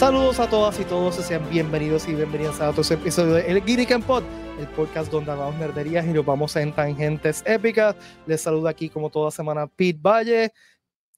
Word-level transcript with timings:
Saludos 0.00 0.40
a 0.40 0.48
todas 0.48 0.80
y 0.80 0.84
todos, 0.86 1.16
sean 1.16 1.46
bienvenidos 1.50 2.08
y 2.08 2.14
bienvenidas 2.14 2.58
a 2.62 2.70
otro 2.70 2.82
episodio 2.88 3.34
de 3.34 3.42
El 3.50 3.62
Geek 3.62 4.02
Pod, 4.06 4.22
el 4.58 4.66
podcast 4.68 5.12
donde 5.12 5.30
hablamos 5.30 5.56
nerderías 5.56 6.06
y 6.06 6.08
nos 6.08 6.24
vamos 6.24 6.56
en 6.56 6.72
tangentes 6.74 7.42
épicas. 7.44 7.94
Les 8.24 8.40
saluda 8.40 8.70
aquí 8.70 8.88
como 8.88 9.10
toda 9.10 9.30
semana 9.30 9.66
Pete 9.66 9.98
Valle. 10.00 10.54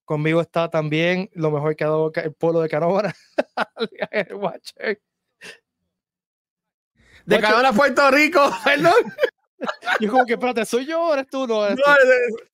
Conmigo 0.05 0.41
está 0.41 0.69
también 0.69 1.31
lo 1.35 1.53
mejor 1.53 1.77
que 1.77 1.85
ha 1.85 1.87
dado 1.87 2.11
el 2.13 2.33
pueblo 2.33 2.61
de 2.61 2.69
Canóvana, 2.69 3.15
Watcher. 4.35 5.01
De 7.25 7.39
Canóvana, 7.39 7.73
Puerto 7.73 8.11
Rico, 8.11 8.51
perdón. 8.65 9.15
Yo 10.01 10.11
como 10.11 10.27
que, 10.27 10.33
espérate, 10.33 10.65
¿soy 10.65 10.87
yo 10.87 11.03
o 11.03 11.15
eres 11.15 11.29
tú? 11.29 11.47
No, 11.47 11.71
no 11.71 11.77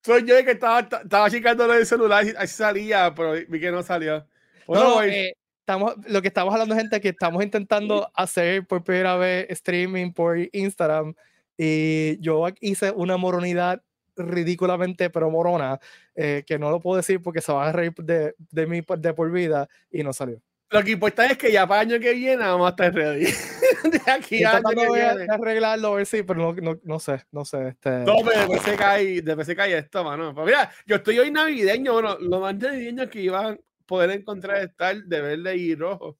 soy 0.04 0.26
yo 0.26 0.44
que 0.44 0.50
estaba, 0.50 0.80
estaba 0.80 1.30
chicando 1.30 1.72
el 1.72 1.86
celular 1.86 2.26
y 2.26 2.34
así 2.36 2.54
salía, 2.54 3.14
pero 3.16 3.32
vi 3.48 3.58
que 3.58 3.70
no 3.70 3.82
salió. 3.82 4.26
Bueno, 4.66 5.02
eh, 5.04 5.34
estamos, 5.68 5.94
lo 6.06 6.22
que 6.22 6.28
estamos 6.28 6.54
hablando, 6.54 6.74
gente, 6.74 6.98
que 6.98 7.10
estamos 7.10 7.44
intentando 7.44 8.10
hacer 8.14 8.66
por 8.66 8.82
primera 8.82 9.16
vez 9.16 9.46
streaming 9.50 10.12
por 10.12 10.38
Instagram 10.52 11.14
y 11.58 12.18
yo 12.20 12.46
hice 12.60 12.90
una 12.90 13.18
moronidad 13.18 13.82
ridículamente 14.16 15.10
pero 15.10 15.30
morona 15.30 15.78
eh, 16.14 16.42
que 16.46 16.58
no 16.58 16.70
lo 16.70 16.80
puedo 16.80 16.96
decir 16.96 17.22
porque 17.22 17.42
se 17.42 17.52
va 17.52 17.68
a 17.68 17.72
reír 17.72 17.92
de, 17.96 18.34
de 18.38 18.66
mí 18.66 18.80
de 18.96 19.12
por 19.12 19.30
vida 19.30 19.68
y 19.90 20.02
no 20.02 20.14
salió. 20.14 20.40
Lo 20.70 20.82
que 20.82 20.92
importa 20.92 21.26
es 21.26 21.36
que 21.36 21.52
ya 21.52 21.66
para 21.66 21.82
el 21.82 21.90
año 21.90 22.00
que 22.00 22.14
viene 22.14 22.44
vamos 22.44 22.66
a 22.66 22.70
estar 22.70 22.94
ready. 22.94 23.24
de 23.84 24.10
aquí 24.10 24.44
a 24.44 24.56
año 24.56 24.70
que 24.70 24.92
viene. 24.92 25.26
arreglarlo, 25.28 25.88
a 25.88 25.96
ver 25.96 26.06
si, 26.06 26.22
pero 26.22 26.40
no, 26.40 26.52
no, 26.54 26.80
no, 26.82 26.98
sé, 26.98 27.24
no 27.30 27.44
sé. 27.44 27.68
Este... 27.68 27.90
No, 27.90 28.16
pero 28.24 28.38
después 28.38 28.62
se 28.62 28.76
cae, 28.76 29.20
después 29.20 29.46
se 29.46 29.54
cae 29.56 29.76
esto, 29.76 30.02
mano. 30.02 30.34
Pues 30.34 30.46
mira, 30.46 30.70
yo 30.86 30.96
estoy 30.96 31.18
hoy 31.18 31.30
navideño, 31.30 31.92
bueno, 31.92 32.16
lo 32.20 32.40
más 32.40 32.56
navideño 32.56 33.08
que 33.08 33.20
iban 33.20 33.58
poder 33.88 34.10
encontrar 34.10 34.62
estar 34.62 34.94
de 35.02 35.20
verde 35.20 35.56
y 35.56 35.74
rojo. 35.74 36.16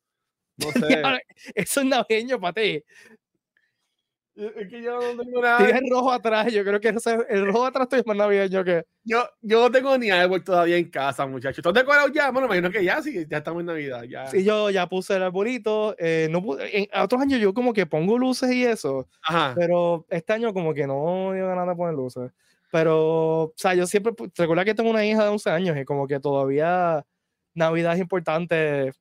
No 0.57 0.73
sé. 0.73 1.03
Eso 1.55 1.81
es 1.81 1.87
navideño 1.87 2.41
para 2.41 2.55
ti. 2.55 2.83
Es 4.35 4.69
que 4.69 4.83
yo 4.83 5.01
no 5.01 5.25
tengo 5.25 5.43
nada. 5.43 5.59
Tienes 5.59 5.83
el 5.83 5.91
rojo 5.91 6.13
atrás, 6.13 6.53
yo 6.53 6.63
creo 6.63 6.79
que 6.79 6.95
el 7.29 7.47
rojo 7.47 7.67
atrás 7.67 7.89
es 7.91 8.07
más 8.07 8.17
navideño 8.17 8.63
que. 8.63 8.85
Yo, 9.03 9.25
yo 9.41 9.63
no 9.63 9.71
tengo 9.71 9.99
ni 9.99 10.11
árbol 10.11 10.45
todavía 10.45 10.77
en 10.77 10.89
casa, 10.91 11.27
muchachos. 11.27 11.59
¿Estás 11.59 11.75
decorado 11.75 12.09
ya? 12.09 12.31
Bueno, 12.31 12.47
me 12.47 12.57
imagino 12.57 12.71
que 12.71 12.85
ya, 12.85 13.03
sí, 13.03 13.27
ya 13.29 13.39
estamos 13.39 13.61
en 13.61 13.67
Navidad. 13.67 14.05
Ya. 14.05 14.29
Sí, 14.29 14.45
yo 14.45 14.71
ya 14.71 14.87
puse 14.87 15.17
el 15.17 15.25
arbolito. 15.25 15.97
Eh, 15.99 16.29
no, 16.31 16.57
en 16.61 16.87
otros 17.01 17.21
años 17.21 17.41
yo 17.41 17.53
como 17.53 17.73
que 17.73 17.87
pongo 17.87 18.17
luces 18.17 18.53
y 18.53 18.65
eso. 18.65 19.09
Ajá. 19.23 19.55
Pero 19.57 20.07
este 20.09 20.33
año 20.35 20.55
como 20.55 20.73
que 20.73 20.87
no 20.87 21.33
dio 21.33 21.49
ganas 21.49 21.67
de 21.67 21.75
poner 21.75 21.95
luces. 21.95 22.31
Pero, 22.71 23.43
o 23.43 23.55
sea, 23.57 23.75
yo 23.75 23.89
siempre. 23.89 24.13
Recuerda 24.37 24.65
que 24.65 24.75
tengo 24.75 24.91
una 24.91 25.05
hija 25.05 25.25
de 25.25 25.31
11 25.31 25.51
años 25.51 25.77
y 25.77 25.85
como 25.85 26.07
que 26.07 26.21
todavía 26.21 27.05
Navidad 27.59 27.95
es 27.95 28.01
importante. 28.01 28.93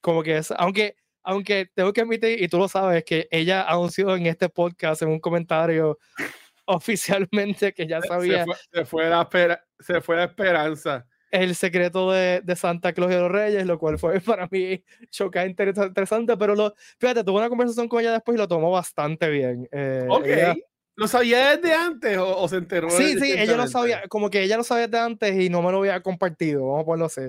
Como 0.00 0.22
que 0.22 0.38
es. 0.38 0.52
Aunque 0.56 0.96
aunque 1.22 1.70
tengo 1.74 1.92
que 1.92 2.00
admitir, 2.00 2.42
y 2.42 2.48
tú 2.48 2.58
lo 2.58 2.68
sabes, 2.68 3.04
que 3.04 3.28
ella 3.30 3.62
anunció 3.62 4.16
en 4.16 4.26
este 4.26 4.48
podcast, 4.48 5.02
en 5.02 5.08
un 5.08 5.20
comentario 5.20 5.98
oficialmente 6.64 7.72
que 7.72 7.86
ya 7.86 8.00
sabía. 8.00 8.44
Se 8.72 8.84
fue, 8.84 9.08
la, 9.08 9.28
se 9.78 10.00
fue 10.00 10.16
la 10.16 10.24
esperanza. 10.24 11.06
El 11.30 11.54
secreto 11.54 12.10
de, 12.10 12.40
de, 12.40 12.56
Santa 12.56 12.92
Claus 12.92 13.12
y 13.12 13.14
los 13.14 13.30
Reyes, 13.30 13.64
lo 13.64 13.78
cual 13.78 13.98
fue 13.98 14.18
para 14.20 14.48
mí 14.50 14.82
chocante, 15.10 15.62
interesante, 15.62 16.36
pero 16.36 16.56
lo, 16.56 16.74
fíjate, 16.98 17.22
tuve 17.22 17.38
una 17.38 17.48
conversación 17.48 17.88
con 17.88 18.00
ella 18.00 18.12
después 18.12 18.34
y 18.34 18.38
lo 18.38 18.48
tomó 18.48 18.70
bastante 18.70 19.28
bien. 19.28 19.68
Eh, 19.70 20.06
ok. 20.08 20.26
¿Lo 20.96 21.08
sabía 21.08 21.56
desde 21.56 21.72
antes 21.72 22.18
o, 22.18 22.46
se 22.48 22.56
enteró? 22.56 22.90
Sí, 22.90 23.18
sí, 23.18 23.32
ella 23.32 23.56
lo 23.56 23.66
sabía, 23.68 24.02
como 24.08 24.28
que 24.28 24.42
ella 24.42 24.56
lo 24.56 24.64
sabía 24.64 24.86
desde 24.86 24.98
antes 24.98 25.40
y 25.40 25.48
no 25.48 25.62
me 25.62 25.70
lo 25.70 25.78
había 25.78 26.02
compartido, 26.02 26.66
vamos 26.66 26.82
a 26.82 26.84
ponerlo 26.84 27.06
así. 27.06 27.22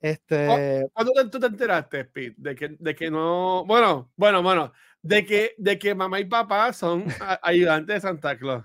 Este... 0.00 0.86
¿Cuándo 0.92 1.30
tú 1.30 1.40
te 1.40 1.46
enteraste, 1.46 2.04
Pete? 2.04 2.34
De 2.38 2.54
que, 2.54 2.76
de 2.78 2.94
que 2.94 3.10
no. 3.10 3.64
Bueno, 3.66 4.12
bueno, 4.16 4.42
bueno. 4.42 4.72
De 5.02 5.24
que, 5.24 5.54
de 5.58 5.78
que 5.78 5.94
mamá 5.94 6.20
y 6.20 6.24
papá 6.24 6.72
son 6.72 7.04
ayudantes 7.42 7.94
de 7.94 8.00
Santa 8.00 8.38
Claus. 8.38 8.64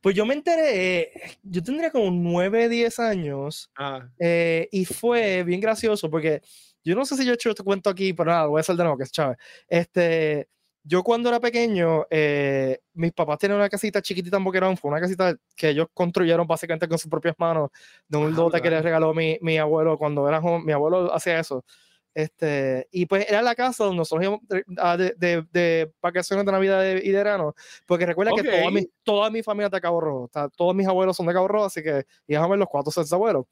Pues 0.00 0.14
yo 0.14 0.26
me 0.26 0.34
enteré, 0.34 1.38
yo 1.42 1.62
tendría 1.62 1.90
como 1.90 2.10
9, 2.10 2.68
10 2.68 2.98
años. 2.98 3.70
Ah. 3.74 4.06
Eh, 4.18 4.68
y 4.70 4.84
fue 4.84 5.42
bien 5.44 5.60
gracioso 5.62 6.10
porque 6.10 6.42
yo 6.84 6.94
no 6.94 7.06
sé 7.06 7.16
si 7.16 7.24
yo 7.24 7.32
he 7.32 7.34
hecho 7.36 7.48
este 7.48 7.62
cuento 7.62 7.88
aquí, 7.88 8.12
pero 8.12 8.30
nada, 8.30 8.46
voy 8.46 8.58
a 8.58 8.60
hacer 8.60 8.76
de 8.76 8.82
nuevo, 8.82 8.98
que 8.98 9.04
es 9.04 9.12
chave. 9.12 9.36
Este, 9.66 10.50
yo 10.86 11.02
cuando 11.02 11.30
era 11.30 11.40
pequeño, 11.40 12.06
eh, 12.10 12.78
mis 12.92 13.12
papás 13.12 13.38
tenían 13.38 13.58
una 13.58 13.70
casita 13.70 14.02
chiquitita 14.02 14.36
en 14.36 14.44
Boquerón, 14.44 14.76
fue 14.76 14.90
una 14.90 15.00
casita 15.00 15.34
que 15.56 15.70
ellos 15.70 15.86
construyeron 15.94 16.46
básicamente 16.46 16.86
con 16.86 16.98
sus 16.98 17.10
propias 17.10 17.34
manos, 17.38 17.70
de 18.06 18.18
un 18.18 18.34
lote 18.34 18.60
que 18.60 18.68
les 18.68 18.82
regaló 18.82 19.14
mi, 19.14 19.38
mi 19.40 19.56
abuelo 19.56 19.96
cuando 19.96 20.28
era 20.28 20.42
joven, 20.42 20.64
mi 20.64 20.72
abuelo 20.72 21.12
hacía 21.12 21.40
eso. 21.40 21.64
Este, 22.12 22.86
y 22.92 23.06
pues 23.06 23.26
era 23.28 23.42
la 23.42 23.56
casa 23.56 23.84
donde 23.84 23.96
nosotros 23.96 24.22
íbamos 24.22 24.40
de, 24.46 25.14
de, 25.16 25.44
de, 25.50 25.92
vacaciones 26.00 26.46
de 26.46 26.52
Navidad 26.52 26.84
y 26.84 27.10
de 27.10 27.16
verano, 27.16 27.54
porque 27.86 28.06
recuerda 28.06 28.32
que 28.36 28.44
toda 28.44 28.70
mi, 28.70 28.86
toda 29.02 29.30
mi 29.30 29.42
familia 29.42 29.66
es 29.66 29.72
de 29.72 29.80
Cabo 29.80 30.00
Rojo, 30.00 30.30
todos 30.54 30.74
mis 30.76 30.86
abuelos 30.86 31.16
son 31.16 31.26
de 31.26 31.32
Cabo 31.32 31.48
Rojo, 31.48 31.64
así 31.64 31.82
que 31.82 32.04
íbamos 32.28 32.46
a 32.46 32.50
ver 32.50 32.58
los 32.60 32.68
cuatro 32.68 32.92
seis 32.92 33.12
abuelos. 33.12 33.46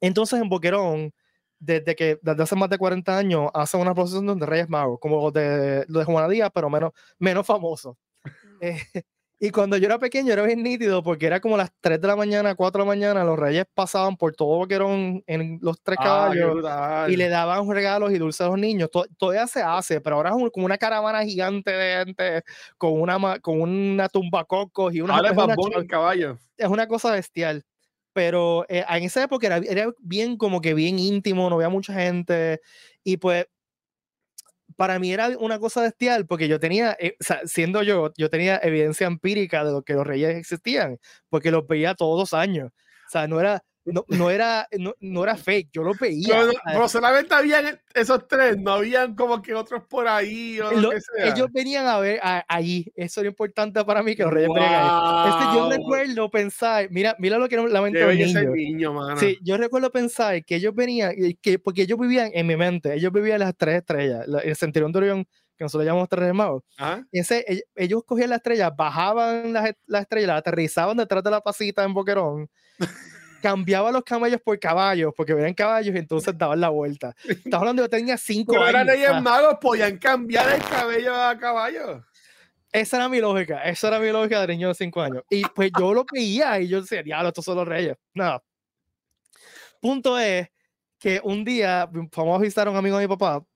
Entonces 0.00 0.38
en 0.38 0.48
Boquerón, 0.48 1.14
desde 1.66 1.96
que 1.96 2.18
desde 2.22 2.42
hace 2.42 2.56
más 2.56 2.70
de 2.70 2.78
40 2.78 3.18
años 3.18 3.50
hacen 3.52 3.80
una 3.80 3.94
procesión 3.94 4.38
de 4.38 4.46
Reyes 4.46 4.68
Magos, 4.68 4.98
como 5.00 5.30
de, 5.32 5.84
lo 5.88 5.98
de 5.98 6.04
Juana 6.04 6.28
Díaz, 6.28 6.50
pero 6.54 6.70
menos, 6.70 6.92
menos 7.18 7.44
famoso. 7.44 7.98
Eh, 8.60 8.78
y 9.40 9.50
cuando 9.50 9.76
yo 9.76 9.86
era 9.86 9.98
pequeño 9.98 10.32
era 10.32 10.44
bien 10.44 10.62
nítido 10.62 11.02
porque 11.02 11.26
era 11.26 11.40
como 11.40 11.56
las 11.56 11.70
3 11.80 12.00
de 12.00 12.06
la 12.06 12.14
mañana, 12.14 12.54
4 12.54 12.78
de 12.78 12.84
la 12.84 12.88
mañana, 12.88 13.24
los 13.24 13.38
reyes 13.38 13.64
pasaban 13.74 14.16
por 14.16 14.34
todo 14.34 14.58
Boquerón 14.58 15.24
en 15.26 15.58
los 15.60 15.82
tres 15.82 15.98
caballos 15.98 16.64
y 17.08 17.16
le 17.16 17.28
daban 17.28 17.68
regalos 17.68 18.12
y 18.12 18.18
dulces 18.18 18.42
a 18.42 18.48
los 18.48 18.58
niños. 18.58 18.88
todavía 19.18 19.46
se 19.48 19.60
hace, 19.60 20.00
pero 20.00 20.16
ahora 20.16 20.30
es 20.30 20.52
como 20.52 20.66
una 20.66 20.78
caravana 20.78 21.24
gigante 21.24 21.72
de 21.72 22.04
gente 22.04 22.42
con 22.78 23.00
una, 23.00 23.40
con 23.40 23.60
una 23.60 24.08
tumba 24.08 24.44
cocos 24.44 24.94
y 24.94 25.00
una, 25.00 25.18
es 25.18 25.32
una, 25.32 25.86
caballo. 25.86 26.38
es 26.56 26.68
una 26.68 26.86
cosa 26.86 27.10
bestial 27.10 27.64
pero 28.16 28.64
eh, 28.70 28.82
en 28.88 29.04
esa 29.04 29.24
época 29.24 29.46
era, 29.46 29.58
era, 29.58 29.92
bien 29.98 30.38
como 30.38 30.62
que 30.62 30.72
bien 30.72 30.98
íntimo, 30.98 31.50
no 31.50 31.56
había 31.56 31.68
mucha 31.68 31.92
gente 31.92 32.62
y 33.04 33.18
pues 33.18 33.46
para 34.74 34.98
mí 34.98 35.12
era 35.12 35.36
una 35.38 35.58
cosa 35.58 35.82
bestial 35.82 36.26
porque 36.26 36.48
yo 36.48 36.58
tenía, 36.58 36.96
eh, 36.98 37.18
siendo 37.44 37.82
yo, 37.82 38.14
yo 38.16 38.30
tenía 38.30 38.58
evidencia 38.62 39.06
empírica 39.06 39.66
de 39.66 39.72
lo 39.72 39.82
que 39.82 39.92
los 39.92 40.06
reyes 40.06 40.34
existían, 40.34 40.98
porque 41.28 41.50
los 41.50 41.66
veía 41.66 41.94
todos 41.94 42.18
los 42.18 42.32
años. 42.32 42.70
O 43.06 43.10
sea, 43.10 43.28
no 43.28 43.38
era, 43.38 43.62
no, 43.86 44.04
no, 44.08 44.30
era, 44.30 44.66
no, 44.78 44.94
no, 45.00 45.22
era 45.22 45.36
fake, 45.36 45.70
yo 45.72 45.82
lo 45.82 45.92
veía. 45.94 46.44
No, 46.74 46.88
solamente 46.88 47.34
habían 47.34 47.80
esos 47.94 48.26
tres, 48.26 48.58
no 48.58 48.72
habían 48.72 49.14
como 49.14 49.40
que 49.40 49.54
otros 49.54 49.84
por 49.88 50.08
ahí 50.08 50.58
o 50.60 50.72
lo, 50.72 50.90
que 50.90 51.00
sea. 51.00 51.32
Ellos 51.32 51.48
venían 51.52 51.86
a 51.86 51.98
ver 51.98 52.20
allí, 52.48 52.92
eso 52.96 53.20
era 53.20 53.28
importante 53.28 53.84
para 53.84 54.02
mí 54.02 54.16
que 54.16 54.24
los 54.24 54.32
reyes 54.32 54.48
wow. 54.48 54.56
Este, 54.58 55.44
yo 55.54 55.70
recuerdo 55.70 56.30
pensar, 56.30 56.88
mira, 56.90 57.14
mira 57.18 57.38
lo 57.38 57.48
que 57.48 57.54
era 57.54 57.68
la 57.68 57.80
mente 57.80 58.04
de 58.04 58.14
niño. 58.14 58.50
niño 58.50 58.92
mano. 58.92 59.20
Sí, 59.20 59.38
yo 59.42 59.56
recuerdo 59.56 59.90
pensar 59.90 60.44
que 60.44 60.56
ellos 60.56 60.74
venían, 60.74 61.14
que, 61.40 61.58
porque 61.58 61.82
ellos 61.82 61.98
vivían 61.98 62.30
en 62.34 62.46
mi 62.46 62.56
mente, 62.56 62.92
ellos 62.92 63.12
vivían 63.12 63.38
las 63.38 63.56
tres 63.56 63.76
estrellas, 63.76 64.26
el 64.42 64.56
Centurión 64.56 64.90
de 64.92 64.98
Orión 64.98 65.28
que 65.56 65.64
nosotros 65.64 65.86
llamamos 65.86 66.08
tres 66.08 66.24
hermanos. 66.24 66.62
Ese, 67.10 67.64
ellos 67.74 68.02
cogían 68.04 68.30
la 68.30 68.36
estrella, 68.36 68.70
bajaban 68.70 69.52
la, 69.52 69.74
la 69.86 70.00
estrella, 70.00 70.26
la 70.26 70.36
aterrizaban 70.36 70.96
detrás 70.96 71.24
de 71.24 71.30
la 71.30 71.40
pasita 71.40 71.82
en 71.84 71.94
Boquerón 71.94 72.50
cambiaba 73.46 73.92
los 73.92 74.02
camellos 74.02 74.40
por 74.40 74.58
caballos, 74.58 75.14
porque 75.16 75.32
veían 75.32 75.54
caballos 75.54 75.94
y 75.94 75.98
entonces 75.98 76.36
daban 76.36 76.60
la 76.60 76.68
vuelta. 76.68 77.14
Estás 77.28 77.54
hablando 77.54 77.80
de 77.80 77.88
que 77.88 77.96
tenía 77.96 78.18
cinco 78.18 78.54
Pero 78.54 78.64
años. 78.64 78.86
Reyes 78.88 79.22
Magos 79.22 79.58
podían 79.60 79.98
cambiar 79.98 80.52
el 80.52 80.62
cabello 80.64 81.14
a 81.14 81.38
caballo. 81.38 82.04
Esa 82.72 82.96
era 82.96 83.08
mi 83.08 83.20
lógica, 83.20 83.62
esa 83.62 83.86
era 83.86 84.00
mi 84.00 84.10
lógica 84.10 84.40
de 84.40 84.48
niño 84.48 84.68
de 84.68 84.74
cinco 84.74 85.00
años. 85.00 85.22
Y 85.30 85.44
pues 85.44 85.70
yo 85.78 85.94
lo 85.94 86.04
veía 86.12 86.58
y 86.58 86.66
yo 86.66 86.80
decía, 86.80 87.04
diablo, 87.04 87.28
estos 87.28 87.44
son 87.44 87.56
los 87.56 87.68
reyes. 87.68 87.96
Nada. 88.14 88.42
Punto 89.80 90.18
es 90.18 90.48
que 90.98 91.20
un 91.22 91.44
día 91.44 91.88
fuimos 92.10 92.36
a 92.36 92.42
visitar 92.42 92.66
a 92.66 92.72
un 92.72 92.76
amigo 92.76 92.96
de 92.98 93.04
mi 93.04 93.08
papá 93.08 93.46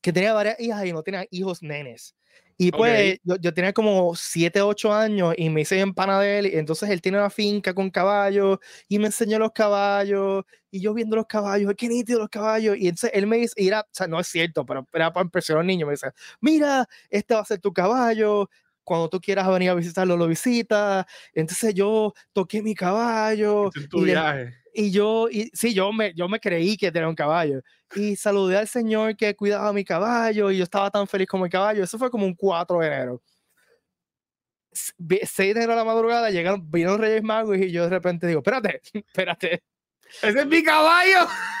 que 0.00 0.12
tenía 0.12 0.32
varias 0.32 0.60
hijas 0.60 0.86
y 0.86 0.92
no 0.92 1.02
tenía 1.02 1.26
hijos 1.32 1.60
nenes. 1.60 2.14
Y 2.62 2.72
pues 2.72 3.18
yo, 3.24 3.36
yo, 3.36 3.54
tenía 3.54 3.72
como 3.72 4.14
7, 4.14 4.60
8 4.60 4.92
años 4.92 5.32
y 5.38 5.48
me 5.48 5.62
hice 5.62 5.80
en 5.80 5.94
pana 5.94 6.20
de 6.20 6.40
él. 6.40 6.46
Y 6.46 6.56
entonces 6.58 6.90
él 6.90 7.00
tiene 7.00 7.16
una 7.16 7.30
finca 7.30 7.72
con 7.72 7.88
caballos 7.88 8.58
y 8.86 8.98
me 8.98 9.06
enseñó 9.06 9.38
los 9.38 9.52
caballos. 9.52 10.44
Y 10.70 10.82
yo 10.82 10.92
viendo 10.92 11.16
los 11.16 11.24
caballos, 11.24 11.72
qué 11.74 11.88
nítido 11.88 12.18
los 12.18 12.28
caballos. 12.28 12.76
Y 12.76 12.88
entonces 12.88 13.12
él 13.14 13.26
me 13.26 13.38
dice, 13.38 13.54
y 13.56 13.68
era, 13.68 13.80
o 13.80 13.88
sea, 13.90 14.08
no 14.08 14.20
es 14.20 14.26
cierto, 14.26 14.66
pero 14.66 14.86
era 14.92 15.10
para 15.10 15.24
impresionar 15.24 15.62
al 15.62 15.68
niño. 15.68 15.86
Me 15.86 15.92
dice, 15.92 16.10
mira, 16.42 16.86
este 17.08 17.32
va 17.32 17.40
a 17.40 17.44
ser 17.46 17.60
tu 17.60 17.72
caballo. 17.72 18.50
Cuando 18.84 19.08
tú 19.08 19.20
quieras 19.20 19.48
venir 19.48 19.70
a 19.70 19.74
visitarlo, 19.74 20.18
lo 20.18 20.26
visitas. 20.26 21.06
Entonces 21.32 21.72
yo 21.72 22.12
toqué 22.34 22.62
mi 22.62 22.74
caballo. 22.74 23.70
Es 23.74 23.88
tu 23.88 24.02
viaje 24.02 24.59
y 24.74 24.90
yo, 24.90 25.28
y, 25.30 25.50
sí, 25.52 25.74
yo 25.74 25.92
me, 25.92 26.14
yo 26.14 26.28
me 26.28 26.40
creí 26.40 26.76
que 26.76 26.92
tenía 26.92 27.08
un 27.08 27.14
caballo. 27.14 27.62
Y 27.94 28.16
saludé 28.16 28.56
al 28.58 28.68
señor 28.68 29.16
que 29.16 29.34
cuidaba 29.34 29.72
mi 29.72 29.84
caballo 29.84 30.50
y 30.50 30.58
yo 30.58 30.64
estaba 30.64 30.90
tan 30.90 31.06
feliz 31.06 31.28
como 31.28 31.44
el 31.44 31.50
caballo. 31.50 31.82
Eso 31.84 31.98
fue 31.98 32.10
como 32.10 32.26
un 32.26 32.34
4 32.34 32.78
de 32.78 32.86
enero. 32.86 33.22
6 34.72 35.26
de 35.36 35.50
enero 35.50 35.72
a 35.72 35.76
la 35.76 35.84
madrugada 35.84 36.30
llegaron, 36.30 36.70
vino 36.70 36.96
Reyes 36.96 37.22
Magos 37.22 37.58
y 37.58 37.72
yo 37.72 37.84
de 37.84 37.90
repente 37.90 38.26
digo, 38.26 38.40
espérate, 38.40 38.80
espérate. 38.92 39.62
Ese 40.22 40.40
es 40.40 40.46
mi 40.46 40.62
caballo. 40.62 41.26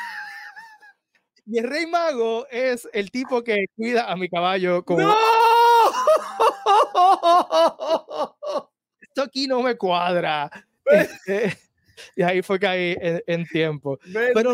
Y 1.46 1.58
el 1.58 1.68
rey 1.68 1.84
mago 1.84 2.46
es 2.48 2.88
el 2.92 3.10
tipo 3.10 3.42
que 3.42 3.66
cuida 3.74 4.08
a 4.08 4.14
mi 4.14 4.28
caballo 4.28 4.84
como... 4.84 5.00
¡No! 5.00 5.16
Esto 9.00 9.22
aquí 9.22 9.48
no 9.48 9.60
me 9.60 9.76
cuadra. 9.76 10.48
Este, 10.90 11.56
y 12.16 12.22
ahí 12.22 12.42
fue 12.42 12.58
que 12.58 12.66
ahí 12.66 12.96
en, 13.26 13.46
tiempo. 13.46 13.98
Pero 14.12 14.52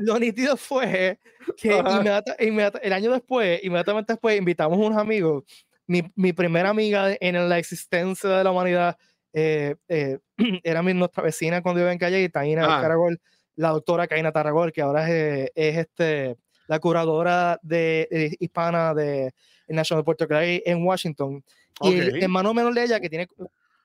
lo, 0.00 0.18
nítido 0.18 0.56
fue 0.56 1.18
que 1.56 1.78
el 1.78 2.92
año 2.92 3.12
después, 3.12 3.62
inmediatamente 3.62 4.12
después, 4.12 4.38
invitamos 4.38 4.78
a 4.78 4.86
unos 4.86 4.98
amigos. 4.98 5.44
Mi, 5.86 6.02
mi 6.16 6.32
primera 6.32 6.70
amiga 6.70 7.16
en 7.20 7.48
la 7.48 7.58
existencia 7.58 8.30
de 8.30 8.44
la 8.44 8.50
humanidad 8.50 8.96
eh, 9.38 9.76
eh, 9.88 10.18
era 10.64 10.82
mi, 10.82 10.94
nuestra 10.94 11.22
vecina 11.22 11.62
cuando 11.62 11.82
iba 11.82 11.92
en 11.92 11.98
calle, 11.98 12.28
Taina 12.30 12.64
ah. 12.64 12.80
Caragol, 12.80 13.20
la 13.56 13.68
doctora 13.68 14.06
Caina 14.06 14.32
Tarragol, 14.32 14.72
que 14.72 14.80
ahora 14.80 15.10
es, 15.10 15.50
es 15.54 15.76
este, 15.76 16.36
la 16.68 16.78
curadora 16.78 17.58
de, 17.62 18.34
hispana 18.40 18.94
de 18.94 19.32
National 19.68 20.04
Puerto 20.04 20.24
Rico 20.24 20.62
en 20.64 20.84
Washington. 20.84 21.44
Y 21.82 21.94
el 21.98 22.22
hermano 22.22 22.54
menor 22.54 22.72
de 22.72 22.84
ella, 22.84 22.98
que 22.98 23.10
tiene 23.10 23.28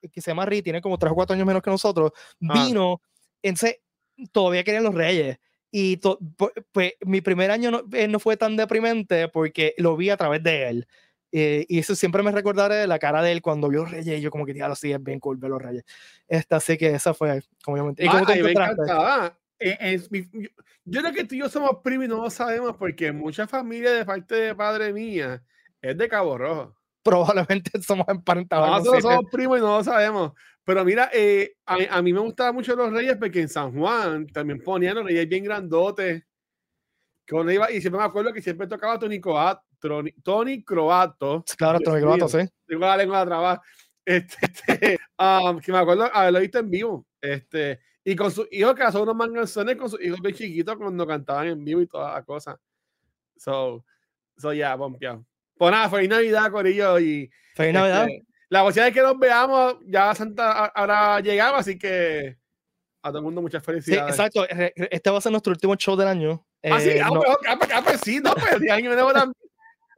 que 0.10 0.22
se 0.22 0.32
llama 0.32 0.46
Ri, 0.46 0.62
tiene 0.62 0.82
como 0.82 0.98
3 0.98 1.12
o 1.12 1.16
4 1.16 1.34
años 1.34 1.48
menos 1.48 1.62
que 1.62 1.70
nosotros, 1.70 2.12
ah. 2.48 2.66
vino, 2.66 3.02
entonces 3.42 3.80
todavía 4.32 4.64
querían 4.64 4.84
los 4.84 4.96
Reyes. 4.96 5.38
Y 5.72 5.98
pues, 6.72 6.94
mi 7.06 7.22
primer 7.22 7.50
año 7.50 7.72
no, 7.72 7.84
no, 8.10 8.20
fue 8.20 8.36
tan 8.36 8.58
deprimente 8.58 9.30
porque 9.30 9.74
lo 9.78 9.96
vi 9.96 10.10
a 10.10 10.18
través 10.18 10.44
de 10.44 10.70
él. 10.70 10.88
Eh, 11.32 11.66
y 11.70 11.80
eso 11.80 11.96
siempre 11.96 12.22
me 12.24 12.32
recordaré 12.32 12.86
la 12.88 13.00
cara 13.00 13.22
de 13.22 13.32
él 13.32 13.42
cuando 13.42 13.70
vio 13.70 13.84
los 13.84 13.92
Reyes. 13.92 14.20
Y 14.20 14.22
yo, 14.22 14.32
como 14.32 14.46
que, 14.46 14.54
diablo, 14.54 14.76
sí, 14.76 14.92
es 14.92 15.02
bien 15.02 15.22
cool 15.22 15.38
ver 15.38 15.50
los 15.50 15.62
Reyes. 15.62 15.86
Esta, 16.28 16.58
así 16.58 16.78
que 16.78 16.90
esa 16.90 17.14
fue, 17.14 17.42
como 17.64 17.78
yo 17.78 17.86
me, 17.86 17.94
y 17.98 18.08
como 18.08 18.26
me 18.26 18.52
encantaba. 18.52 19.38
Eh, 19.60 20.00
yo, 20.12 20.50
yo 20.86 21.02
creo 21.02 21.14
que 21.14 21.24
tú 21.24 21.36
y 21.36 21.40
yo 21.40 21.48
somos 21.48 21.78
primos 21.84 22.06
y 22.06 22.10
no 22.10 22.24
lo 22.24 22.30
sabemos 22.30 22.76
porque 22.76 23.12
mucha 23.12 23.48
familia 23.48 23.92
de 23.92 24.04
parte 24.04 24.36
de 24.36 24.56
padre 24.56 24.92
mía 24.92 25.44
es 25.82 25.98
de 25.98 26.10
Cabo 26.10 26.38
Rojo 26.38 26.81
probablemente 27.04 27.82
somos 27.82 28.08
emparentados. 28.08 28.70
Nosotros 28.70 29.04
somos 29.04 29.26
primos 29.32 29.60
y 29.60 29.62
no 29.62 29.78
lo 29.78 29.84
sabemos. 29.84 30.34
Pero 30.64 30.86
mira, 30.86 31.10
eh, 31.14 31.56
a, 31.66 32.02
mí 32.02 32.14
me 32.14 32.20
gustaban 32.20 32.54
mucho 32.54 32.76
los 32.76 32.92
reyes 32.92 33.18
porque 33.18 33.42
en 33.42 33.50
San 33.50 33.78
Juan 33.78 34.28
también 34.28 34.62
ponían 34.62 34.96
los 34.96 35.06
reyes 35.06 35.28
bien 35.28 35.44
grandotes. 35.44 36.24
Que 37.26 37.54
iba, 37.54 37.72
y 37.72 37.82
siempre 37.82 38.00
me 38.00 38.06
acuerdo 38.06 38.34
que 38.34 38.42
siempre 38.42 38.68
tocaba 38.68 39.00
Tony 39.00 39.20
Croato. 39.20 39.62
Tony, 40.24 40.64
Croato. 40.64 41.44
Claro, 41.58 41.80
Tony 41.80 42.02
Croato, 42.02 42.28
sí. 42.28 42.40
Tengo 42.68 42.82
la 42.82 42.98
lengua 42.98 43.20
de 43.20 43.26
trabajo. 43.26 43.62
Este, 44.04 44.36
este 44.42 45.00
um, 45.20 45.60
que 45.60 45.72
me 45.72 45.78
acuerdo 45.78 46.10
haberlo 46.12 46.40
visto 46.40 46.58
en 46.58 46.70
vivo. 46.72 47.06
Este, 47.22 47.80
y 48.04 48.16
con 48.16 48.32
sus 48.32 48.48
hijos 48.52 48.74
que 48.74 48.82
hacen 48.82 49.02
unos 49.02 49.16
manganzones 49.16 49.76
con 49.76 49.92
sus 49.92 50.02
hijos 50.02 50.20
bien 50.22 50.34
chiquitos 50.34 50.76
cuando 50.76 51.06
cantaban 51.06 51.48
en 51.48 51.64
vivo 51.64 51.82
y 51.82 51.88
todas 51.88 52.16
las 52.16 52.26
cosas. 52.26 52.58
So, 53.38 53.86
so 54.38 54.54
ya, 54.54 54.76
yeah, 55.00 55.24
pues 55.58 55.72
nada, 55.72 55.90
feliz 55.90 56.10
Navidad, 56.10 56.52
Corillo. 56.52 57.00
Y, 57.00 57.30
feliz 57.56 57.74
Navidad. 57.74 58.08
Este, 58.10 58.26
la 58.50 58.64
posibilidad 58.64 58.88
de 58.88 58.94
que 58.94 59.02
nos 59.02 59.18
veamos, 59.18 59.76
ya 59.86 60.14
Santa 60.14 60.66
habrá 60.66 61.20
llegado, 61.22 61.56
así 61.56 61.80
que 61.80 62.38
a 63.02 63.10
todo 63.10 63.20
el 63.20 63.24
mundo 63.24 63.42
muchas 63.42 63.64
felicidades. 63.64 64.16
Sí, 64.16 64.22
exacto. 64.22 64.46
Este 64.50 65.10
va 65.10 65.18
a 65.18 65.22
ser 65.22 65.32
nuestro 65.32 65.52
último 65.52 65.76
show 65.76 65.96
del 65.96 66.08
año. 66.08 66.46
Ah, 66.64 66.80
sí, 66.80 66.90
eh, 66.90 67.02
ah, 67.02 67.10
no, 67.12 67.22
ah, 67.22 67.56
pues, 67.58 67.72
ah, 67.74 67.82
pues, 67.84 68.02
sí, 68.02 68.20
no, 68.20 68.34
pues 68.34 68.62
el 68.62 68.70
año 68.70 68.92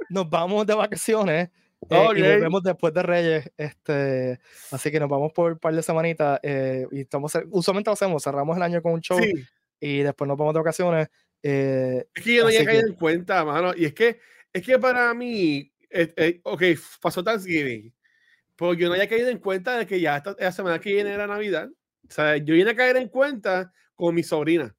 Nos 0.10 0.30
vamos 0.30 0.66
de 0.66 0.74
vacaciones. 0.74 1.50
Eh, 1.90 2.08
y 2.16 2.22
volvemos 2.22 2.64
después 2.64 2.94
de 2.94 3.04
Reyes. 3.04 3.52
Este, 3.58 4.40
así 4.72 4.90
que 4.90 5.00
nos 5.00 5.10
vamos 5.10 5.34
por 5.34 5.54
un 5.54 5.60
par 5.60 5.74
de 5.74 5.84
semanitas. 5.84 6.40
Eh, 6.44 6.88
y 6.92 7.02
estamos, 7.02 7.34
usualmente 7.52 7.90
lo 7.90 7.94
hacemos, 7.94 8.24
cerramos 8.24 8.56
el 8.56 8.64
año 8.64 8.82
con 8.82 8.94
un 8.94 9.02
show 9.02 9.20
y 9.80 9.98
después 10.04 10.28
nos 10.28 10.38
vamos 10.38 10.54
de 10.54 10.60
vacaciones. 10.60 11.08
es 11.42 12.24
que 12.24 12.36
yo 12.36 12.44
no 12.44 12.48
había 12.48 12.66
caído 12.66 12.88
en 12.88 12.94
cuenta, 12.94 13.44
mano. 13.44 13.74
Y 13.76 13.86
es 13.86 13.94
que 13.94 14.20
es 14.54 14.64
que 14.64 14.78
para 14.78 15.14
mí, 15.14 15.74
eh, 15.90 16.14
eh, 16.16 16.42
ok, 16.44 16.64
pasó 17.02 17.24
Thanksgiving, 17.24 17.94
pero 18.56 18.74
yo 18.76 18.88
no 18.88 18.94
había 18.94 19.10
caído 19.10 19.30
en 19.30 19.40
cuenta 19.40 19.78
de 19.78 19.88
que 19.88 20.00
ya 20.00 20.18
esta, 20.18 20.52
semana 20.52 20.80
que 20.80 20.94
viene 20.94 21.12
era 21.12 21.28
Navidad. 21.28 21.70
O 22.08 22.14
sea, 22.14 22.38
yo 22.38 22.54
vine 22.54 22.72
a 22.72 22.76
caer 22.76 22.98
en 22.98 23.10
cuenta 23.10 23.74
con 23.96 24.14
mi 24.14 24.24
sobrina. 24.24 24.76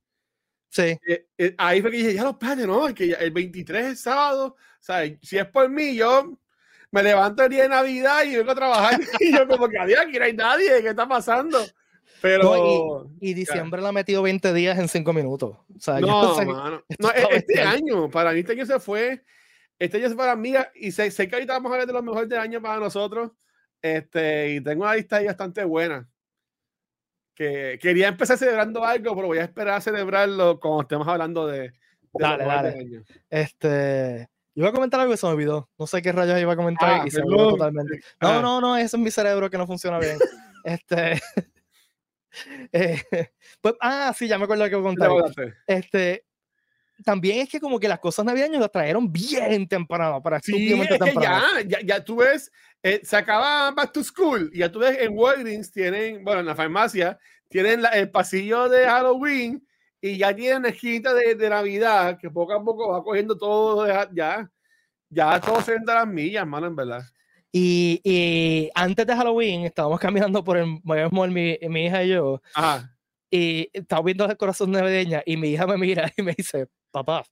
Sí. 0.70 0.96
Eh, 1.06 1.54
ahí 1.58 1.80
fue 1.80 1.90
que 1.90 1.96
dije, 1.98 2.14
ya 2.14 2.24
los 2.24 2.36
padres, 2.36 2.66
¿no? 2.66 2.92
Que 2.94 3.12
el 3.12 3.30
23 3.30 3.86
es 3.86 4.00
sábado. 4.00 4.56
O 4.56 4.56
sea, 4.80 5.04
si 5.22 5.38
es 5.38 5.46
por 5.46 5.68
mí, 5.68 5.96
yo 5.96 6.38
me 6.90 7.02
levanto 7.02 7.42
el 7.42 7.50
día 7.50 7.64
de 7.64 7.68
Navidad 7.70 8.22
y 8.24 8.36
vengo 8.36 8.52
a 8.52 8.54
trabajar. 8.54 9.00
y 9.20 9.36
yo 9.36 9.48
como 9.48 9.68
que, 9.68 9.78
adiós, 9.78 10.00
aquí 10.00 10.18
no 10.18 10.24
hay 10.24 10.32
nadie, 10.32 10.82
¿qué 10.82 10.88
está 10.90 11.08
pasando? 11.08 11.58
Pero. 12.20 13.10
y, 13.20 13.34
diciembre 13.34 13.82
la 13.82 13.88
ha 13.88 13.92
metido 13.92 14.22
20 14.22 14.52
días 14.54 14.78
en 14.78 14.88
5 14.88 15.12
minutos. 15.12 15.56
O 15.76 15.80
sea, 15.80 16.00
no, 16.00 16.36
mano. 16.46 16.82
no, 16.98 17.10
este 17.10 17.60
año, 17.60 18.08
para 18.10 18.32
mí 18.32 18.40
este 18.40 18.52
año 18.52 18.66
se 18.66 18.78
fue 18.80 19.24
este 19.84 19.98
año 19.98 20.06
es 20.06 20.14
para 20.14 20.36
mí 20.36 20.54
y 20.74 20.92
sé, 20.92 21.10
sé, 21.10 21.28
que 21.28 21.36
ahorita 21.36 21.54
vamos 21.54 21.72
a 21.72 21.76
ver 21.78 21.86
de 21.86 21.92
los 21.92 22.02
mejores 22.02 22.28
del 22.28 22.38
año 22.38 22.60
para 22.60 22.78
nosotros. 22.78 23.32
Este, 23.80 24.54
y 24.54 24.60
tengo 24.60 24.84
una 24.84 24.94
lista 24.94 25.16
ahí 25.16 25.26
bastante 25.26 25.64
buena. 25.64 26.08
Que 27.34 27.78
quería 27.80 28.08
empezar 28.08 28.38
celebrando 28.38 28.84
algo, 28.84 29.14
pero 29.14 29.26
voy 29.26 29.38
a 29.38 29.44
esperar 29.44 29.74
a 29.74 29.80
celebrarlo 29.80 30.60
cuando 30.60 30.82
estemos 30.82 31.08
hablando 31.08 31.46
de. 31.46 31.72
dale, 32.12 32.44
dale. 32.44 33.04
Este. 33.28 34.28
Yo 34.54 34.62
iba 34.62 34.68
a 34.68 34.72
comentar 34.72 35.00
algo 35.00 35.12
que 35.12 35.16
se 35.16 35.26
me 35.26 35.32
olvidó. 35.32 35.68
No 35.76 35.86
sé 35.86 36.00
qué 36.00 36.12
rayos 36.12 36.40
iba 36.40 36.52
a 36.52 36.56
comentar 36.56 37.00
ah, 37.00 37.04
y 37.06 37.10
se 37.10 37.18
me 37.18 37.26
olvidó 37.26 37.50
totalmente. 37.50 38.00
No, 38.20 38.28
ah. 38.28 38.40
no, 38.40 38.60
no, 38.60 38.76
eso 38.76 38.96
es 38.96 39.02
mi 39.02 39.10
cerebro 39.10 39.50
que 39.50 39.58
no 39.58 39.66
funciona 39.66 39.98
bien. 39.98 40.18
este. 40.64 41.20
Eh, 42.72 43.00
pues, 43.60 43.74
ah, 43.80 44.12
sí, 44.16 44.26
ya 44.26 44.38
me 44.38 44.44
acuerdo 44.44 44.64
que 44.64 44.72
contar. 44.72 45.08
Este, 45.68 46.23
también 47.02 47.40
es 47.40 47.48
que 47.48 47.60
como 47.60 47.80
que 47.80 47.88
las 47.88 47.98
cosas 47.98 48.24
navideñas 48.24 48.60
las 48.60 48.70
trajeron 48.70 49.10
bien 49.12 49.66
temprano, 49.66 50.22
para 50.22 50.40
sí, 50.40 50.68
temprano. 50.98 51.20
Ya, 51.20 51.62
ya, 51.66 51.80
ya, 51.80 52.04
tú 52.04 52.16
ves, 52.16 52.52
eh, 52.82 53.00
se 53.02 53.16
acaba 53.16 53.70
Back 53.72 53.92
to 53.92 54.04
School 54.04 54.50
y 54.52 54.58
ya 54.58 54.70
tú 54.70 54.78
ves 54.80 54.98
en 55.00 55.16
Walgreens 55.16 55.72
tienen, 55.72 56.22
bueno, 56.22 56.40
en 56.40 56.46
la 56.46 56.54
farmacia, 56.54 57.18
tienen 57.48 57.82
el 57.92 58.10
pasillo 58.10 58.68
de 58.68 58.84
Halloween 58.84 59.66
y 60.00 60.18
ya 60.18 60.34
tienen 60.34 60.66
esquina 60.66 61.12
de, 61.14 61.34
de, 61.34 61.48
Navidad 61.48 62.18
que 62.18 62.30
poco 62.30 62.52
a 62.52 62.62
poco 62.62 62.90
va 62.90 63.02
cogiendo 63.02 63.36
todo, 63.36 63.86
ya, 64.14 64.50
ya 65.08 65.40
todo 65.40 65.62
se 65.62 65.74
entra 65.74 65.94
a 65.94 66.04
las 66.04 66.14
millas, 66.14 66.42
hermano, 66.42 66.66
en 66.66 66.76
verdad. 66.76 67.02
Y, 67.50 68.00
y, 68.02 68.70
antes 68.74 69.06
de 69.06 69.14
Halloween 69.14 69.64
estábamos 69.64 70.00
caminando 70.00 70.42
por 70.42 70.56
el 70.56 70.80
Mall, 70.82 71.30
mi, 71.30 71.56
mi 71.68 71.86
hija 71.86 72.02
y 72.02 72.08
yo. 72.08 72.42
Ajá. 72.54 72.90
Y 73.30 73.70
estaba 73.72 74.02
viendo 74.02 74.24
el 74.24 74.36
corazón 74.36 74.72
navideña 74.72 75.22
y 75.24 75.36
mi 75.36 75.50
hija 75.50 75.66
me 75.66 75.78
mira 75.78 76.12
y 76.16 76.22
me 76.22 76.34
dice, 76.36 76.68
papá, 76.94 77.24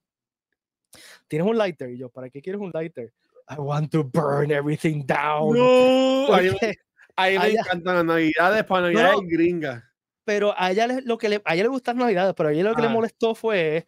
¿tienes 1.28 1.46
un 1.46 1.56
lighter? 1.56 1.90
Y 1.90 1.98
yo, 1.98 2.08
¿para 2.08 2.28
qué 2.28 2.42
quieres 2.42 2.60
un 2.60 2.72
lighter? 2.74 3.12
I 3.48 3.60
want 3.60 3.92
to 3.92 4.02
burn 4.02 4.50
everything 4.50 5.06
down. 5.06 5.56
No, 5.56 6.34
a 6.34 6.40
mí, 6.40 7.38
me 7.38 7.50
encantan 7.50 7.94
las 7.94 8.04
navidades 8.04 8.64
para 8.64 8.82
navidades 8.82 9.20
gringas. 9.28 9.84
Pero 10.24 10.52
a 10.56 10.72
ella, 10.72 10.88
le, 10.88 11.02
lo 11.02 11.16
que 11.16 11.28
le, 11.28 11.42
a 11.44 11.54
ella 11.54 11.62
le 11.64 11.68
gustan 11.68 11.96
las 11.96 12.06
navidades, 12.06 12.34
pero 12.36 12.48
a 12.48 12.52
ella 12.52 12.64
lo 12.64 12.74
que 12.74 12.82
le 12.82 12.88
ah. 12.88 12.92
molestó 12.92 13.36
fue 13.36 13.86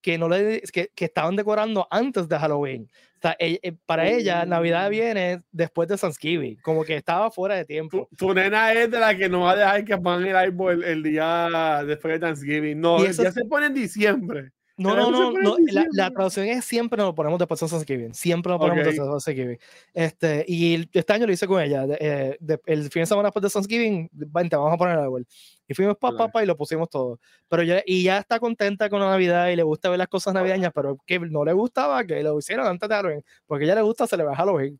que, 0.00 0.16
no 0.16 0.28
le, 0.28 0.60
que, 0.72 0.92
que 0.94 1.04
estaban 1.06 1.34
decorando 1.34 1.88
antes 1.90 2.28
de 2.28 2.38
Halloween. 2.38 2.88
O 3.16 3.20
sea, 3.20 3.36
eh, 3.40 3.72
para 3.86 4.06
ella, 4.08 4.44
Navidad 4.44 4.86
mm. 4.88 4.90
viene 4.90 5.42
después 5.50 5.88
de 5.88 5.96
Thanksgiving, 5.96 6.56
como 6.62 6.84
que 6.84 6.96
estaba 6.96 7.30
fuera 7.32 7.56
de 7.56 7.64
tiempo. 7.64 8.08
Tu, 8.16 8.32
nena 8.32 8.72
es 8.72 8.90
de 8.90 9.00
la 9.00 9.16
que 9.16 9.28
no 9.28 9.40
va 9.40 9.52
a 9.52 9.56
dejar 9.56 9.84
que 9.84 9.96
pongan 9.96 10.26
el 10.26 10.36
árbol 10.36 10.84
el, 10.84 11.02
día 11.02 11.82
después 11.84 12.14
de 12.14 12.20
Thanksgiving. 12.20 12.80
No, 12.80 13.04
ya 13.04 13.32
se 13.32 13.44
pone 13.46 13.66
en 13.66 13.74
diciembre. 13.74 14.52
No, 14.78 14.94
no, 14.94 15.10
no, 15.10 15.32
no 15.32 15.56
la, 15.72 15.86
la, 15.92 16.10
traducción 16.10 16.46
es 16.48 16.62
siempre 16.66 16.98
nos 16.98 17.06
lo 17.06 17.14
ponemos 17.14 17.38
después 17.38 17.58
de 17.58 17.66
Thanksgiving. 17.66 18.12
Siempre 18.12 18.50
nos 18.50 18.58
ponemos 18.58 18.84
después 18.84 19.08
de 19.08 19.32
Thanksgiving. 19.32 19.58
Este, 19.94 20.44
y 20.46 20.88
este 20.92 21.12
año 21.14 21.26
lo 21.26 21.32
hice 21.32 21.46
con 21.46 21.62
ella. 21.62 21.86
Eh, 21.98 22.36
el 22.66 22.90
fin 22.90 23.02
de 23.02 23.06
semana 23.06 23.28
después 23.28 23.42
de 23.42 23.48
Thanksgiving, 23.48 24.10
vente, 24.12 24.54
vamos 24.54 24.74
a 24.74 24.76
poner 24.76 24.98
el 24.98 25.04
árbol. 25.04 25.26
Y 25.66 25.72
fuimos 25.72 25.96
papá 25.96 26.28
pa, 26.28 26.42
y 26.42 26.46
lo 26.46 26.58
pusimos 26.58 26.90
todo. 26.90 27.18
Pero 27.48 27.62
ya, 27.62 27.82
y 27.86 28.02
ya 28.02 28.18
está 28.18 28.38
contenta 28.38 28.90
con 28.90 29.00
la 29.00 29.08
Navidad 29.08 29.48
y 29.48 29.56
le 29.56 29.62
gusta 29.62 29.88
ver 29.88 29.98
las 29.98 30.08
cosas 30.08 30.34
navideñas, 30.34 30.72
pero 30.74 30.98
que 31.06 31.18
no 31.20 31.42
le 31.44 31.54
gustaba 31.54 32.04
que 32.04 32.22
lo 32.22 32.38
hicieran 32.38 32.66
antes 32.66 32.86
de 32.86 32.94
Halloween, 32.94 33.24
porque 33.46 33.64
a 33.64 33.66
ella 33.68 33.74
le 33.76 33.82
gusta 33.82 34.06
celebrar 34.06 34.36
Halloween. 34.36 34.78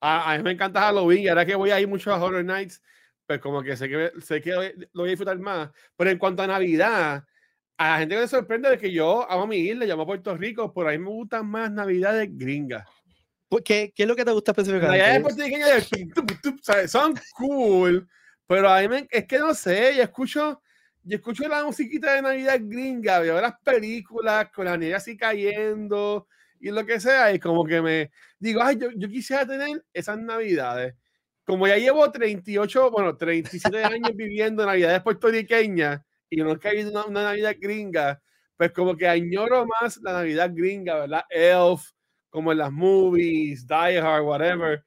A, 0.00 0.32
a 0.32 0.36
mí 0.38 0.42
me 0.42 0.52
encanta 0.52 0.80
Halloween 0.80 1.20
y 1.20 1.28
ahora 1.28 1.44
que 1.44 1.54
voy 1.54 1.70
a 1.70 1.80
ir 1.80 1.86
mucho 1.86 2.12
a 2.14 2.22
Horror 2.22 2.44
Nights, 2.44 2.80
pues 3.26 3.40
como 3.40 3.62
que 3.62 3.76
sé 3.76 3.88
que, 3.88 4.12
sé 4.22 4.40
que 4.40 4.52
lo 4.92 5.02
voy 5.02 5.08
a 5.08 5.10
disfrutar 5.10 5.38
más. 5.38 5.70
Pero 5.96 6.10
en 6.10 6.18
cuanto 6.18 6.42
a 6.42 6.46
Navidad, 6.46 7.24
a 7.78 7.90
la 7.90 7.98
gente 7.98 8.14
que 8.14 8.20
le 8.22 8.28
sorprende 8.28 8.70
de 8.70 8.78
que 8.78 8.90
yo 8.90 9.30
amo 9.30 9.46
mi 9.46 9.58
isla, 9.58 9.84
llamo 9.84 10.02
a 10.02 10.06
Puerto 10.06 10.36
Rico, 10.36 10.72
por 10.72 10.86
ahí 10.86 10.98
me 10.98 11.10
gustan 11.10 11.46
más 11.46 11.70
navidades 11.70 12.28
gringas. 12.32 12.86
¿Qué, 13.64 13.92
¿Qué 13.94 14.02
es 14.02 14.08
lo 14.08 14.16
que 14.16 14.24
te 14.24 14.32
gusta 14.32 14.52
específicamente? 14.52 14.98
Navidades 14.98 15.22
puertorriqueñas 15.22 16.90
son 16.90 17.14
cool, 17.36 18.08
pero 18.46 18.68
a 18.68 18.80
mí 18.80 18.88
me, 18.88 19.06
es 19.10 19.26
que 19.26 19.38
no 19.38 19.54
sé, 19.54 19.94
yo 19.96 20.02
escucho, 20.02 20.62
yo 21.02 21.16
escucho 21.16 21.46
la 21.48 21.64
musiquita 21.64 22.14
de 22.14 22.22
Navidad 22.22 22.58
gringa, 22.60 23.20
veo 23.20 23.40
las 23.40 23.58
películas 23.60 24.50
con 24.52 24.64
la 24.64 24.76
nieve 24.76 24.94
así 24.94 25.16
cayendo 25.16 26.26
y 26.60 26.70
lo 26.70 26.84
que 26.84 26.98
sea, 26.98 27.32
y 27.32 27.38
como 27.38 27.64
que 27.64 27.82
me 27.82 28.10
digo, 28.38 28.62
ay, 28.62 28.78
yo, 28.78 28.88
yo 28.96 29.08
quisiera 29.08 29.46
tener 29.46 29.84
esas 29.92 30.18
navidades. 30.18 30.94
Como 31.44 31.68
ya 31.68 31.76
llevo 31.76 32.10
38, 32.10 32.90
bueno, 32.90 33.16
37 33.16 33.84
años 33.84 34.10
viviendo 34.16 34.66
navidades 34.66 35.02
puertorriqueñas, 35.02 36.00
y 36.30 36.36
no 36.38 36.52
es 36.52 36.58
que 36.58 36.68
haya 36.68 36.88
una, 36.88 37.04
una 37.04 37.22
Navidad 37.24 37.56
gringa, 37.58 38.20
pues 38.56 38.72
como 38.72 38.96
que 38.96 39.08
añoro 39.08 39.66
más 39.66 39.98
la 40.02 40.12
Navidad 40.12 40.50
gringa, 40.52 41.00
¿verdad? 41.00 41.24
Elf, 41.30 41.90
como 42.30 42.52
en 42.52 42.58
las 42.58 42.72
movies, 42.72 43.66
Die 43.66 43.98
Hard, 43.98 44.24
whatever. 44.24 44.84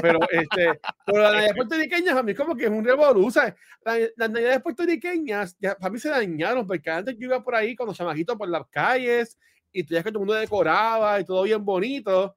Pero, 0.00 0.20
este, 0.30 0.80
pero 1.06 1.22
las 1.22 1.32
navidades 1.32 1.54
puertorriqueñas 1.56 2.16
a 2.16 2.22
mí 2.22 2.34
como 2.34 2.54
que 2.54 2.64
es 2.64 2.70
un 2.70 2.84
revolú, 2.84 3.30
¿sabes? 3.30 3.54
Las, 3.84 4.30
navidades 4.30 4.62
puertorriqueñas 4.62 5.56
ya, 5.58 5.74
para 5.76 5.92
mí 5.92 5.98
se 5.98 6.08
dañaron, 6.08 6.66
porque 6.66 6.90
antes 6.90 7.16
yo 7.18 7.26
iba 7.26 7.42
por 7.42 7.54
ahí 7.54 7.74
con 7.74 7.86
los 7.86 7.96
chamajitos 7.96 8.36
por 8.36 8.48
las 8.48 8.66
calles 8.70 9.38
y 9.72 9.82
tú 9.82 9.94
ya 9.94 10.02
que 10.02 10.10
todo 10.10 10.22
el 10.22 10.26
mundo 10.26 10.34
decoraba 10.34 11.18
y 11.18 11.24
todo 11.24 11.42
bien 11.42 11.64
bonito. 11.64 12.36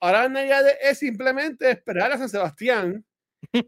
Ahora 0.00 0.24
la 0.24 0.28
navidad 0.30 0.64
es 0.82 0.98
simplemente 0.98 1.70
esperar 1.70 2.10
a 2.10 2.18
San 2.18 2.28
Sebastián, 2.28 3.04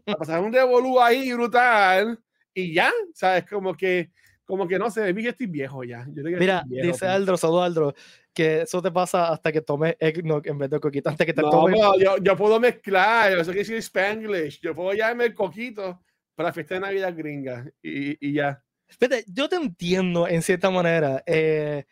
a 0.07 0.15
pasar 0.15 0.41
un 0.41 0.51
revolú 0.51 0.99
ahí 0.99 1.31
brutal 1.31 2.19
y 2.55 2.73
ya, 2.73 2.91
¿sabes? 3.13 3.45
Como 3.45 3.75
que 3.75 4.09
como 4.45 4.67
que 4.67 4.77
no 4.77 4.89
sé, 4.89 5.11
vi 5.11 5.23
que 5.23 5.29
estoy 5.29 5.47
viejo 5.47 5.83
ya. 5.83 6.05
Mira, 6.07 6.63
dice 6.67 6.89
pues. 6.89 7.03
Aldro, 7.03 7.35
saludo 7.35 7.63
Aldro, 7.63 7.95
que 8.33 8.61
eso 8.61 8.81
te 8.81 8.91
pasa 8.91 9.31
hasta 9.31 9.51
que 9.51 9.61
tomes 9.61 9.95
eggnog 9.99 10.47
en 10.47 10.57
vez 10.57 10.69
de 10.69 10.79
coquito. 10.79 11.09
Antes 11.09 11.25
que 11.25 11.33
te 11.33 11.41
no, 11.41 11.49
tomes... 11.49 11.79
yo, 11.99 12.17
yo, 12.17 12.37
puedo 12.37 12.59
mezclar, 12.59 13.31
eso 13.33 13.51
que 13.51 13.59
decir 13.59 13.77
Spanglish. 13.77 14.61
Yo 14.61 14.75
puedo 14.75 14.93
llamarme 14.93 15.25
el 15.25 15.33
coquito 15.33 15.99
para 16.35 16.49
la 16.49 16.53
fiesta 16.53 16.75
de 16.75 16.81
Navidad 16.81 17.13
gringa 17.15 17.65
y, 17.81 18.29
y 18.29 18.33
ya. 18.33 18.61
Fíjate, 18.87 19.25
yo 19.27 19.49
te 19.49 19.55
entiendo 19.55 20.27
en 20.27 20.43
cierta 20.43 20.69
manera. 20.69 21.23
Eh, 21.25 21.83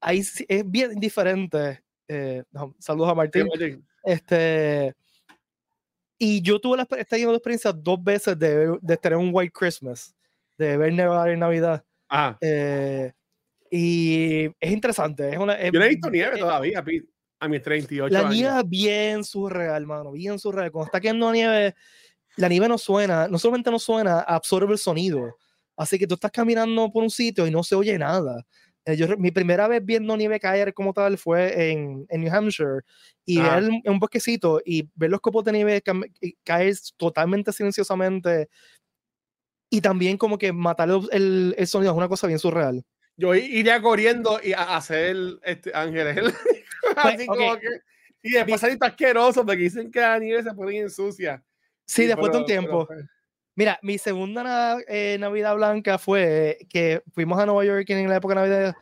ahí 0.00 0.20
es 0.20 0.70
bien 0.70 0.94
diferente. 1.00 1.82
Eh, 2.06 2.44
saludos 2.78 3.10
a 3.10 3.14
Martín. 3.14 3.48
Este, 4.04 4.94
y 6.18 6.42
yo 6.42 6.60
tuve 6.60 6.78
la, 6.78 6.86
esta 6.98 7.16
experiencia 7.16 7.72
dos 7.72 8.02
veces 8.02 8.38
de, 8.38 8.78
de 8.80 8.96
tener 8.96 9.18
un 9.18 9.30
White 9.32 9.52
Christmas, 9.52 10.14
de 10.56 10.76
ver 10.76 10.92
nevar 10.92 11.28
en 11.28 11.40
Navidad. 11.40 11.84
Eh, 12.40 13.12
y 13.70 14.46
es 14.60 14.70
interesante. 14.70 15.30
Es 15.30 15.38
una, 15.38 15.62
Yo 15.70 15.78
no 15.78 15.84
he 15.84 15.88
visto 15.90 16.10
nieve 16.10 16.38
todavía, 16.38 16.82
a 17.38 17.48
mis 17.48 17.62
38 17.62 18.12
la 18.12 18.30
nieve 18.30 18.60
es 18.60 18.68
bien 18.68 19.24
surreal, 19.24 19.82
hermano, 19.82 20.12
bien 20.12 20.38
surreal. 20.38 20.70
Cuando 20.70 20.86
está 20.86 21.00
cayendo 21.00 21.30
nieve, 21.30 21.74
la 22.36 22.48
nieve 22.48 22.68
no 22.68 22.78
suena, 22.78 23.28
no 23.28 23.38
solamente 23.38 23.70
no 23.70 23.78
suena, 23.78 24.20
absorbe 24.20 24.72
el 24.72 24.78
sonido. 24.78 25.36
Así 25.76 25.98
que 25.98 26.06
tú 26.06 26.14
estás 26.14 26.30
caminando 26.30 26.90
por 26.90 27.02
un 27.02 27.10
sitio 27.10 27.46
y 27.46 27.50
no 27.50 27.62
se 27.62 27.74
oye 27.74 27.98
nada. 27.98 28.42
Eh, 28.86 28.96
yo, 28.96 29.08
mi 29.18 29.32
primera 29.32 29.66
vez 29.66 29.84
viendo 29.84 30.16
nieve 30.16 30.38
caer 30.38 30.72
como 30.72 30.94
tal 30.94 31.18
fue 31.18 31.72
en, 31.72 32.06
en 32.08 32.20
New 32.20 32.32
Hampshire 32.32 32.82
y 33.24 33.40
ver 33.40 33.64
en 33.64 33.90
un 33.90 33.98
bosquecito 33.98 34.60
y 34.64 34.88
ver 34.94 35.10
los 35.10 35.20
copos 35.20 35.44
de 35.44 35.52
nieve 35.52 35.82
caer 36.44 36.74
totalmente 36.96 37.52
silenciosamente 37.52 38.48
y 39.70 39.80
también 39.80 40.16
como 40.16 40.38
que 40.38 40.52
matar 40.52 40.88
el, 41.10 41.54
el, 41.58 41.66
sonido 41.66 41.90
es 41.90 41.98
una 41.98 42.08
cosa 42.08 42.28
bien 42.28 42.38
surreal. 42.38 42.84
Yo 43.16 43.34
iría 43.34 43.82
corriendo 43.82 44.38
y 44.40 44.52
a 44.52 44.76
hacer 44.76 45.16
este, 45.42 45.72
ángeles. 45.74 46.32
Pues, 47.02 47.18
y 48.22 48.30
después 48.30 48.60
salir 48.60 48.78
asqueroso 48.80 49.44
porque 49.44 49.62
dicen 49.62 49.90
que 49.90 50.00
la 50.00 50.20
nieve 50.20 50.44
se 50.44 50.54
pone 50.54 50.70
bien 50.70 50.88
sucia. 50.88 51.44
Sí, 51.84 52.06
después 52.06 52.30
de 52.30 52.38
un 52.38 52.46
tiempo. 52.46 52.86
Pues. 52.86 53.04
Mira, 53.56 53.78
mi 53.82 53.96
segunda 53.96 54.78
eh, 54.86 55.16
Navidad 55.18 55.56
Blanca 55.56 55.98
fue 55.98 56.58
que 56.68 57.02
fuimos 57.12 57.38
a 57.40 57.46
Nueva 57.46 57.64
York 57.64 57.88
en 57.88 58.08
la 58.08 58.16
época 58.16 58.34
de 58.34 58.40
Navidad 58.48 58.76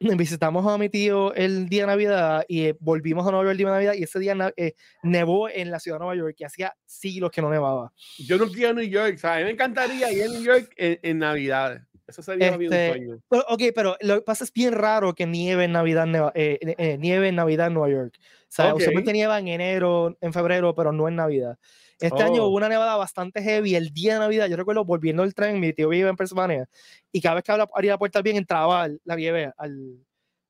visitamos 0.18 0.66
a 0.66 0.76
mi 0.76 0.88
tío 0.88 1.32
el 1.34 1.68
día 1.68 1.82
de 1.82 1.86
Navidad 1.86 2.44
y 2.48 2.66
eh, 2.66 2.76
volvimos 2.80 3.26
a 3.26 3.30
Nueva 3.30 3.44
York 3.44 3.52
el 3.52 3.58
día 3.58 3.66
de 3.68 3.72
Navidad 3.72 3.94
y 3.94 4.02
ese 4.02 4.18
día 4.18 4.52
eh, 4.56 4.74
nevó 5.02 5.48
en 5.48 5.70
la 5.70 5.80
ciudad 5.80 5.96
de 5.96 6.04
Nueva 6.04 6.16
York 6.16 6.34
que 6.36 6.44
hacía 6.44 6.76
siglos 6.84 7.30
que 7.30 7.40
no 7.40 7.50
nevaba. 7.50 7.92
Yo 8.18 8.36
no 8.36 8.46
quiero 8.48 8.74
New 8.74 8.84
York, 8.84 9.18
mí 9.22 9.44
me 9.44 9.50
encantaría 9.50 10.12
ir 10.12 10.24
a 10.24 10.28
New 10.28 10.42
York 10.42 10.72
en, 10.76 11.18
Navidad. 11.18 11.80
Eso 12.06 12.20
sería 12.20 12.48
este, 12.48 12.64
un 12.64 12.70
sueño. 12.70 13.22
ok, 13.48 13.62
pero 13.74 13.96
lo 14.00 14.16
que 14.16 14.22
pasa 14.22 14.44
es 14.44 14.52
bien 14.52 14.72
raro 14.72 15.14
que 15.14 15.26
nieve 15.26 15.64
en 15.64 15.72
Navidad, 15.72 16.32
eh, 16.34 16.96
nieve 16.98 17.28
en 17.28 17.36
Navidad 17.36 17.68
en 17.68 17.74
Nueva 17.74 17.90
York. 17.90 18.18
¿sabes? 18.48 18.72
Okay. 18.72 18.84
Usualmente 18.84 19.12
nieva 19.12 19.38
en 19.38 19.48
enero, 19.48 20.16
en 20.20 20.32
febrero, 20.32 20.74
pero 20.74 20.92
no 20.92 21.08
en 21.08 21.16
Navidad. 21.16 21.58
Este 21.98 22.22
año 22.22 22.44
oh. 22.44 22.48
hubo 22.48 22.56
una 22.56 22.68
nevada 22.68 22.96
bastante 22.96 23.42
heavy 23.42 23.74
el 23.74 23.92
día 23.92 24.14
de 24.14 24.20
Navidad. 24.20 24.48
Yo 24.48 24.56
recuerdo 24.56 24.84
volviendo 24.84 25.22
el 25.22 25.34
tren, 25.34 25.60
mi 25.60 25.72
tío 25.72 25.88
vive 25.88 26.08
en 26.08 26.16
Pennsylvania, 26.16 26.68
y 27.10 27.20
cada 27.20 27.36
vez 27.36 27.44
que 27.44 27.52
abría 27.52 27.92
la 27.92 27.98
puerta 27.98 28.22
bien 28.22 28.36
entraba 28.36 28.88
la 29.04 29.16
nieve 29.16 29.52
al, 29.56 30.04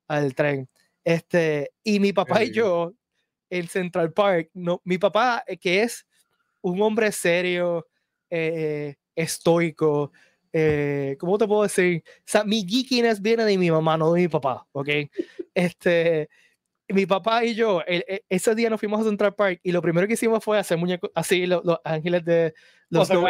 al 0.07 0.35
tren. 0.35 0.69
Este, 1.03 1.71
y 1.83 1.99
mi 1.99 2.11
papá 2.11 2.43
y 2.43 2.51
yo 2.51 2.93
en 3.49 3.67
Central 3.67 4.11
Park, 4.11 4.49
no, 4.53 4.81
mi 4.83 4.97
papá, 4.97 5.43
eh, 5.47 5.57
que 5.57 5.83
es 5.83 6.05
un 6.61 6.81
hombre 6.81 7.11
serio, 7.13 7.87
eh, 8.29 8.95
estoico, 9.15 10.11
eh, 10.51 11.15
¿cómo 11.19 11.37
te 11.37 11.47
puedo 11.47 11.63
decir? 11.63 12.03
O 12.05 12.23
sea, 12.25 12.43
mi 12.43 12.65
geekiness 12.67 13.21
viene 13.21 13.45
de 13.45 13.57
mi 13.57 13.71
mamá, 13.71 13.97
no 13.97 14.11
de 14.11 14.21
mi 14.21 14.27
papá, 14.27 14.67
¿ok? 14.73 14.89
Este, 15.53 16.29
mi 16.89 17.05
papá 17.05 17.43
y 17.43 17.53
yo, 17.53 17.81
e, 17.85 18.23
ese 18.29 18.55
día 18.55 18.69
nos 18.69 18.79
fuimos 18.79 19.01
a 19.01 19.03
Central 19.03 19.35
Park 19.35 19.59
y 19.63 19.71
lo 19.71 19.81
primero 19.81 20.07
que 20.07 20.13
hicimos 20.13 20.43
fue 20.43 20.57
hacer 20.57 20.77
muñecos, 20.77 21.11
así, 21.13 21.45
los, 21.45 21.61
ángeles 21.83 22.23
de 22.23 22.53
los 22.89 23.07
Snow 23.07 23.25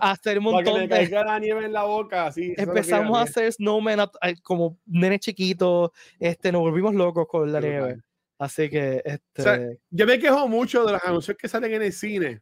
hacer 0.00 0.38
un 0.38 0.44
montón 0.44 0.88
de. 0.88 1.08
la 1.08 1.38
nieve 1.38 1.66
en 1.66 1.72
la 1.72 1.84
boca, 1.84 2.26
así. 2.26 2.54
Empezamos 2.56 3.18
a 3.18 3.22
hacer 3.22 3.52
snowmen 3.52 4.00
como 4.42 4.78
nenes 4.86 5.20
chiquitos, 5.20 5.90
este, 6.18 6.50
nos 6.50 6.62
volvimos 6.62 6.94
locos 6.94 7.26
con 7.28 7.52
la 7.52 7.60
nieve. 7.60 7.98
Así 8.38 8.70
que, 8.70 9.02
este. 9.04 9.78
yo 9.90 10.06
me 10.06 10.18
quejo 10.18 10.48
mucho 10.48 10.84
de 10.84 10.92
los 10.92 11.04
anuncios 11.04 11.36
que 11.36 11.48
salen 11.48 11.74
en 11.74 11.82
el 11.82 11.92
cine, 11.92 12.40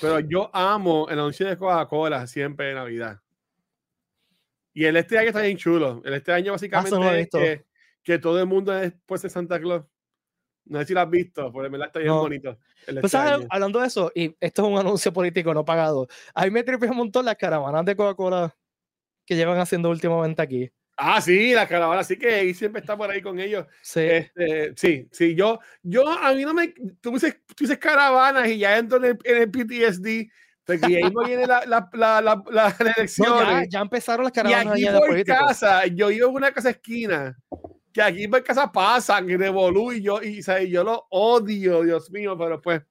pero 0.00 0.20
yo 0.20 0.50
amo 0.52 1.08
el 1.08 1.18
anuncio 1.18 1.48
de 1.48 1.56
Coca-Cola 1.56 2.26
siempre 2.26 2.66
de 2.66 2.74
Navidad. 2.74 3.18
Y 4.74 4.84
el 4.84 4.96
este 4.96 5.18
año 5.18 5.28
está 5.28 5.42
bien 5.42 5.56
chulo. 5.56 6.00
El 6.04 6.14
este 6.14 6.32
año, 6.32 6.52
ah, 6.52 6.54
básicamente, 6.54 7.64
que 8.02 8.18
todo 8.18 8.38
el 8.40 8.46
mundo 8.46 8.76
es 8.76 8.92
pues 9.06 9.22
de 9.22 9.30
Santa 9.30 9.60
Claus. 9.60 9.84
No 10.64 10.78
sé 10.78 10.86
si 10.86 10.94
lo 10.94 11.00
has 11.00 11.10
visto, 11.10 11.50
porque 11.52 11.68
me 11.68 11.78
la 11.78 11.86
está 11.86 11.98
bien 11.98 12.12
bonito. 12.12 12.56
Pues, 13.00 13.14
hablando 13.14 13.80
de 13.80 13.86
eso, 13.86 14.12
y 14.14 14.36
esto 14.40 14.62
es 14.62 14.68
un 14.68 14.78
anuncio 14.78 15.12
político 15.12 15.52
no 15.52 15.64
pagado, 15.64 16.06
a 16.34 16.44
mí 16.44 16.50
me 16.50 16.62
tripe 16.62 16.86
un 16.86 16.96
montón 16.96 17.24
las 17.24 17.36
caravanas 17.36 17.84
de 17.84 17.96
Coca-Cola 17.96 18.56
que 19.24 19.34
llevan 19.34 19.58
haciendo 19.58 19.90
últimamente 19.90 20.40
aquí. 20.40 20.70
Ah, 20.96 21.20
sí, 21.20 21.52
las 21.52 21.68
caravanas, 21.68 22.06
sí 22.06 22.16
que 22.16 22.32
ahí 22.32 22.54
siempre 22.54 22.80
está 22.80 22.96
por 22.96 23.10
ahí 23.10 23.22
con 23.22 23.40
ellos. 23.40 23.66
Sí, 23.80 24.00
este, 24.02 24.72
sí, 24.76 25.08
sí, 25.10 25.34
yo, 25.34 25.58
yo, 25.82 26.08
a 26.08 26.32
mí 26.32 26.42
no 26.44 26.54
me, 26.54 26.68
tú 27.00 27.12
dices, 27.12 27.40
tú 27.56 27.64
dices 27.64 27.78
caravanas 27.78 28.48
y 28.48 28.58
ya 28.58 28.76
entro 28.76 28.98
en 28.98 29.18
el, 29.24 29.50
PTSD, 29.50 30.30
porque 30.64 30.96
ahí 30.96 31.10
no 31.10 31.24
viene 31.24 31.46
la, 31.46 31.64
la, 31.66 31.88
la, 31.92 32.20
la, 32.20 32.44
la 32.50 32.76
elección. 32.78 33.28
ya, 33.40 33.64
ya, 33.68 33.80
empezaron 33.80 34.24
las 34.24 34.32
caravanas. 34.32 34.78
Y 34.78 34.86
aquí 34.86 34.96
por 34.96 35.24
casa, 35.24 35.86
yo 35.86 36.10
iba 36.10 36.28
en 36.28 36.34
una 36.34 36.52
casa 36.52 36.70
esquina 36.70 37.36
que 37.92 38.02
aquí 38.02 38.24
en 38.24 38.30
casa 38.30 38.70
pasan 38.70 39.28
y 39.28 39.36
revolú 39.36 39.92
y 39.92 40.02
yo, 40.02 40.20
y, 40.22 40.42
yo 40.68 40.84
lo 40.84 41.06
odio, 41.10 41.82
Dios 41.82 42.10
mío, 42.10 42.36
pero 42.36 42.60
pues, 42.60 42.82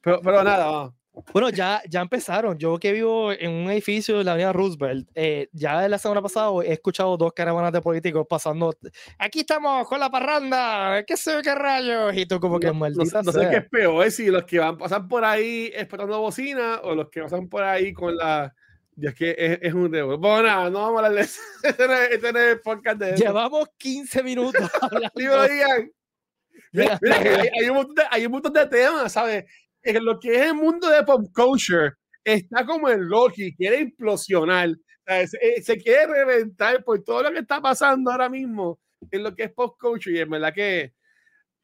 pero, 0.00 0.20
pero 0.22 0.44
nada. 0.44 0.92
Bueno, 1.32 1.50
ya, 1.50 1.82
ya 1.88 2.00
empezaron. 2.00 2.58
Yo 2.58 2.78
que 2.78 2.92
vivo 2.92 3.32
en 3.32 3.50
un 3.50 3.70
edificio 3.70 4.16
de 4.16 4.24
la 4.24 4.32
avenida 4.32 4.52
Roosevelt, 4.52 5.10
eh, 5.14 5.48
ya 5.52 5.86
la 5.86 5.98
semana 5.98 6.22
pasada 6.22 6.50
he 6.64 6.72
escuchado 6.72 7.18
dos 7.18 7.34
caravanas 7.34 7.72
de 7.72 7.82
políticos 7.82 8.26
pasando. 8.28 8.74
Aquí 9.18 9.40
estamos 9.40 9.86
con 9.88 10.00
la 10.00 10.10
parranda, 10.10 11.04
qué 11.06 11.16
sé 11.18 11.40
qué 11.42 11.54
rayos. 11.54 12.16
Y 12.16 12.24
tú, 12.24 12.40
como 12.40 12.58
que 12.58 12.72
maldita. 12.72 13.22
No, 13.22 13.30
no 13.30 13.32
sé 13.32 13.50
qué 13.50 13.56
es 13.58 13.68
peor, 13.68 14.10
si 14.10 14.28
los 14.28 14.44
que 14.44 14.58
van 14.58 14.78
pasar 14.78 15.06
por 15.06 15.24
ahí 15.24 15.70
esperando 15.74 16.18
bocina 16.18 16.80
o 16.82 16.94
los 16.94 17.10
que 17.10 17.22
pasan 17.22 17.46
por 17.48 17.62
ahí 17.62 17.92
con 17.92 18.16
la 18.16 18.54
y 18.96 19.06
es 19.06 19.14
que 19.14 19.34
es, 19.38 19.58
es 19.62 19.74
un 19.74 19.90
debo. 19.90 20.18
Bueno, 20.18 20.42
nada, 20.42 20.70
no 20.70 20.80
vamos 20.80 21.02
a 21.02 21.06
hablar 21.06 21.14
de 21.14 21.20
eso. 21.22 21.40
Este 21.62 21.86
no 21.86 21.94
es, 21.94 22.10
este 22.10 22.32
no 22.32 22.38
es 22.38 22.60
podcast 22.60 22.98
de 22.98 23.10
eso. 23.14 23.24
Llevamos 23.24 23.68
15 23.78 24.22
minutos 24.22 24.70
hablando. 24.80 25.12
digan. 25.14 25.90
Mira, 26.72 26.98
mira, 27.00 27.16
hay, 27.18 27.48
hay, 27.60 27.68
un 27.68 27.76
montón 27.76 27.94
de, 27.94 28.02
hay 28.10 28.26
un 28.26 28.32
montón 28.32 28.52
de 28.52 28.66
temas, 28.66 29.12
¿sabes? 29.12 29.44
En 29.82 30.04
lo 30.04 30.18
que 30.18 30.34
es 30.34 30.46
el 30.46 30.54
mundo 30.54 30.88
de 30.88 31.02
pop 31.02 31.26
culture 31.34 31.92
está 32.24 32.64
como 32.64 32.88
el 32.88 33.00
Loki, 33.00 33.54
quiere 33.54 33.80
implosionar. 33.80 34.70
Se, 35.06 35.36
eh, 35.40 35.62
se, 35.62 35.76
quiere 35.78 36.06
reventar 36.06 36.84
por 36.84 37.02
todo 37.02 37.24
lo 37.24 37.32
que 37.32 37.40
está 37.40 37.60
pasando 37.60 38.10
ahora 38.10 38.28
mismo 38.28 38.78
en 39.10 39.22
lo 39.22 39.34
que 39.34 39.44
es 39.44 39.52
pop 39.52 39.76
culture. 39.80 40.16
Y 40.16 40.20
en 40.20 40.30
verdad 40.30 40.54
que 40.54 40.92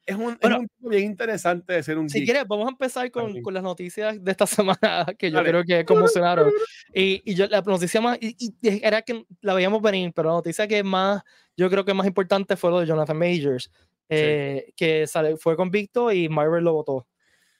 es 0.09 0.15
un, 0.15 0.37
bueno, 0.41 0.57
es 0.57 0.69
un 0.81 0.89
bien 0.89 1.03
interesante 1.03 1.73
de 1.73 1.83
ser 1.83 1.99
un 1.99 2.09
Si 2.09 2.25
quieres, 2.25 2.47
vamos 2.47 2.67
a 2.67 2.71
empezar 2.71 3.11
con, 3.11 3.41
con, 3.43 3.53
las 3.53 3.61
noticias 3.61 4.23
de 4.23 4.31
esta 4.31 4.47
semana 4.47 5.05
que 5.17 5.29
yo 5.29 5.43
creo 5.43 5.63
que 5.63 5.85
conmocionaron. 5.85 6.51
Y, 6.93 7.21
y 7.23 7.35
yo, 7.35 7.45
la 7.47 7.61
noticia 7.61 8.01
más, 8.01 8.17
y, 8.19 8.35
y, 8.39 8.55
era 8.83 9.03
que 9.03 9.23
la 9.41 9.53
veíamos 9.53 9.81
venir, 9.83 10.11
pero 10.15 10.29
la 10.29 10.35
noticia 10.35 10.67
que 10.67 10.83
más, 10.83 11.21
yo 11.55 11.69
creo 11.69 11.85
que 11.85 11.93
más 11.93 12.07
importante 12.07 12.57
fue 12.57 12.71
lo 12.71 12.79
de 12.79 12.87
Jonathan 12.87 13.17
Majors, 13.17 13.71
eh, 14.09 14.73
que 14.75 15.05
sale, 15.05 15.37
fue 15.37 15.55
convicto 15.55 16.11
y 16.11 16.27
Marvel 16.27 16.63
lo 16.63 16.73
votó. 16.73 17.07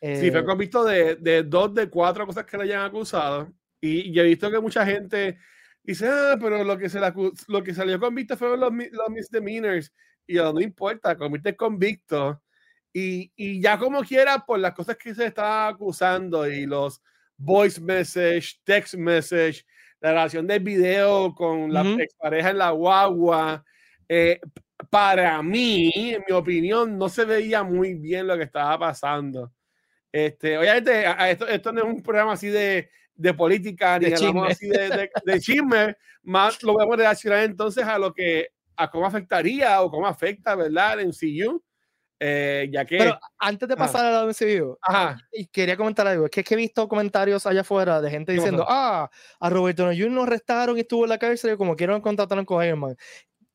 Eh, 0.02 0.16
sí, 0.16 0.32
fue 0.32 0.44
convicto 0.44 0.84
de, 0.84 1.18
de, 1.18 1.44
dos 1.44 1.72
de 1.76 1.88
cuatro 1.88 2.26
cosas 2.26 2.46
que 2.46 2.58
le 2.58 2.64
hayan 2.64 2.82
acusado. 2.82 3.54
Y, 3.80 4.10
y 4.12 4.20
he 4.20 4.24
visto 4.24 4.50
que 4.50 4.60
mucha 4.60 4.84
gente 4.88 5.38
dice, 5.84 6.08
ah, 6.08 6.36
pero 6.42 6.64
lo 6.64 6.80
que, 6.80 6.90
se 6.90 7.00
la, 7.00 7.14
lo 7.48 7.64
que 7.64 7.76
salió 7.76 8.00
convicto 8.00 8.36
fueron 8.36 8.60
los, 8.60 8.72
los 8.74 9.10
misdemeanors 9.10 9.94
y 10.30 10.36
no 10.36 10.62
importa, 10.62 11.18
convierte 11.18 11.56
convicto. 11.56 12.40
Y, 12.94 13.32
y, 13.36 13.60
ya 13.62 13.78
como 13.80 14.04
quiera, 14.04 14.46
por 14.46 14.60
las 14.60 14.74
cosas 14.74 14.96
que 14.96 15.16
se 15.16 15.26
está 15.26 15.68
acusando 15.68 16.48
y 16.48 16.68
los 16.68 17.02
voice 17.36 17.82
message, 17.82 18.60
text 18.64 18.94
message, 18.94 19.66
la 20.00 20.12
relación 20.12 20.46
del 20.46 20.62
video 20.62 21.34
con 21.34 21.74
la 21.74 21.82
uh 21.84 22.00
expareja 22.00 22.52
en 22.52 22.58
la 22.60 22.72
guagua, 22.72 23.64
Eh, 24.08 24.40
para 24.90 25.42
mí, 25.44 25.92
en 25.96 26.24
mi 26.28 26.34
opinión, 26.34 26.98
no 26.98 27.10
se 27.10 27.26
veía 27.26 27.64
muy 27.64 27.96
bien 27.96 28.28
lo 28.28 28.38
que 28.38 28.44
estaba 28.44 28.78
pasando. 28.80 29.52
Este, 30.12 30.58
obviamente, 30.58 31.06
esto, 31.30 31.48
esto 31.48 31.72
no 31.72 31.82
es 31.82 31.86
un 31.86 32.02
programa 32.02 32.34
así 32.34 32.48
de, 32.48 32.90
de 33.14 33.34
política, 33.34 34.00
ni 34.00 34.14
así 34.14 34.68
de, 34.68 35.10
de, 35.26 35.40
chisme, 35.40 35.96
más 36.24 36.64
lo 36.64 36.74
vamos 36.74 36.94
a 36.94 36.98
relacionar 36.98 37.44
entonces 37.44 37.84
a 37.84 38.00
lo 38.00 38.14
que, 38.14 38.50
a 38.80 38.90
cómo 38.90 39.06
afectaría 39.06 39.82
o 39.82 39.92
cómo 39.92 40.08
afecta, 40.08 40.56
¿verdad? 40.56 41.00
En 41.02 41.10
MCU. 41.10 41.62
Eh, 42.22 42.70
ya 42.72 42.84
que... 42.84 42.98
Pero 42.98 43.20
antes 43.38 43.68
de 43.70 43.78
pasar 43.78 44.06
a 44.06 44.12
la 44.12 44.26
MCU, 44.26 44.78
y 45.32 45.46
quería 45.48 45.78
comentar 45.78 46.06
algo, 46.06 46.26
es 46.26 46.32
que, 46.32 46.44
he 46.48 46.56
visto 46.56 46.88
comentarios 46.88 47.46
allá 47.46 47.62
afuera 47.62 48.02
de 48.02 48.10
gente 48.10 48.34
diciendo, 48.34 48.66
ah, 48.68 49.10
a 49.40 49.50
Roberto 49.50 49.86
Jr. 49.86 50.12
nos 50.12 50.28
arrestaron 50.28 50.78
y 50.78 50.82
estuvo 50.82 51.06
en 51.06 51.10
la 51.10 51.18
cárcel 51.18 51.58
como 51.58 51.76
quieren 51.76 52.02
contratar 52.02 52.44
con 52.46 52.66
Iron 52.66 52.80
Man 52.80 52.98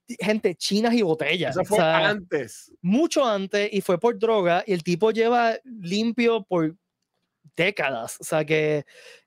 gente, 0.06 0.54
chinas 0.54 0.94
y 0.94 1.02
botellas. 1.02 1.56
Eso 1.56 1.64
fue 1.64 1.80
antes. 1.80 2.72
Mucho 2.82 3.24
antes 3.24 3.72
y 3.72 3.80
fue 3.80 3.98
por 3.98 4.18
droga 4.18 4.62
y 4.66 4.72
el 4.72 4.82
tipo 4.82 5.10
lleva 5.10 5.54
limpio 5.64 6.44
por 6.44 6.76
décadas. 7.56 8.18
O 8.20 8.24
sea 8.24 8.44
que 8.44 8.84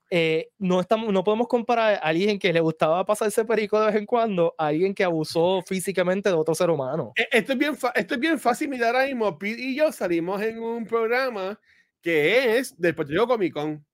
eh, 0.09 0.49
no, 0.57 0.79
estamos, 0.79 1.11
no 1.11 1.23
podemos 1.23 1.47
comparar 1.47 1.95
a 1.95 1.97
alguien 1.97 2.39
que 2.39 2.53
le 2.53 2.61
gustaba 2.61 3.05
pasarse 3.05 3.43
perico 3.43 3.79
de 3.79 3.87
vez 3.87 3.95
en 3.95 4.05
cuando 4.05 4.55
a 4.57 4.67
alguien 4.67 4.93
que 4.93 5.03
abusó 5.03 5.61
físicamente 5.65 6.29
de 6.29 6.35
otro 6.35 6.55
ser 6.55 6.69
humano. 6.69 7.11
E, 7.15 7.27
esto 7.31 7.53
es 7.53 7.57
bien, 7.57 7.77
esto 7.95 8.13
es 8.13 8.19
bien 8.19 8.39
fácil. 8.39 8.69
Mira, 8.69 8.87
ahora 8.87 9.05
mismo 9.05 9.37
Pete 9.37 9.61
y 9.61 9.75
yo 9.75 9.91
salimos 9.91 10.41
en 10.41 10.59
un 10.59 10.85
programa 10.85 11.59
que 12.01 12.57
es 12.57 12.79
del 12.79 12.95
Puerto 12.95 13.27
Comic 13.27 13.53
Con. 13.53 13.85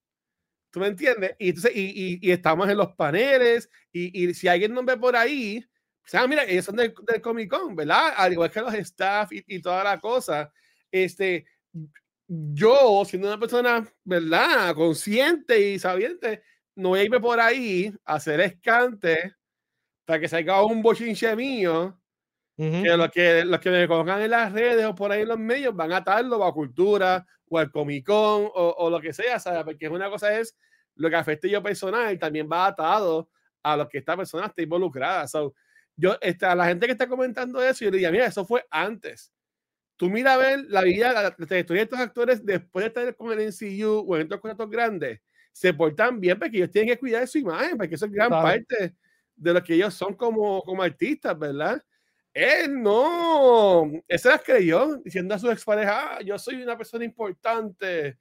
¿Tú 0.69 0.79
me 0.79 0.87
entiendes? 0.87 1.35
Y, 1.39 1.49
entonces, 1.49 1.71
y, 1.75 2.19
y, 2.21 2.31
estamos 2.31 2.67
en 2.69 2.77
los 2.77 2.93
paneles 2.95 3.69
y, 3.91 4.23
y 4.23 4.33
si 4.33 4.47
alguien 4.47 4.73
nos 4.73 4.85
ve 4.85 4.97
por 4.97 5.15
ahí, 5.15 5.63
o 6.05 6.07
sea, 6.07 6.27
mira, 6.27 6.43
ellos 6.43 6.65
son 6.65 6.75
del, 6.75 6.93
Comic 7.21 7.49
Con, 7.49 7.75
¿verdad? 7.75 8.13
Al 8.17 8.33
igual 8.33 8.51
que 8.51 8.61
los 8.61 8.73
staff 8.73 9.31
y, 9.31 9.43
y, 9.47 9.61
toda 9.61 9.83
la 9.83 9.99
cosa. 9.99 10.51
Este, 10.91 11.45
yo, 12.27 13.03
siendo 13.05 13.27
una 13.27 13.39
persona, 13.39 13.87
¿verdad? 14.03 14.73
Consciente 14.75 15.59
y 15.59 15.79
sabiente, 15.79 16.43
no 16.75 16.89
voy 16.89 17.01
a 17.01 17.03
irme 17.03 17.19
por 17.19 17.39
ahí 17.39 17.93
a 18.05 18.15
hacer 18.15 18.39
escante 18.41 19.35
para 20.05 20.19
que 20.19 20.27
salga 20.27 20.63
un 20.65 20.81
bochinche 20.81 21.35
mío. 21.35 21.99
Que 22.55 22.95
los 22.95 23.09
que 23.09 23.43
los 23.43 23.59
que 23.59 23.71
me 23.71 23.87
conozcan 23.87 24.21
en 24.21 24.29
las 24.29 24.53
redes 24.53 24.85
o 24.85 24.93
por 24.93 25.11
ahí 25.11 25.23
en 25.23 25.29
los 25.29 25.39
medios 25.39 25.75
van 25.75 25.91
a 25.91 25.97
atarlo 25.97 26.43
a 26.45 26.53
cultura 26.53 27.25
o 27.49 27.57
al 27.57 27.71
Comic 27.71 28.05
Con 28.05 28.15
o, 28.15 28.75
o, 28.77 28.89
lo 28.91 29.01
que 29.01 29.11
sea, 29.11 29.39
¿sabes? 29.39 29.63
Porque 29.63 29.89
una 29.89 30.07
cosa 30.07 30.39
es 30.39 30.55
lo 30.95 31.09
que 31.09 31.15
afecte 31.15 31.49
yo 31.49 31.63
personal 31.63 32.13
y 32.13 32.19
también 32.19 32.47
va 32.51 32.67
atado 32.67 33.27
a 33.63 33.75
lo 33.75 33.89
que 33.89 33.97
esta 33.97 34.15
persona 34.15 34.45
está 34.45 34.61
involucrada. 34.61 35.27
So, 35.27 35.55
yo, 35.95 36.15
este, 36.21 36.45
a 36.45 36.53
la 36.53 36.67
gente 36.67 36.85
que 36.85 36.91
está 36.91 37.07
comentando 37.07 37.61
eso, 37.61 37.85
yo 37.85 37.91
le 37.91 37.97
diría, 37.97 38.11
mira, 38.11 38.25
eso 38.25 38.45
fue 38.45 38.65
antes. 38.69 39.31
Tú 39.95 40.09
mira 40.09 40.33
a 40.33 40.37
ver 40.37 40.65
la 40.69 40.81
vida, 40.81 41.13
la, 41.13 41.35
trayectoria 41.35 41.81
de 41.81 41.83
estos 41.83 41.99
actores 41.99 42.45
después 42.45 42.83
de 42.83 42.87
estar 42.87 43.15
con 43.15 43.31
el 43.31 43.47
NCU 43.47 44.05
o 44.07 44.15
en 44.15 44.23
estos 44.23 44.39
contratos 44.39 44.69
grandes, 44.69 45.19
se 45.51 45.73
portan 45.73 46.19
bien 46.19 46.37
porque 46.39 46.57
ellos 46.57 46.71
tienen 46.71 46.89
que 46.89 46.99
cuidar 46.99 47.21
de 47.21 47.27
su 47.27 47.37
imagen, 47.37 47.77
porque 47.77 47.95
eso 47.95 48.05
es 48.05 48.11
gran 48.11 48.29
parte 48.29 48.95
de 49.35 49.53
lo 49.53 49.63
que 49.63 49.75
ellos 49.75 49.93
son 49.93 50.15
como, 50.15 50.61
como 50.63 50.81
artistas, 50.81 51.37
¿verdad? 51.37 51.81
Él 52.33 52.81
no, 52.81 53.83
él 54.07 54.19
se 54.19 54.29
las 54.29 54.41
creyó 54.41 54.97
diciendo 54.97 55.35
a 55.35 55.39
su 55.39 55.51
expareja, 55.51 56.15
ah, 56.15 56.21
yo 56.21 56.37
soy 56.39 56.63
una 56.63 56.75
persona 56.75 57.05
importante, 57.05 58.17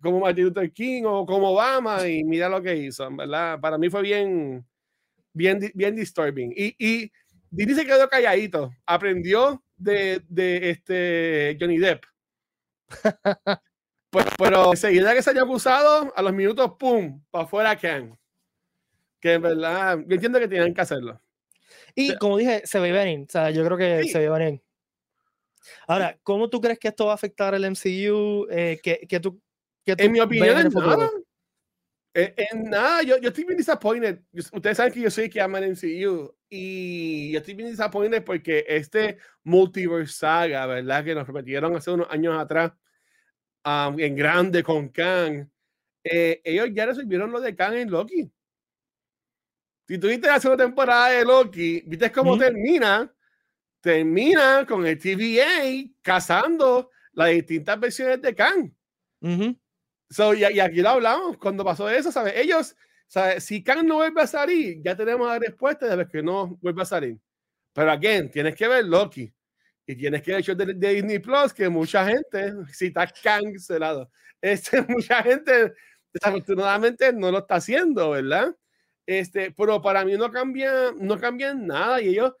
como 0.00 0.20
Martin 0.20 0.44
Luther 0.44 0.72
King 0.72 1.02
o 1.04 1.26
como 1.26 1.50
Obama, 1.50 2.08
y 2.08 2.24
mira 2.24 2.48
lo 2.48 2.62
que 2.62 2.74
hizo, 2.74 3.08
¿verdad? 3.14 3.60
Para 3.60 3.76
mí 3.76 3.90
fue 3.90 4.00
bien, 4.00 4.66
bien, 5.34 5.70
bien 5.74 5.94
disturbing. 5.94 6.52
Y, 6.56 6.74
y 6.78 7.12
Disney 7.50 7.76
se 7.76 7.84
quedó 7.84 8.08
calladito, 8.08 8.70
aprendió 8.86 9.62
de, 9.80 10.22
de 10.28 10.70
este 10.70 11.56
Johnny 11.60 11.78
Depp. 11.78 12.04
pues, 14.10 14.26
pero 14.38 14.72
enseguida 14.72 15.14
que 15.14 15.22
se 15.22 15.30
haya 15.30 15.42
acusado, 15.42 16.12
a 16.14 16.22
los 16.22 16.32
minutos, 16.32 16.72
¡pum! 16.78 17.22
Para 17.30 17.44
afuera 17.44 17.76
Ken. 17.76 18.18
Que 19.20 19.34
en 19.34 19.42
verdad, 19.42 19.98
yo 20.06 20.14
entiendo 20.14 20.38
que 20.38 20.48
tienen 20.48 20.74
que 20.74 20.80
hacerlo. 20.80 21.20
Y 21.94 22.16
como 22.16 22.36
dije, 22.36 22.62
se 22.64 22.78
ve 22.80 22.92
venir. 22.92 23.26
O 23.28 23.30
sea, 23.30 23.50
yo 23.50 23.64
creo 23.64 23.76
que 23.76 24.04
se 24.04 24.18
ve 24.18 24.30
venir. 24.30 24.62
Ahora, 25.86 26.18
¿cómo 26.22 26.48
tú 26.48 26.60
crees 26.60 26.78
que 26.78 26.88
esto 26.88 27.06
va 27.06 27.12
a 27.12 27.16
afectar 27.16 27.54
el 27.54 27.64
MCU? 27.64 28.46
Eh, 28.50 28.80
que, 28.82 29.06
que 29.08 29.20
tú, 29.20 29.40
que 29.84 29.94
en 29.96 30.12
mi 30.12 30.20
opinión, 30.20 30.58
en 30.58 30.68
nada. 30.72 31.10
En, 32.12 32.34
en, 32.36 32.70
nada, 32.70 33.02
yo, 33.02 33.18
yo 33.18 33.28
estoy 33.28 33.44
bien 33.44 33.56
disappointed. 33.56 34.20
Ustedes 34.52 34.76
saben 34.76 34.92
que 34.92 35.00
yo 35.00 35.10
soy 35.10 35.30
que 35.30 35.40
ama 35.40 35.58
el 35.58 35.72
MCU. 35.72 36.34
Y 36.48 37.32
yo 37.32 37.38
estoy 37.38 37.54
bien 37.54 37.70
disappointed 37.70 38.24
porque 38.24 38.64
este 38.66 39.18
multiverse 39.44 40.12
saga, 40.12 40.66
¿verdad? 40.66 41.04
Que 41.04 41.14
nos 41.14 41.26
repitieron 41.26 41.76
hace 41.76 41.90
unos 41.90 42.10
años 42.10 42.36
atrás 42.36 42.72
en 43.64 44.16
grande 44.16 44.62
con 44.62 44.88
Kang, 44.88 45.48
eh, 46.02 46.40
ellos 46.44 46.68
ya 46.72 46.86
resolvieron 46.86 47.30
lo 47.30 47.40
de 47.40 47.54
Kang 47.54 47.74
en 47.74 47.90
Loki. 47.90 48.30
Si 49.86 49.98
tuviste 49.98 50.28
la 50.28 50.40
segunda 50.40 50.64
temporada 50.64 51.10
de 51.10 51.24
Loki, 51.24 51.82
viste 51.86 52.10
cómo 52.12 52.38
termina. 52.38 53.12
Termina 53.80 54.66
con 54.66 54.86
el 54.86 54.98
TVA 54.98 55.90
cazando 56.02 56.90
las 57.12 57.30
distintas 57.30 57.80
versiones 57.80 58.20
de 58.22 58.34
Kang. 58.34 58.72
So, 60.10 60.34
y, 60.34 60.44
y, 60.44 60.60
aquí 60.60 60.82
lo 60.82 60.90
hablamos 60.90 61.38
cuando 61.38 61.64
pasó 61.64 61.88
eso, 61.88 62.12
¿sabes? 62.12 62.34
Ellos 62.36 62.76
sea, 63.10 63.40
si 63.40 63.62
Kang 63.62 63.84
no 63.86 63.96
vuelve 63.96 64.22
a 64.22 64.26
salir, 64.26 64.80
ya 64.84 64.96
tenemos 64.96 65.26
la 65.26 65.38
respuesta 65.38 65.96
de 65.96 66.06
que 66.06 66.22
no 66.22 66.56
vuelve 66.62 66.82
a 66.82 66.84
salir. 66.84 67.18
Pero 67.72 67.90
again, 67.90 68.30
tienes 68.30 68.54
que 68.54 68.68
ver 68.68 68.84
Loki. 68.84 69.32
Y 69.86 69.96
tienes 69.96 70.22
que 70.22 70.30
ver 70.30 70.38
el 70.38 70.44
show 70.44 70.54
de, 70.54 70.74
Disney 70.74 71.18
Plus, 71.18 71.52
que 71.52 71.68
mucha 71.68 72.06
gente, 72.06 72.52
si 72.72 72.86
está 72.86 73.08
cancelado, 73.08 74.10
este, 74.40 74.82
mucha 74.88 75.22
gente 75.24 75.72
desafortunadamente 76.12 77.12
no 77.12 77.32
lo 77.32 77.38
está 77.38 77.56
haciendo, 77.56 78.10
¿verdad? 78.10 78.54
Este, 79.06 79.50
pero 79.50 79.82
para 79.82 80.04
mí 80.04 80.16
no 80.16 80.30
cambia, 80.30 80.92
no 80.96 81.18
cambia 81.18 81.52
nada. 81.52 82.00
Y 82.00 82.10
ellos, 82.10 82.34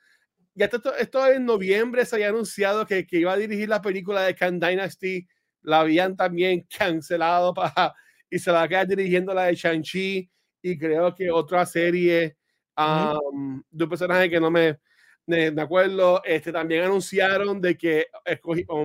ya 0.54 0.66
esto, 0.66 0.94
esto 0.94 1.26
en 1.26 1.46
noviembre 1.46 2.06
se 2.06 2.14
había 2.14 2.28
anunciado 2.28 2.86
que, 2.86 3.06
que 3.06 3.18
iba 3.18 3.32
a 3.32 3.36
dirigir 3.36 3.68
la 3.68 3.82
película 3.82 4.22
de 4.22 4.36
Kang 4.36 4.60
Dynasty. 4.60 5.26
La 5.62 5.80
habían 5.80 6.16
también 6.16 6.66
cancelado 6.78 7.54
para, 7.54 7.94
y 8.28 8.38
se 8.38 8.50
va 8.50 8.62
a 8.62 8.68
quedar 8.68 8.86
dirigiendo 8.86 9.34
la 9.34 9.44
de 9.44 9.54
Shang-Chi 9.54 10.30
y 10.62 10.78
creo 10.78 11.14
que 11.14 11.30
otra 11.30 11.64
serie 11.66 12.36
de 12.76 13.84
un 13.84 13.90
personaje 13.90 14.30
que 14.30 14.40
no 14.40 14.50
me, 14.50 14.78
me, 15.26 15.62
acuerdo, 15.62 16.22
este, 16.24 16.52
también 16.52 16.84
anunciaron 16.84 17.60
de 17.60 17.76
que 17.76 18.06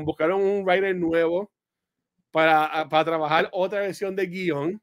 buscaron 0.03 0.41
un 0.41 0.65
writer 0.65 0.95
nuevo 0.95 1.51
para, 2.31 2.87
para 2.89 3.05
trabajar 3.05 3.49
otra 3.51 3.79
versión 3.81 4.15
de 4.15 4.27
guion. 4.27 4.81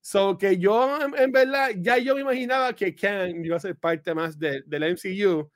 So 0.00 0.38
que 0.38 0.56
yo, 0.56 0.98
en, 1.16 1.32
verdad, 1.32 1.70
ya 1.78 1.98
yo 1.98 2.14
me 2.14 2.20
imaginaba 2.20 2.72
que 2.74 2.94
Kang 2.94 3.44
iba 3.44 3.56
a 3.56 3.60
ser 3.60 3.76
parte 3.76 4.14
más 4.14 4.38
de, 4.38 4.62
del 4.66 4.84
MCU. 4.84 5.50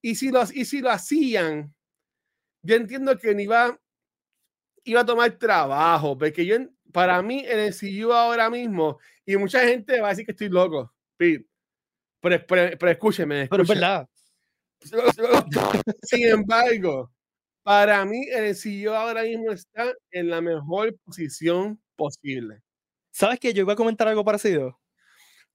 Y 0.00 0.14
si, 0.14 0.30
los, 0.30 0.54
y 0.54 0.64
si 0.64 0.80
lo 0.80 0.90
hacían, 0.90 1.74
yo 2.62 2.76
entiendo 2.76 3.18
que 3.18 3.34
ni 3.34 3.44
iba, 3.44 3.76
iba 4.86 5.00
a 5.02 5.06
tomar 5.06 5.30
trabajo, 5.32 6.16
porque 6.16 6.46
yo, 6.46 6.56
para 6.92 7.20
mí, 7.22 7.44
el 7.46 7.68
MCU 7.68 8.12
ahora 8.12 8.48
mismo 8.48 8.98
y 9.26 9.36
mucha 9.36 9.60
gente 9.60 10.00
va 10.00 10.08
a 10.08 10.10
decir 10.10 10.24
que 10.24 10.32
estoy 10.32 10.48
loco, 10.48 10.94
Pero, 11.18 11.44
pero, 12.20 12.90
escúcheme, 12.90 13.48
Pero 13.48 13.62
es 13.62 13.68
verdad. 13.68 14.08
Sin 16.02 16.28
embargo, 16.28 17.10
para 17.62 18.04
mí, 18.04 18.26
el 18.30 18.54
CEO 18.54 18.94
ahora 18.94 19.22
mismo 19.24 19.50
está 19.50 19.92
en 20.12 20.30
la 20.30 20.40
mejor 20.40 20.96
posición 21.04 21.80
posible. 21.96 22.62
¿Sabes 23.10 23.40
que 23.40 23.52
yo 23.52 23.62
iba 23.62 23.72
a 23.72 23.76
comentar 23.76 24.06
algo 24.06 24.24
parecido? 24.24 24.78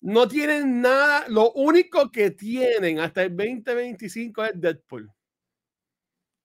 No 0.02 0.28
tienen 0.28 0.82
nada, 0.82 1.26
lo 1.30 1.52
único 1.54 2.12
que 2.12 2.32
tienen 2.32 3.00
hasta 3.00 3.24
el 3.24 3.38
2025 3.38 4.46
es 4.46 4.52
Deadpool. 4.60 5.10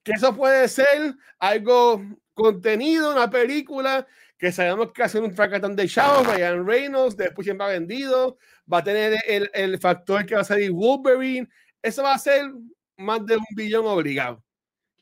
Que 0.04 0.12
eso 0.12 0.36
puede 0.36 0.68
ser 0.68 1.16
algo 1.38 2.00
contenido, 2.36 3.12
una 3.12 3.30
película 3.30 4.06
que 4.38 4.52
sabemos 4.52 4.92
que 4.92 5.02
hace 5.02 5.18
un 5.18 5.34
fracatán 5.34 5.74
de 5.74 5.88
chavos, 5.88 6.26
Ryan 6.26 6.66
Reynolds, 6.66 7.16
después 7.16 7.46
siempre 7.46 7.66
ha 7.66 7.70
vendido, 7.70 8.38
va 8.70 8.78
a 8.78 8.84
tener 8.84 9.18
el, 9.26 9.50
el, 9.54 9.78
factor 9.78 10.26
que 10.26 10.34
va 10.34 10.42
a 10.42 10.44
salir 10.44 10.70
Wolverine, 10.70 11.48
eso 11.82 12.02
va 12.02 12.14
a 12.14 12.18
ser 12.18 12.52
más 12.98 13.24
de 13.24 13.36
un 13.38 13.44
billón 13.56 13.86
obligado 13.86 14.44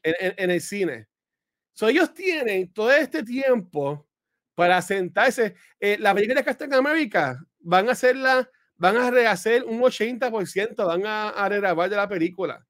en, 0.02 0.34
en, 0.38 0.50
el 0.50 0.60
cine. 0.60 1.08
So, 1.72 1.88
ellos 1.88 2.14
tienen 2.14 2.72
todo 2.72 2.92
este 2.92 3.24
tiempo 3.24 4.06
para 4.54 4.80
sentarse. 4.80 5.56
Eh, 5.80 5.96
la 5.98 6.14
película 6.14 6.40
de 6.40 6.44
Captain 6.44 6.72
America 6.72 7.44
van 7.58 7.88
a 7.88 7.92
hacerla, 7.92 8.48
van 8.76 8.96
a 8.96 9.10
rehacer 9.10 9.64
un 9.64 9.80
80%, 9.80 10.86
van 10.86 11.04
a, 11.04 11.30
a 11.30 11.48
regrabar 11.48 11.90
de 11.90 11.96
la 11.96 12.08
película. 12.08 12.64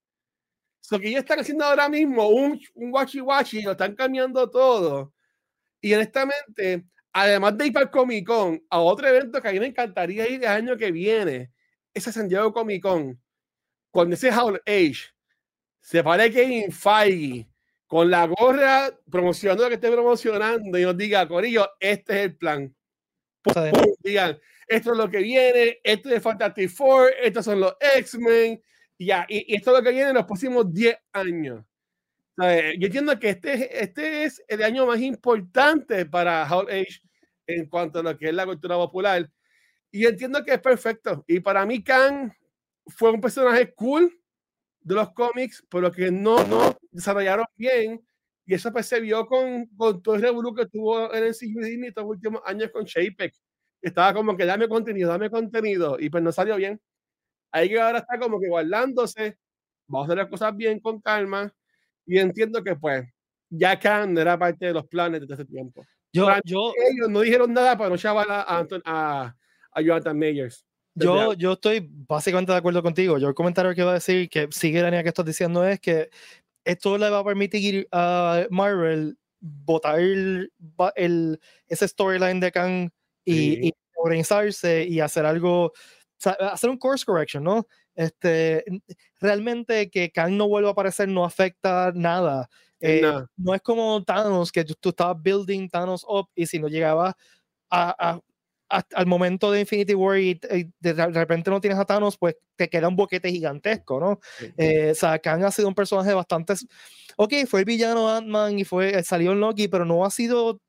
Lo 0.91 1.01
que 1.01 1.09
ellos 1.09 1.21
están 1.21 1.41
haciendo 1.41 1.65
ahora 1.65 1.89
mismo, 1.89 2.29
un, 2.29 2.61
un 2.75 2.93
wachi 2.93 3.21
wachi, 3.21 3.63
lo 3.63 3.73
están 3.73 3.95
cambiando 3.95 4.51
todo. 4.51 5.15
Y 5.81 5.95
honestamente, 5.95 6.85
además 7.13 7.57
de 7.57 7.67
ir 7.67 7.73
para 7.73 7.85
el 7.85 7.91
Comic 7.91 8.27
Con, 8.27 8.63
a 8.69 8.81
otro 8.81 9.09
evento 9.09 9.41
que 9.41 9.49
a 9.49 9.53
mí 9.53 9.61
me 9.61 9.67
encantaría 9.67 10.29
ir 10.29 10.43
el 10.43 10.49
año 10.49 10.77
que 10.77 10.93
viene, 10.93 11.53
ese 11.93 12.13
San 12.13 12.29
Diego 12.29 12.53
Comic 12.53 12.83
Con, 12.83 13.21
con 13.91 14.13
ese 14.13 14.31
Howl 14.31 14.61
Age, 14.67 15.15
se 15.81 16.03
pare 16.03 16.33
Kevin 16.33 16.73
Feige 16.73 17.49
con 17.87 18.11
la 18.11 18.27
gorra 18.27 18.91
promocionando 19.11 19.65
lo 19.65 19.69
que 19.69 19.75
esté 19.77 19.91
promocionando 19.91 20.79
y 20.79 20.83
nos 20.83 20.97
diga, 20.97 21.29
Corillo, 21.29 21.71
este 21.79 22.15
es 22.15 22.25
el 22.25 22.37
plan. 22.37 22.75
digan, 24.01 24.39
esto 24.67 24.93
es 24.93 24.99
lo 24.99 25.11
que 25.11 25.19
viene, 25.19 25.81
esto 25.85 26.09
es 26.11 26.23
Fantastic 26.23 26.71
Four, 26.71 27.13
estos 27.23 27.45
son 27.45 27.61
los 27.61 27.77
X-Men, 27.79 28.61
y, 28.99 29.11
y, 29.11 29.55
esto 29.55 29.71
es 29.71 29.79
lo 29.79 29.83
que 29.83 29.93
viene 29.93 30.11
en 30.11 30.17
los 30.17 30.25
próximos 30.25 30.73
10 30.73 30.97
años. 31.13 31.65
Yo 32.37 32.87
entiendo 32.87 33.19
que 33.19 33.31
este, 33.31 33.83
este 33.83 34.25
es 34.25 34.43
el 34.49 34.63
año 34.63 34.87
más 34.87 35.01
importante 35.01 36.05
para 36.07 36.49
Hall 36.49 36.69
Age 36.69 37.01
en 37.47 37.69
cuanto 37.69 38.01
a 38.01 38.03
lo 38.03 38.19
que 38.19 38.29
es 38.29 38.35
la 38.35 38.47
cultura 38.47 38.77
popular. 38.77 39.31
Y 39.91 40.07
entiendo 40.07 40.45
que 40.45 40.55
es 40.55 40.61
perfecto. 40.61 41.25
Y 41.29 41.41
para 41.41 41.65
mí, 41.65 41.83
Kang 41.83 42.33
fue 42.87 43.13
un 43.13 43.21
personaje 43.21 43.73
cool 43.75 44.13
de 44.81 44.95
los 44.95 45.13
cómics, 45.13 45.65
pero 45.71 45.93
que 45.93 46.11
no, 46.11 46.45
no 46.47 46.77
desarrollaron 46.91 47.47
bien. 47.57 48.05
Y 48.47 48.55
eso 48.55 48.73
pues, 48.73 48.87
se 48.87 49.01
vio 49.01 49.27
con, 49.27 49.67
con 49.77 50.03
todo 50.03 50.17
el 50.17 50.23
revuelo 50.23 50.55
que 50.55 50.67
tuvo 50.67 51.15
en 51.15 51.25
el 51.25 51.35
CGD 51.35 51.85
estos 51.85 52.05
últimos 52.05 52.43
años 52.45 52.71
con 52.73 52.85
Shapek. 52.85 53.33
Estaba 53.81 54.13
como 54.13 54.37
que 54.37 54.45
dame 54.45 54.69
contenido, 54.69 55.11
dame 55.11 55.31
contenido. 55.31 55.99
Y 56.01 56.11
pues 56.11 56.23
no 56.23 56.33
salió 56.33 56.57
bien. 56.57 56.81
Ahí 57.55 57.69
que 57.69 57.81
ahora 57.81 57.99
está 57.99 58.19
como 58.19 58.41
que 58.41 58.49
guardándose. 58.49 59.39
Vamos 59.87 60.05
a 60.05 60.07
hacer 60.09 60.19
las 60.19 60.29
cosas 60.29 60.57
bien 60.57 60.81
con 60.81 61.01
calma. 61.01 61.55
Y 62.05 62.19
entiendo 62.19 62.65
que 62.65 62.75
pues 62.75 63.07
ya 63.49 63.79
Khan 63.79 64.19
era 64.19 64.37
parte 64.37 64.67
de 64.67 64.73
los 64.73 64.89
planes 64.89 65.21
desde 65.21 65.35
ese 65.35 65.45
tiempo. 65.45 65.87
Yo, 66.13 66.29
yo, 66.45 66.73
ellos 66.91 67.09
no 67.09 67.21
dijeron 67.21 67.53
nada 67.53 67.79
para 67.79 67.91
no 67.91 67.97
llevar 67.97 68.27
a, 68.29 68.41
a, 68.43 68.67
a, 68.85 69.37
a 69.71 69.81
Jonathan 69.81 70.19
Meyers. 70.19 70.67
Yo, 70.97 71.33
yo 71.35 71.53
estoy 71.53 71.89
básicamente 71.89 72.51
de 72.51 72.59
acuerdo 72.59 72.83
contigo. 72.83 73.19
Yo 73.19 73.29
el 73.29 73.35
comentario 73.35 73.73
que 73.73 73.83
iba 73.83 73.93
a 73.93 73.95
decir, 73.95 74.29
que 74.29 74.49
sigue 74.51 74.83
la 74.83 74.89
línea 74.89 75.05
que 75.05 75.11
estás 75.11 75.25
diciendo, 75.25 75.65
es 75.65 75.79
que 75.79 76.11
esto 76.65 76.99
le 76.99 77.09
va 77.09 77.21
a 77.21 77.25
permitir 77.25 77.87
a 77.93 78.47
Marvel 78.51 79.17
botar 79.41 80.01
el, 80.01 80.53
el, 80.97 81.41
ese 81.69 81.87
storyline 81.87 82.41
de 82.41 82.51
Kang 82.51 82.91
y, 83.25 83.69
y, 83.69 83.73
organizarse 83.97 84.85
y 84.85 85.01
hacer 85.01 85.25
algo, 85.25 85.73
hacer 86.27 86.71
un 86.71 86.79
course 86.79 87.05
correction, 87.05 87.45
¿no? 87.45 87.67
Este, 87.95 88.65
realmente 89.21 89.91
que 89.91 90.11
Kang 90.11 90.33
no 90.33 90.49
vuelva 90.49 90.71
a 90.71 90.73
aparecer 90.73 91.09
no 91.09 91.25
afecta 91.25 91.93
nada. 91.95 92.49
Eh, 92.81 93.03
no. 93.37 93.55
es 93.55 93.63
como 93.63 94.03
Thanos, 94.05 94.53
que 94.53 94.65
tú, 94.65 94.91
estabas 94.91 95.23
building 95.23 95.69
Thanos 95.69 96.05
up 96.07 96.29
y 96.35 96.47
si 96.47 96.59
no 96.59 96.69
llegabas 96.69 97.15
a, 97.71 98.21
al 98.69 99.07
momento 99.07 99.51
de 99.51 99.61
Infinity 99.61 99.95
War 99.95 100.19
y, 100.19 100.41
de, 100.81 100.93
repente 100.93 101.51
no 101.51 101.61
tienes 101.61 101.79
a 101.79 101.85
Thanos, 101.85 102.17
pues 102.17 102.37
te 102.57 102.69
queda 102.69 102.89
un 102.89 102.97
boquete 102.97 103.31
gigantesco, 103.31 104.01
¿no? 104.01 104.21
Eh, 104.57 104.91
o 104.93 104.95
sea, 104.95 105.19
Kang 105.19 105.45
ha 105.45 105.51
sido 105.51 105.69
un 105.69 105.75
personaje 105.75 106.13
bastante... 106.13 106.55
Ok, 107.17 107.33
fue 107.49 107.61
el 107.61 107.67
villano 107.67 108.09
Ant-Man 108.09 108.59
y 108.59 108.65
fue, 108.65 109.03
salió 109.03 109.33
en 109.33 109.41
Loki, 109.41 109.69
pero 109.69 109.85
no 109.85 110.05
ha 110.05 110.11
sido 110.11 110.61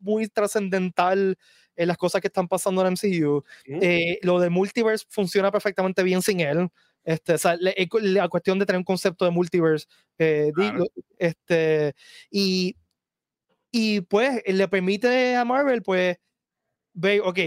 muy 0.00 0.28
trascendental 0.28 1.36
en 1.76 1.88
las 1.88 1.96
cosas 1.96 2.20
que 2.20 2.28
están 2.28 2.48
pasando 2.48 2.86
en 2.86 2.92
MCU. 2.92 3.44
Eh, 3.66 4.18
lo 4.22 4.38
de 4.40 4.50
multiverse 4.50 5.06
funciona 5.08 5.50
perfectamente 5.50 6.02
bien 6.02 6.22
sin 6.22 6.40
él. 6.40 6.68
Este, 7.04 7.34
o 7.34 7.38
sea, 7.38 7.56
eh, 7.60 7.88
la, 8.00 8.28
cuestión 8.28 8.58
de 8.58 8.66
tener 8.66 8.78
un 8.78 8.84
concepto 8.84 9.24
de 9.24 9.30
multiverse. 9.30 9.86
Eh, 10.18 10.52
este, 11.18 11.94
y, 12.30 12.76
y 13.70 14.00
pues 14.02 14.42
le 14.46 14.68
permite 14.68 15.36
a 15.36 15.44
Marvel, 15.44 15.82
pues, 15.82 16.16
ver, 16.94 17.20
ok, 17.22 17.38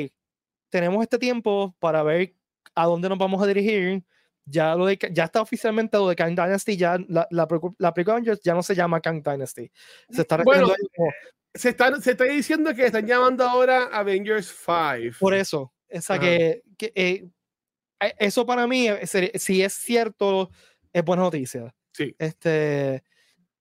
tenemos 0.69 1.01
este 1.01 1.17
tiempo 1.17 1.75
para 1.79 2.03
ver 2.03 2.35
a 2.75 2.85
dónde 2.85 3.09
nos 3.09 3.17
vamos 3.17 3.41
a 3.41 3.47
dirigir. 3.47 4.03
Ya, 4.49 4.75
lo 4.75 4.85
de, 4.85 4.97
ya 5.11 5.25
está 5.25 5.41
oficialmente 5.41 5.97
lo 5.97 6.07
de 6.07 6.15
Kang 6.15 6.29
Dynasty, 6.33 6.77
ya 6.77 6.97
la, 7.09 7.27
la, 7.31 7.47
la 7.79 7.93
ya 8.41 8.53
no 8.53 8.63
se 8.63 8.75
llama 8.75 9.01
Kang 9.01 9.21
Dynasty. 9.21 9.69
Se 10.09 10.21
está 10.21 10.37
bueno, 10.37 10.73
se, 11.57 11.69
está, 11.69 11.99
se 12.01 12.11
está 12.11 12.23
diciendo 12.25 12.73
que 12.73 12.85
están 12.85 13.05
llamando 13.05 13.43
ahora 13.43 13.85
Avengers 13.85 14.53
5. 14.65 15.17
Por 15.19 15.33
eso, 15.33 15.73
esa 15.87 16.19
que, 16.19 16.61
que 16.77 16.91
eh, 16.95 17.27
eh, 17.99 18.15
eso 18.19 18.45
para 18.45 18.67
mí, 18.67 18.87
eh, 18.87 19.31
si 19.35 19.61
es 19.61 19.73
cierto, 19.73 20.49
es 20.93 21.03
buena 21.03 21.23
noticia. 21.23 21.73
Sí. 21.91 22.15
Este, 22.17 23.03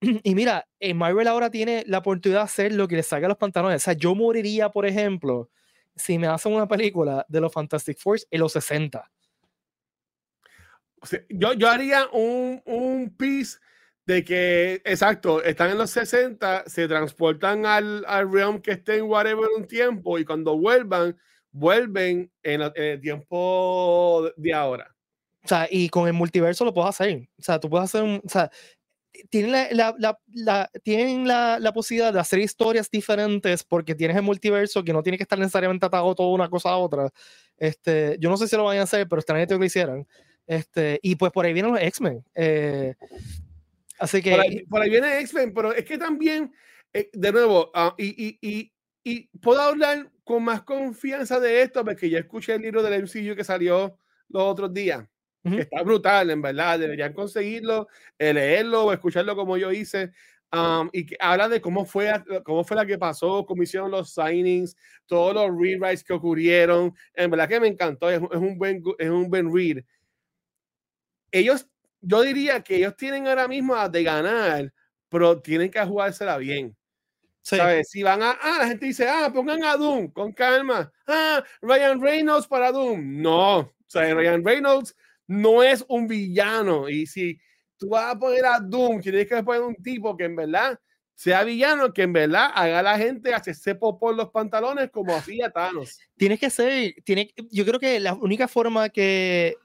y 0.01 0.35
mira, 0.35 0.67
Marvel 0.95 1.27
ahora 1.27 1.49
tiene 1.49 1.83
la 1.87 1.99
oportunidad 1.99 2.41
de 2.41 2.45
hacer 2.45 2.73
lo 2.73 2.87
que 2.87 2.97
le 2.97 3.03
salga 3.03 3.27
los 3.27 3.37
pantalones. 3.37 3.81
O 3.81 3.85
sea, 3.85 3.93
yo 3.93 4.15
moriría, 4.15 4.69
por 4.69 4.85
ejemplo, 4.85 5.49
si 5.95 6.17
me 6.17 6.27
hacen 6.27 6.53
una 6.53 6.67
película 6.67 7.25
de 7.27 7.41
los 7.41 7.51
Fantastic 7.51 7.97
Four 7.97 8.19
en 8.29 8.39
los 8.39 8.51
60. 8.53 9.11
yo, 11.29 11.53
yo 11.53 11.69
haría 11.69 12.07
un, 12.11 12.61
un 12.65 13.15
piece 13.17 13.57
de 14.07 14.23
que, 14.23 14.81
exacto, 14.85 15.43
están 15.43 15.69
en 15.69 15.77
los 15.77 15.91
60, 15.91 16.63
se 16.65 16.87
transportan 16.87 17.65
al, 17.65 18.05
al 18.07 18.31
realm 18.31 18.61
que 18.61 18.71
esté 18.71 18.97
en 18.97 19.03
whatever 19.03 19.49
un 19.57 19.67
tiempo 19.67 20.17
y 20.17 20.23
cuando 20.23 20.57
vuelvan, 20.57 21.17
vuelven 21.51 22.31
en, 22.41 22.61
el 22.73 23.01
tiempo 23.01 24.31
de 24.37 24.53
ahora. 24.53 24.95
O 25.43 25.47
sea, 25.47 25.67
y 25.69 25.89
con 25.89 26.07
el 26.07 26.13
multiverso 26.13 26.63
lo 26.63 26.73
puedes 26.73 26.89
hacer. 26.89 27.27
O 27.37 27.43
sea, 27.43 27.59
tú 27.59 27.69
puedes 27.69 27.83
hacer 27.83 28.03
un. 28.03 28.21
O 28.25 28.29
sea, 28.29 28.49
tienen 29.29 29.51
la, 29.51 29.93
la, 29.97 30.17
la, 30.33 30.71
tienen 30.83 31.27
la, 31.27 31.59
la, 31.59 31.73
posibilidad 31.73 32.13
de 32.13 32.19
hacer 32.21 32.39
historias 32.39 32.89
diferentes 32.89 33.63
porque 33.65 33.93
tienes 33.93 34.15
el 34.15 34.23
multiverso 34.23 34.85
que 34.85 34.93
no 34.93 35.03
tiene 35.03 35.17
que 35.17 35.23
estar 35.23 35.39
necesariamente 35.39 35.85
atado 35.85 36.15
todo 36.15 36.29
una 36.29 36.49
cosa 36.49 36.69
a 36.69 36.77
otra. 36.77 37.09
Este, 37.57 38.15
yo 38.21 38.29
no 38.29 38.37
sé 38.37 38.47
si 38.47 38.55
lo 38.55 38.63
vayan 38.63 38.81
a 38.81 38.83
hacer, 38.85 39.05
pero 39.09 39.19
extrañamente 39.19 39.53
que 39.53 39.59
lo 39.59 39.65
hicieran. 39.65 40.07
Este, 40.45 40.97
y 41.01 41.15
pues 41.15 41.33
por 41.33 41.45
ahí 41.45 41.51
vienen 41.51 41.73
los 41.73 41.81
X-Men. 41.81 42.23
Eh, 42.35 42.95
Así 43.99 44.21
que. 44.21 44.65
Por 44.69 44.81
ahí, 44.81 44.89
viene 44.89 45.19
X-Men, 45.19 45.53
pero 45.53 45.73
es 45.73 45.85
que 45.85 45.97
también, 45.97 46.51
eh, 46.93 47.09
de 47.13 47.31
nuevo, 47.31 47.71
uh, 47.73 47.93
y, 47.97 48.27
y, 48.27 48.39
y, 48.41 48.73
y, 49.03 49.27
puedo 49.39 49.61
hablar 49.61 50.11
con 50.23 50.43
más 50.43 50.63
confianza 50.63 51.39
de 51.39 51.61
esto 51.61 51.83
porque 51.83 52.09
ya 52.09 52.19
escuché 52.19 52.55
el 52.55 52.61
libro 52.61 52.83
del 52.83 53.03
MCU 53.03 53.35
que 53.35 53.43
salió 53.43 53.97
los 54.29 54.43
otros 54.43 54.73
días. 54.73 55.07
que 55.43 55.61
está 55.61 55.81
brutal, 55.81 56.29
en 56.29 56.41
verdad. 56.41 56.79
Deberían 56.79 57.13
conseguirlo, 57.13 57.87
eh, 58.19 58.33
leerlo 58.33 58.85
o 58.85 58.93
escucharlo 58.93 59.35
como 59.35 59.57
yo 59.57 59.71
hice. 59.71 60.11
Um, 60.51 60.89
y 60.93 61.05
que 61.05 61.17
habla 61.19 61.49
de 61.49 61.59
cómo 61.59 61.85
fue, 61.85 62.09
cómo 62.45 62.63
fue 62.63 62.77
la 62.77 62.85
que 62.85 62.97
pasó, 62.97 63.45
cómo 63.45 63.63
hicieron 63.63 63.91
los 63.91 64.13
signings, 64.13 64.77
todos 65.05 65.33
los 65.33 65.47
rewrites 65.47 66.03
que 66.03 66.13
ocurrieron. 66.13 66.93
En 67.13 67.31
verdad 67.31 67.49
que 67.49 67.59
me 67.59 67.67
encantó, 67.67 68.09
es, 68.09 68.21
es 68.21 68.37
un, 68.37 68.57
buen, 68.57 68.81
es 68.97 69.09
un 69.09 69.29
buen 69.29 69.53
read. 69.53 69.83
Ellos 71.31 71.67
yo 72.01 72.21
diría 72.21 72.61
que 72.61 72.77
ellos 72.77 72.95
tienen 72.95 73.27
ahora 73.27 73.47
mismo 73.47 73.75
de 73.89 74.03
ganar, 74.03 74.73
pero 75.09 75.41
tienen 75.41 75.71
que 75.71 75.83
jugársela 75.83 76.37
bien. 76.37 76.75
¿Sabes? 77.41 77.89
Si 77.89 78.03
van 78.03 78.21
a, 78.21 78.31
ah, 78.31 78.57
la 78.59 78.67
gente 78.67 78.87
dice, 78.87 79.07
ah, 79.07 79.31
pongan 79.33 79.63
a 79.63 79.77
Doom 79.77 80.11
con 80.11 80.33
calma. 80.33 80.91
Ah, 81.07 81.41
Ryan 81.61 82.01
Reynolds 82.01 82.45
para 82.45 82.73
Doom. 82.73 83.21
No, 83.21 83.59
o 83.59 83.73
sea, 83.87 84.13
Ryan 84.13 84.43
Reynolds 84.43 84.93
no 85.27 85.63
es 85.63 85.85
un 85.87 86.07
villano. 86.07 86.89
Y 86.89 87.05
si 87.05 87.39
tú 87.77 87.89
vas 87.89 88.13
a 88.13 88.19
poner 88.19 88.45
a 88.45 88.59
Doom, 88.59 88.99
tienes 88.99 89.27
que 89.27 89.41
poner 89.43 89.61
un 89.61 89.75
tipo 89.75 90.17
que 90.17 90.25
en 90.25 90.35
verdad 90.35 90.77
sea 91.15 91.43
villano, 91.45 91.93
que 91.93 92.03
en 92.03 92.13
verdad 92.13 92.51
haga 92.53 92.79
a 92.79 92.83
la 92.83 92.97
gente 92.97 93.33
hacerse 93.33 93.75
por 93.75 94.13
los 94.13 94.29
pantalones 94.29 94.91
como 94.91 95.15
hacía 95.15 95.49
Thanos. 95.49 95.97
Tienes 96.17 96.39
que 96.39 96.49
ser, 96.49 96.95
tiene, 97.05 97.33
yo 97.49 97.65
creo 97.65 97.79
que 97.79 97.99
la 97.99 98.13
única 98.13 98.47
forma 98.49 98.89
que 98.89 99.55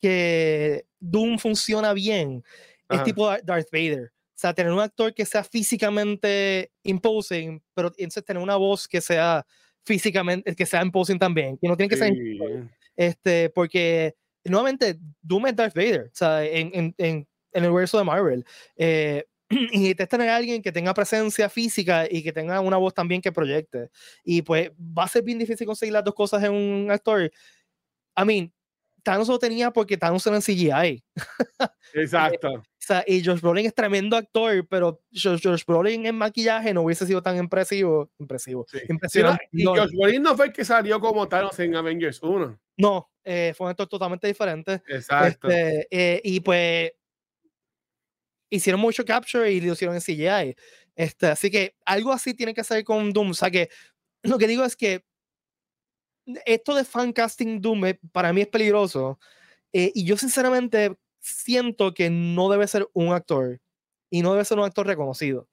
que 0.00 0.85
Doom 1.00 1.38
funciona 1.38 1.92
bien 1.92 2.42
es 2.88 3.02
tipo 3.02 3.28
Darth 3.42 3.70
Vader. 3.72 4.12
O 4.12 4.38
sea, 4.38 4.52
tener 4.52 4.72
un 4.72 4.80
actor 4.80 5.14
que 5.14 5.24
sea 5.24 5.42
físicamente 5.42 6.70
imposing, 6.82 7.62
pero 7.74 7.88
entonces 7.96 8.24
tener 8.24 8.42
una 8.42 8.56
voz 8.56 8.86
que 8.86 9.00
sea 9.00 9.46
físicamente, 9.84 10.54
que 10.54 10.66
sea 10.66 10.82
imposing 10.82 11.18
también, 11.18 11.56
que 11.56 11.68
no 11.68 11.76
tiene 11.76 11.88
que 11.88 11.96
ser 11.96 12.12
este, 12.96 13.50
porque 13.50 14.14
nuevamente 14.44 14.98
Doom 15.22 15.48
es 15.48 15.56
Darth 15.56 15.74
Vader, 15.74 16.10
o 16.12 16.14
sea, 16.14 16.44
en, 16.44 16.70
en, 16.74 16.94
en, 16.98 17.28
el 17.52 17.64
universo 17.64 17.98
de 17.98 18.04
Marvel. 18.04 18.44
Eh, 18.76 19.24
y 19.50 19.94
te 19.94 20.06
tener 20.06 20.28
a 20.28 20.36
alguien 20.36 20.60
que 20.60 20.72
tenga 20.72 20.92
presencia 20.92 21.48
física 21.48 22.06
y 22.10 22.22
que 22.22 22.32
tenga 22.32 22.60
una 22.60 22.76
voz 22.76 22.92
también 22.92 23.22
que 23.22 23.32
proyecte. 23.32 23.90
Y 24.24 24.42
pues 24.42 24.70
va 24.76 25.04
a 25.04 25.08
ser 25.08 25.22
bien 25.22 25.38
difícil 25.38 25.66
conseguir 25.66 25.92
las 25.92 26.04
dos 26.04 26.14
cosas 26.14 26.42
en 26.42 26.52
un 26.52 26.90
actor. 26.90 27.30
I 28.18 28.24
mean, 28.24 28.52
Thanos 29.06 29.28
lo 29.28 29.38
tenía 29.38 29.70
porque 29.70 29.96
Thanos 29.96 30.26
era 30.26 30.34
en 30.34 30.42
CGI. 30.42 31.04
Exacto. 31.94 32.48
o 32.54 32.62
sea, 32.76 33.04
y 33.06 33.24
Josh 33.24 33.40
Brolin 33.40 33.66
es 33.66 33.72
tremendo 33.72 34.16
actor, 34.16 34.66
pero 34.68 35.00
Josh, 35.12 35.64
Brolin 35.64 36.06
en 36.06 36.16
maquillaje 36.18 36.74
no 36.74 36.82
hubiese 36.82 37.06
sido 37.06 37.22
tan 37.22 37.36
impresivo. 37.36 38.10
Impresivo. 38.18 38.66
Impresionante. 38.88 39.48
y 39.52 39.64
Josh 39.64 39.92
Brolin 39.96 40.22
no 40.22 40.36
fue 40.36 40.46
el 40.46 40.52
que 40.52 40.64
salió 40.64 40.98
como 40.98 41.28
Thanos 41.28 41.56
en 41.60 41.76
Avengers 41.76 42.20
1. 42.20 42.58
No, 42.78 43.08
eh, 43.22 43.54
fue 43.56 43.66
un 43.66 43.70
actor 43.70 43.86
totalmente 43.86 44.26
diferente. 44.26 44.82
Exacto. 44.88 45.48
Este, 45.48 45.86
eh, 45.88 46.20
y 46.24 46.40
pues 46.40 46.90
hicieron 48.50 48.80
mucho 48.80 49.04
capture 49.04 49.52
y 49.52 49.60
lo 49.60 49.74
hicieron 49.74 49.94
en 49.94 50.02
CGI. 50.02 50.56
Este, 50.96 51.28
así 51.28 51.48
que 51.48 51.76
algo 51.84 52.12
así 52.12 52.34
tiene 52.34 52.54
que 52.54 52.62
hacer 52.62 52.82
con 52.82 53.12
Doom. 53.12 53.30
O 53.30 53.34
sea 53.34 53.52
que 53.52 53.68
lo 54.24 54.36
que 54.36 54.48
digo 54.48 54.64
es 54.64 54.74
que 54.74 55.04
esto 56.44 56.74
de 56.74 56.84
fan 56.84 57.12
casting 57.12 57.60
Doom 57.60 57.82
para 58.12 58.32
mí 58.32 58.42
es 58.42 58.48
peligroso. 58.48 59.18
Eh, 59.72 59.92
y 59.94 60.04
yo 60.04 60.16
sinceramente 60.16 60.96
siento 61.20 61.92
que 61.94 62.10
no 62.10 62.48
debe 62.48 62.66
ser 62.66 62.88
un 62.92 63.12
actor 63.12 63.60
y 64.10 64.22
no 64.22 64.32
debe 64.32 64.44
ser 64.44 64.58
un 64.58 64.64
actor 64.64 64.86
reconocido. 64.86 65.48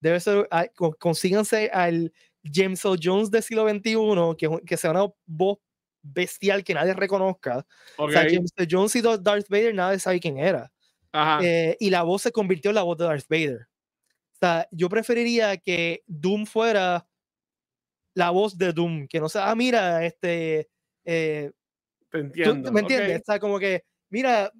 Debe 0.00 0.20
ser, 0.20 0.48
ah, 0.50 0.66
consíganse 0.98 1.70
al 1.72 2.12
James 2.42 2.84
Earl 2.84 2.98
Jones 3.00 3.30
del 3.30 3.42
siglo 3.42 3.68
XXI, 3.68 4.36
que, 4.36 4.60
que 4.66 4.76
sea 4.76 4.90
una 4.90 5.06
voz 5.26 5.58
bestial 6.02 6.64
que 6.64 6.74
nadie 6.74 6.94
reconozca. 6.94 7.64
O 7.96 8.10
sea, 8.10 8.22
James 8.22 8.52
Earl 8.56 8.68
Jones 8.70 8.96
y 8.96 9.00
Darth 9.00 9.48
Vader, 9.48 9.74
nadie 9.74 9.98
sabe 9.98 10.20
quién 10.20 10.38
era. 10.38 10.72
Eh, 11.42 11.76
y 11.78 11.90
la 11.90 12.02
voz 12.02 12.22
se 12.22 12.32
convirtió 12.32 12.70
en 12.70 12.76
la 12.76 12.82
voz 12.82 12.98
de 12.98 13.04
Darth 13.04 13.28
Vader. 13.28 13.68
O 14.32 14.36
sea, 14.40 14.66
yo 14.72 14.88
preferiría 14.88 15.56
que 15.56 16.02
Doom 16.06 16.46
fuera 16.46 17.06
la 18.14 18.30
voz 18.30 18.56
de 18.56 18.72
Doom, 18.72 19.06
que 19.08 19.20
no 19.20 19.28
sea, 19.28 19.50
ah, 19.50 19.54
mira, 19.54 20.04
este. 20.04 20.68
Eh, 21.04 21.50
Te 22.10 22.18
entiendo. 22.18 22.72
¿Me 22.72 22.80
entiendes? 22.80 23.16
Está 23.16 23.38
como 23.38 23.58
que, 23.58 23.84
mira, 24.10 24.50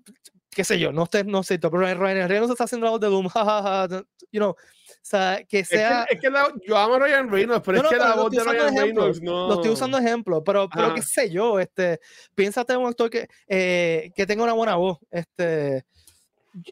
qué 0.51 0.65
sé 0.65 0.79
yo, 0.79 0.93
no, 0.93 1.09
sé, 1.11 1.25
no 1.25 1.43
sé, 1.43 1.59
pero 1.59 1.79
Ryan 1.79 2.29
Reynolds 2.29 2.53
está 2.53 2.65
haciendo 2.65 2.85
la 2.85 2.91
voz 2.93 3.01
de 3.01 3.09
Doom, 3.09 3.29
jajaja, 3.29 4.05
you 4.31 4.41
know. 4.41 4.51
O 4.51 5.05
sea, 5.05 5.43
que 5.49 5.65
sea. 5.65 6.05
Es 6.05 6.21
que, 6.21 6.31
yo 6.67 6.77
amo 6.77 6.95
a 6.95 6.99
Ryan 7.01 7.29
Reynolds, 7.29 7.63
pero 7.65 7.79
es 7.79 7.89
que 7.89 7.97
la 7.97 8.15
voz 8.15 8.31
de 8.31 8.45
Ryan 8.45 8.77
Reynolds 8.77 9.21
no. 9.21 9.49
Lo 9.49 9.55
estoy 9.55 9.71
usando 9.71 9.99
ejemplo, 9.99 10.45
pero, 10.45 10.69
pero 10.69 10.95
qué 10.95 11.03
sé 11.03 11.29
yo, 11.29 11.59
este. 11.59 11.99
Piénsate 12.35 12.75
en 12.75 12.81
un 12.81 12.89
actor 12.89 13.11
que, 13.11 13.29
eh, 13.49 14.13
que 14.15 14.27
tenga 14.27 14.45
una 14.45 14.53
buena 14.53 14.77
voz. 14.77 14.99
Este. 15.11 15.85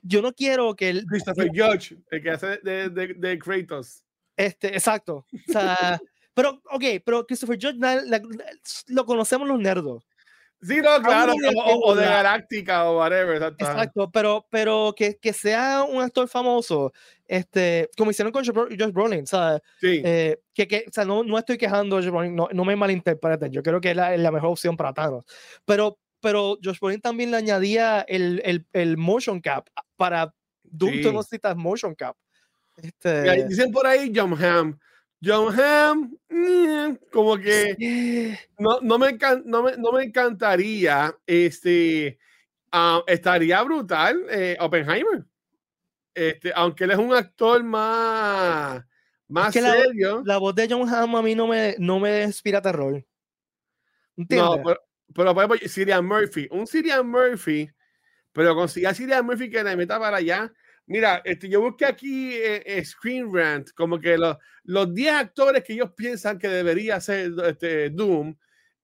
Yo 0.02 0.22
no 0.22 0.32
quiero 0.32 0.76
que 0.76 0.90
el. 0.90 1.06
Christopher 1.06 1.48
Judge, 1.48 1.96
el 2.10 2.22
que 2.22 2.30
hace 2.30 2.58
de, 2.62 2.90
de, 2.90 3.14
de 3.14 3.38
Kratos. 3.38 4.04
Este, 4.36 4.68
exacto. 4.68 5.26
O 5.48 5.52
sea. 5.52 6.00
Pero, 6.34 6.60
ok, 6.70 6.84
pero 7.04 7.26
Christopher 7.26 7.58
Judge 7.60 7.78
lo 8.88 9.04
conocemos 9.04 9.48
los 9.48 9.58
nerdos. 9.58 10.04
Sí, 10.62 10.76
no, 10.76 11.00
claro, 11.02 11.34
o, 11.84 11.94
de 11.94 12.04
Galáctica 12.04 12.84
o 12.84 12.98
whatever. 12.98 13.42
Exacto, 13.42 14.10
pero, 14.10 14.46
pero 14.50 14.92
que, 14.94 15.16
que, 15.16 15.32
sea 15.32 15.84
un 15.84 16.02
actor 16.02 16.28
famoso, 16.28 16.92
este, 17.26 17.88
como 17.96 18.10
hicieron 18.10 18.30
con 18.30 18.44
Josh 18.44 18.92
Brolin, 18.92 19.26
¿sabes? 19.26 19.62
Sí. 19.80 20.02
Eh, 20.04 20.38
que, 20.52 20.68
que, 20.68 20.84
o 20.86 20.92
sea, 20.92 21.06
no, 21.06 21.24
no 21.24 21.38
estoy 21.38 21.56
quejando 21.56 21.96
a 21.96 22.00
Josh 22.00 22.10
Brolin, 22.10 22.36
no, 22.36 22.48
no 22.52 22.64
me 22.66 22.76
malinterpreten, 22.76 23.50
yo 23.50 23.62
creo 23.62 23.80
que 23.80 23.92
es 23.92 23.96
la, 23.96 24.14
la, 24.18 24.30
mejor 24.30 24.50
opción 24.50 24.76
para 24.76 24.92
Thanos. 24.92 25.24
Pero, 25.64 25.98
pero 26.20 26.58
Josh 26.62 26.78
Brolin 26.78 27.00
también 27.00 27.30
le 27.30 27.38
añadía 27.38 28.02
el, 28.06 28.42
el, 28.44 28.66
el 28.74 28.98
motion 28.98 29.40
cap 29.40 29.66
para 29.96 30.34
Doom, 30.64 30.92
sí. 30.92 31.00
tú 31.00 31.12
no 31.12 31.20
necesitas 31.20 31.56
motion 31.56 31.94
cap. 31.94 32.16
Este... 32.76 33.46
Dicen 33.46 33.72
por 33.72 33.86
ahí 33.86 34.12
John 34.14 34.34
Hamm 34.42 34.78
John 35.22 35.54
Hamm, 35.58 36.16
mm, 36.30 36.96
como 37.12 37.36
que 37.36 38.38
no, 38.58 38.80
no, 38.80 38.98
me, 38.98 39.18
no, 39.44 39.62
me, 39.62 39.76
no 39.76 39.92
me 39.92 40.04
encantaría, 40.04 41.14
este, 41.26 42.18
uh, 42.72 43.02
estaría 43.06 43.62
brutal 43.62 44.24
eh, 44.30 44.56
Oppenheimer. 44.60 45.26
Este, 46.14 46.52
aunque 46.54 46.84
él 46.84 46.92
es 46.92 46.98
un 46.98 47.12
actor 47.12 47.62
más, 47.62 48.82
más 49.28 49.52
serio. 49.52 50.22
La, 50.24 50.38
voz 50.38 50.54
de 50.54 50.66
John 50.68 50.88
Hamm 50.88 51.16
a 51.16 51.22
mí 51.22 51.34
no 51.34 51.46
me, 51.46 51.76
no 51.78 52.00
me 52.00 52.22
inspira 52.22 52.62
terror. 52.62 53.04
¿Entiendes? 54.16 54.48
No, 54.48 54.62
pero, 54.62 54.80
pero 55.14 55.34
por 55.34 55.44
ejemplo, 55.44 55.68
Sirian 55.68 56.06
Murphy, 56.06 56.48
un 56.50 56.66
Sirian 56.66 57.06
Murphy, 57.06 57.70
pero 58.32 58.54
consigue 58.54 58.86
a 58.86 58.94
Sirian 58.94 59.24
Murphy 59.24 59.50
que 59.50 59.62
le 59.62 59.76
meta 59.76 59.98
para 59.98 60.16
allá 60.16 60.50
Mira, 60.90 61.22
este, 61.24 61.48
yo 61.48 61.60
busqué 61.60 61.86
aquí 61.86 62.34
eh, 62.34 62.64
eh, 62.66 62.84
Screen 62.84 63.32
Rant, 63.32 63.70
como 63.76 64.00
que 64.00 64.18
los, 64.18 64.36
los 64.64 64.92
10 64.92 65.12
actores 65.14 65.62
que 65.62 65.74
ellos 65.74 65.92
piensan 65.92 66.36
que 66.36 66.48
debería 66.48 67.00
ser 67.00 67.30
este, 67.44 67.90
Doom, 67.90 68.34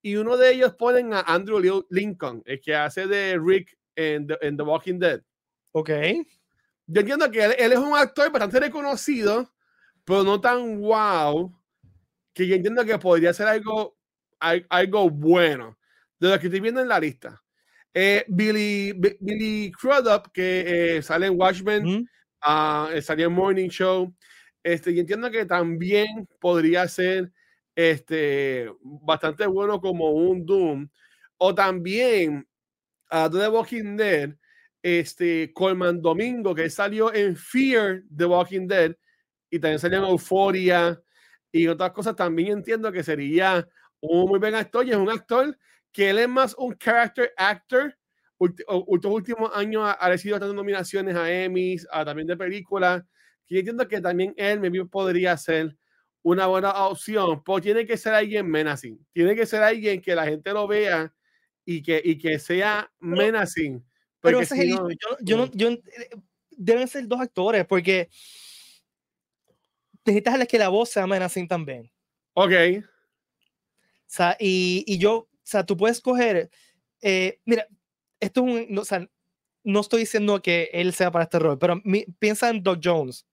y 0.03 0.14
uno 0.14 0.37
de 0.37 0.53
ellos 0.53 0.73
ponen 0.77 1.12
a 1.12 1.23
Andrew 1.23 1.85
Lincoln, 1.90 2.45
el 2.47 2.61
que 2.61 2.77
hace 2.77 3.09
de 3.09 3.37
Rick 3.45 3.77
en 3.97 4.29
The, 4.29 4.37
The 4.37 4.62
Walking 4.62 5.01
Dead. 5.01 5.21
Ok. 5.73 5.90
Yo 6.87 7.01
entiendo 7.01 7.29
que 7.29 7.45
él, 7.45 7.73
es 7.73 7.79
un 7.79 7.97
actor 7.97 8.31
bastante 8.31 8.61
reconocido, 8.61 9.53
pero 10.05 10.23
no 10.23 10.40
tan 10.40 10.81
wow, 10.81 11.53
que 12.33 12.47
yo 12.47 12.55
entiendo 12.55 12.85
que 12.85 13.01
podría 13.01 13.35
ser 13.35 13.49
algo, 13.49 13.99
algo 14.38 15.11
bueno 15.11 15.77
de 16.21 16.29
lo 16.29 16.38
que 16.38 16.47
estoy 16.47 16.61
viendo 16.61 16.81
en 16.81 16.87
la 16.87 17.01
lista. 17.01 17.42
Eh, 17.99 18.27
Billy, 18.29 18.93
Billy 18.93 19.73
Crudup, 19.73 20.31
que 20.31 20.97
eh, 20.97 21.03
sale 21.03 21.29
en 21.29 21.41
Watchmen, 21.41 22.07
uh, 22.47 23.01
salió 23.01 23.29
en 23.29 23.33
Morning 23.33 23.71
Show. 23.71 24.15
Este, 24.63 24.91
y 24.91 25.01
entiendo 25.01 25.31
que 25.31 25.47
también 25.47 26.29
podría 26.39 26.87
ser 26.89 27.33
este, 27.75 28.71
bastante 28.83 29.47
bueno 29.47 29.81
como 29.81 30.11
un 30.11 30.45
Doom. 30.45 30.91
O 31.39 31.55
también 31.55 32.47
a 33.09 33.31
The 33.31 33.49
Walking 33.49 33.97
Dead, 33.97 34.37
este, 34.83 35.51
Colman 35.55 36.03
Domingo, 36.03 36.55
que 36.55 36.69
salió 36.69 37.15
en 37.15 37.35
Fear 37.35 38.03
The 38.15 38.27
Walking 38.27 38.67
Dead 38.69 38.95
y 39.49 39.59
también 39.59 39.79
salió 39.79 40.01
en 40.01 40.05
Euphoria 40.05 41.01
y 41.51 41.67
otras 41.67 41.93
cosas. 41.93 42.15
También 42.15 42.59
entiendo 42.59 42.93
que 42.93 43.03
sería 43.03 43.67
un 44.01 44.29
muy 44.29 44.39
buen 44.39 44.55
actor 44.55 44.87
y 44.87 44.91
es 44.91 44.97
un 44.97 45.09
actor 45.09 45.57
que 45.97 46.11
él 46.11 46.19
es 46.19 46.29
más 46.29 46.55
un 46.59 46.77
character 46.77 47.33
actor. 47.39 47.97
Estos 48.39 49.11
últimos 49.11 49.51
años 49.55 49.83
ha, 49.99 50.09
recibido 50.11 50.39
tantas 50.39 50.55
nominaciones 50.55 51.17
a 51.17 51.33
Emmys, 51.33 51.89
a, 51.91 52.05
también 52.05 52.29
de 52.29 52.37
películas, 52.37 53.03
que 53.47 53.55
yo 53.55 53.61
entiendo 53.61 53.89
que 53.89 54.03
también 54.03 54.35
él 54.37 54.61
me 54.61 54.85
podría 54.85 55.35
ser 55.39 55.75
una 56.21 56.49
buena 56.49 56.71
opción, 56.85 57.43
pero 57.43 57.63
tiene 57.63 57.87
que 57.87 57.97
ser 57.97 58.13
alguien 58.13 58.47
menacing. 58.47 59.07
Tiene 59.11 59.35
que 59.35 59.47
ser 59.47 59.63
alguien 59.63 60.03
que 60.03 60.15
la 60.15 60.27
gente 60.27 60.53
lo 60.53 60.69
vea 60.69 61.15
y 61.65 61.83
que, 61.83 62.03
y 62.05 62.19
que 62.19 62.39
sea 62.39 62.93
menacing. 62.99 63.83
Pero 64.21 64.41
ese 64.41 64.55
es 64.55 64.61
el 64.61 64.69
yo, 64.73 64.89
yo, 65.23 65.37
no, 65.39 65.51
yo, 65.53 65.79
deben 66.51 66.89
ser 66.89 67.09
dos 67.09 67.21
actores, 67.21 67.65
porque 67.65 68.11
necesitas 70.05 70.47
que 70.47 70.59
la 70.59 70.69
voz 70.69 70.91
sea 70.91 71.07
menacing 71.07 71.49
también. 71.49 71.91
Ok. 72.35 72.53
O 72.53 74.09
sea, 74.09 74.37
y, 74.39 74.85
y 74.87 74.99
yo 74.99 75.31
o 75.47 75.49
sea, 75.49 75.65
tú 75.65 75.77
puedes 75.77 76.01
coger, 76.01 76.51
eh, 77.01 77.39
mira, 77.45 77.69
esto 78.19 78.45
es 78.45 78.53
un, 78.53 78.75
no, 78.75 78.81
o 78.81 78.85
sea, 78.85 79.09
no 79.63 79.81
estoy 79.81 80.01
diciendo 80.01 80.43
que 80.43 80.71
él 80.73 80.93
sea 80.93 81.13
para 81.13 81.23
este 81.23 81.39
rol, 81.39 81.57
pero 81.57 81.81
piensa 82.19 82.51
en 82.51 82.65
Doc 82.65 82.81
Jones. 82.83 83.25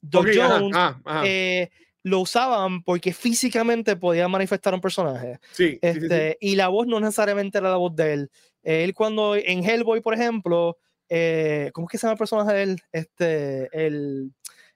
Doc 0.00 0.28
Jones 0.32 0.72
ah, 0.76 1.22
eh, 1.24 1.68
lo 2.04 2.20
usaban 2.20 2.84
porque 2.84 3.12
físicamente 3.12 3.96
podía 3.96 4.28
manifestar 4.28 4.72
un 4.72 4.80
personaje. 4.80 5.40
Sí, 5.50 5.80
este, 5.82 6.38
Y 6.40 6.54
la 6.54 6.68
voz 6.68 6.86
no 6.86 7.00
necesariamente 7.00 7.58
era 7.58 7.70
la 7.70 7.76
voz 7.76 7.96
de 7.96 8.12
él. 8.12 8.30
Él 8.62 8.94
cuando 8.94 9.34
en 9.34 9.64
Hellboy, 9.64 10.00
por 10.00 10.14
ejemplo, 10.14 10.78
eh, 11.08 11.70
¿cómo 11.72 11.88
es 11.88 11.90
que 11.90 11.98
se 11.98 12.06
llama 12.06 12.12
el 12.12 12.18
personaje 12.18 12.52
de 12.52 12.62
él? 12.62 12.80
Este, 12.92 13.86
el, 13.86 14.32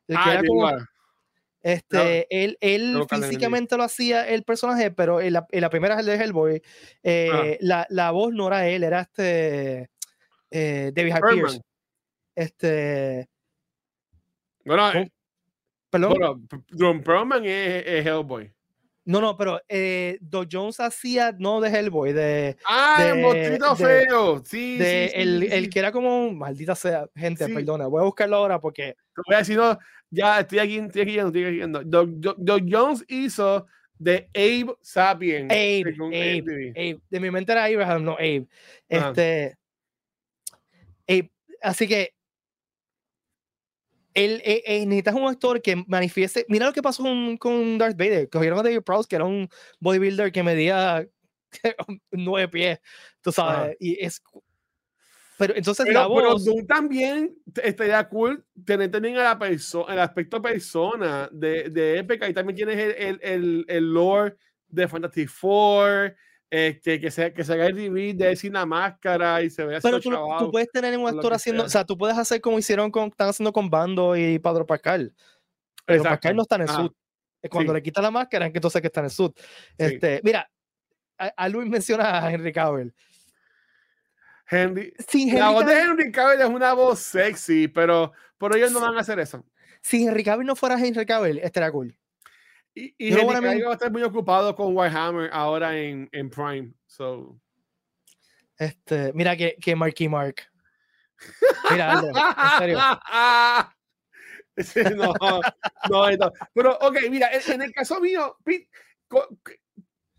el 0.09 0.17
que 0.17 0.23
ah, 0.25 0.33
era 0.33 0.43
como, 0.45 0.69
este, 1.63 2.27
él, 2.31 2.57
él 2.61 3.03
físicamente 3.09 3.77
lo 3.77 3.83
hacía 3.83 4.27
el 4.27 4.45
personaje, 4.45 4.91
pero 4.91 5.21
en 5.21 5.35
la, 5.35 5.47
en 5.51 5.61
la 5.61 5.71
primera 5.71 6.03
de 6.03 6.15
Hellboy. 6.15 6.63
Ah. 6.65 6.69
Eh, 7.03 7.59
la, 7.61 7.87
la, 7.91 8.11
voz 8.13 8.33
no 8.33 8.47
era 8.47 8.67
él, 8.67 8.83
era 8.83 9.03
este 9.03 9.91
eh, 10.51 10.93
David 10.95 11.15
Pierce. 11.33 11.61
Este. 12.35 13.29
Bueno, 14.65 14.93
eh, 14.93 15.11
perdón. 15.91 16.15
Bueno, 16.73 17.03
Perlman 17.03 17.45
es, 17.45 17.87
es, 17.87 18.07
Hellboy. 18.07 18.53
No, 19.11 19.21
no, 19.21 19.37
pero 19.37 19.61
eh, 19.69 20.19
Doc 20.21 20.49
Jones 20.53 20.79
hacía 20.79 21.35
no 21.37 21.61
de 21.61 21.69
Hellboy, 21.69 22.13
de. 22.13 22.57
¡Ah, 22.65 23.05
el 23.09 23.21
monstruito 23.21 23.75
feo! 23.75 24.41
Sí, 24.45 24.79
de 24.79 25.09
sí, 25.09 25.21
el, 25.21 25.43
el, 25.53 25.69
que 25.69 25.81
era 25.81 25.91
como. 25.91 26.31
Maldita 26.31 26.77
sea, 26.77 27.09
gente, 27.17 27.49
perdona. 27.49 27.89
Voy 27.89 28.03
a 28.03 28.05
buscarlo 28.05 28.37
ahora 28.37 28.61
porque. 28.61 28.95
Voy 29.27 29.35
a 29.35 29.39
decir, 29.39 29.57
no, 29.57 29.77
ya 30.11 30.39
estoy 30.39 30.61
aquí, 30.61 30.79
estoy 30.79 31.03
aquí, 31.03 31.19
estoy 31.19 31.45
aquí. 31.45 31.73
Doc, 31.87 32.09
Doc, 32.39 32.63
Jones 32.71 33.05
hizo 33.09 33.67
de 33.99 34.31
Abe 34.33 34.77
Sapien. 34.81 35.51
Abe, 35.51 35.93
Abe, 35.99 36.73
Abe, 36.77 37.01
De 37.11 37.19
mi 37.19 37.33
mente 37.33 37.51
era 37.51 37.65
Abraham, 37.65 38.05
no 38.05 38.13
Abe. 38.13 38.47
Este. 38.89 39.57
Abe. 41.09 41.33
Así 41.61 41.89
que. 41.89 42.15
Él, 44.15 44.43
él, 44.45 44.63
él, 44.65 44.89
necesitas 44.89 45.15
un 45.15 45.29
actor 45.29 45.63
que 45.63 45.85
manifieste. 45.87 46.45
Mira 46.49 46.67
lo 46.67 46.73
que 46.73 46.83
pasó 46.83 47.03
con, 47.03 47.37
con 47.37 47.79
Darth 47.79 47.97
Vader. 47.97 48.29
Cogieron 48.29 48.59
a 48.59 48.63
David 48.63 48.83
Prowse, 48.83 49.09
que 49.09 49.17
era 49.17 49.25
un 49.25 49.49
bodybuilder 49.79 50.33
que 50.33 50.43
medía 50.43 51.07
nueve 52.11 52.49
pies, 52.49 52.81
tú 53.23 53.33
sabes. 53.33 53.77
Y 53.79 54.05
es 54.05 54.23
pero 55.41 55.57
entonces 55.57 55.87
pero, 55.87 56.01
la 56.01 56.07
voz... 56.07 56.45
Pero 56.45 56.67
también 56.67 57.35
estaría 57.63 58.07
cool 58.11 58.45
tener 58.67 58.91
también 58.91 59.17
a 59.17 59.23
la 59.23 59.39
persona, 59.39 59.95
el 59.95 60.01
aspecto 60.01 60.43
persona 60.43 61.31
de, 61.33 61.71
de 61.71 61.99
épica 61.99 62.29
y 62.29 62.35
también 62.35 62.57
tienes 62.57 62.77
el, 62.77 63.19
el, 63.23 63.65
el, 63.67 63.91
lore 63.91 64.37
de 64.69 64.87
Fantastic 64.87 65.31
Four, 65.31 66.15
este, 66.51 67.01
que 67.01 67.13
se, 67.13 67.33
que 67.33 67.45
se 67.45 67.53
haga 67.53 67.67
el 67.67 68.17
de 68.17 68.35
sin 68.35 68.55
la 68.55 68.67
máscara 68.67 69.41
y 69.41 69.51
se 69.51 69.65
vea 69.65 69.79
Pero 69.81 70.01
tú, 70.01 70.11
tú, 70.11 70.51
puedes 70.51 70.69
tener 70.71 70.99
un 70.99 71.07
actor 71.07 71.33
haciendo, 71.33 71.65
o 71.65 71.69
sea, 71.69 71.85
tú 71.85 71.97
puedes 71.97 72.19
hacer 72.19 72.41
como 72.41 72.59
hicieron 72.59 72.91
con, 72.91 73.09
están 73.09 73.29
haciendo 73.29 73.53
con 73.53 73.71
Bando 73.71 74.17
y 74.17 74.39
Padre 74.41 74.65
Pascal. 74.65 75.15
Pero 75.87 76.03
Pascal 76.03 76.35
no 76.35 76.43
está 76.43 76.57
en 76.57 76.63
el 76.63 76.69
ah, 76.71 76.91
Cuando 77.49 77.73
le 77.73 77.83
quita 77.83 78.03
la 78.03 78.11
máscara 78.11 78.47
es 78.47 78.53
que 78.53 78.59
entonces 78.59 78.81
que 78.81 78.89
está 78.89 79.01
en 79.01 79.07
el 79.07 79.13
sud. 79.13 79.33
Este, 79.79 80.21
Mira, 80.25 80.51
a, 81.17 81.49
Luis 81.49 81.69
menciona 81.69 82.19
a 82.19 82.33
Henry 82.33 82.53
Cavill. 82.53 82.93
Henry, 84.49 84.93
la 85.33 85.51
voz 85.51 85.67
de 85.67 85.81
Henry 85.81 86.11
Cavill 86.11 86.41
es 86.41 86.49
una 86.49 86.73
voz 86.73 86.99
sexy, 86.99 87.69
pero, 87.69 88.13
pero 88.37 88.57
ellos 88.57 88.73
no 88.73 88.81
van 88.81 88.97
a 88.97 89.01
hacer 89.01 89.21
eso. 89.21 89.45
Si 89.81 90.05
Henry 90.05 90.25
Cavill 90.25 90.47
no 90.47 90.57
fuera 90.57 90.75
Henry 90.75 91.07
Cavill, 91.07 91.39
estaría 91.39 91.71
cool. 91.71 91.97
Y, 92.81 92.95
y 92.99 93.11
va 93.13 93.71
a 93.71 93.73
estar 93.73 93.91
muy 93.91 94.03
ocupado 94.03 94.55
con 94.57 94.75
Warhammer 94.75 95.29
ahora 95.33 95.77
en, 95.77 96.09
en 96.13 96.31
Prime. 96.31 96.73
So. 96.87 97.39
Este, 98.57 99.13
mira 99.13 99.37
que, 99.37 99.57
que 99.61 99.77
Marky 99.77 100.09
Mark. 100.09 100.37
Mira, 101.71 101.93
Aldo, 101.93 102.09
en 102.09 102.15
serio. 102.59 102.79
no, 104.97 105.13
no, 105.91 106.11
no, 106.17 106.33
Pero, 106.55 106.79
ok, 106.81 106.97
mira, 107.11 107.29
en, 107.33 107.63
el 107.63 107.73
caso 107.73 108.01
mío, 108.01 108.37
Pete, 108.45 108.69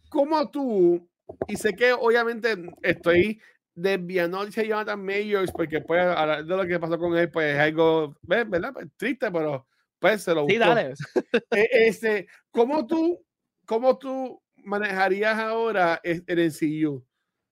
¿cómo 0.09 0.51
tú, 0.51 1.09
y 1.47 1.55
sé 1.55 1.73
que 1.73 1.93
obviamente 1.93 2.55
estoy 2.83 3.41
desviando 3.73 4.39
a 4.39 4.49
Jonathan 4.49 5.03
Mayors 5.03 5.51
porque 5.51 5.81
pues 5.81 6.03
de 6.03 6.57
lo 6.57 6.65
que 6.65 6.79
pasó 6.79 6.99
con 6.99 7.17
él 7.17 7.31
pues 7.31 7.55
es 7.55 7.59
algo 7.59 8.15
¿verdad? 8.21 8.73
Pues, 8.73 8.87
triste 8.97 9.31
pero 9.31 9.65
pues 10.01 10.23
se 10.23 10.33
lo 10.33 10.41
buscó. 10.41 10.53
Sí, 10.53 10.57
dale. 10.57 10.93
E, 11.51 11.87
este, 11.87 12.27
¿cómo 12.49 12.85
tú 12.87 13.23
cómo 13.65 13.97
tú 13.97 14.41
manejarías 14.57 15.37
ahora 15.37 16.01
el 16.03 16.25
NCU? 16.27 17.05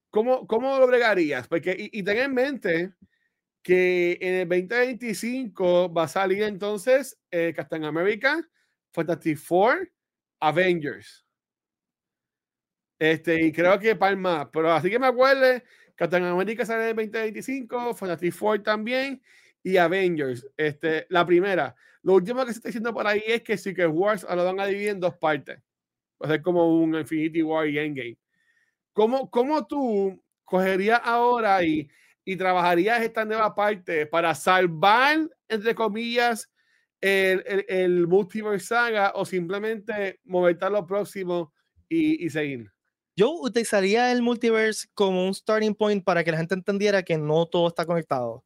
¿Cómo, 0.10 0.48
¿Cómo 0.48 0.80
lo 0.80 0.88
bregarías? 0.88 1.48
Porque, 1.48 1.76
y, 1.78 2.00
y 2.00 2.04
ten 2.04 2.18
en 2.18 2.34
mente 2.34 2.94
que 3.62 4.18
en 4.20 4.34
el 4.36 4.50
2025 4.50 5.94
va 5.94 6.04
a 6.04 6.08
salir 6.08 6.42
entonces 6.44 7.20
eh, 7.30 7.54
Captain 7.56 7.86
America, 7.86 8.42
Fantastic 8.92 9.38
Four, 9.38 9.92
Avengers. 10.40 11.26
Este, 12.98 13.46
y 13.46 13.52
creo 13.52 13.80
que 13.80 13.96
Palma, 13.96 14.50
pero 14.52 14.72
así 14.72 14.90
que 14.90 15.00
me 15.00 15.08
acuerde, 15.08 15.64
Captain 15.96 16.24
America 16.24 16.66
sale 16.66 16.90
en 16.90 17.00
el 17.00 17.12
2025, 17.12 17.94
Fantastic 17.94 18.34
Four 18.34 18.64
también 18.64 19.22
y 19.64 19.78
Avengers. 19.78 20.48
Este, 20.58 21.06
la 21.10 21.26
primera. 21.26 21.76
Lo 22.02 22.14
último 22.14 22.46
que 22.46 22.52
se 22.52 22.60
está 22.60 22.70
diciendo 22.70 22.94
por 22.94 23.06
ahí 23.08 23.22
es 23.26 23.42
que 23.42 23.58
Secret 23.58 23.90
Wars 23.92 24.26
lo 24.30 24.46
van 24.46 24.60
a 24.60 24.66
dividir 24.66 24.90
en 24.90 25.00
dos 25.00 25.16
partes. 25.16 25.60
Va 26.22 26.28
a 26.28 26.30
ser 26.30 26.42
como 26.42 26.82
un 26.82 26.96
Infinity 26.96 27.42
War 27.42 27.68
y 27.68 27.80
Endgame. 27.80 28.18
¿Cómo, 28.94 29.30
cómo 29.30 29.66
tú 29.66 30.22
cogerías 30.46 31.02
ahora 31.04 31.64
y 31.64 31.90
y 32.30 32.36
trabajarías 32.36 33.02
esta 33.02 33.26
nueva 33.26 33.56
parte 33.56 34.06
para 34.06 34.36
salvar, 34.36 35.28
entre 35.48 35.74
comillas, 35.74 36.48
el, 37.02 37.44
el, 37.48 37.66
el 37.68 38.08
multiverse 38.08 38.68
saga 38.68 39.14
o 39.16 39.26
simplemente 39.26 40.20
moverte 40.26 40.64
a 40.64 40.70
lo 40.70 40.86
próximo 40.86 41.52
y, 41.90 42.24
y 42.24 42.30
seguir? 42.30 42.72
Yo 43.16 43.32
utilizaría 43.32 44.12
el 44.12 44.22
multiverse 44.22 44.88
como 44.94 45.26
un 45.26 45.34
starting 45.34 45.74
point 45.74 46.04
para 46.04 46.24
que 46.24 46.32
la 46.32 46.38
gente 46.38 46.54
entendiera 46.54 47.02
que 47.02 47.18
no 47.18 47.48
todo 47.48 47.68
está 47.68 47.84
conectado. 47.84 48.44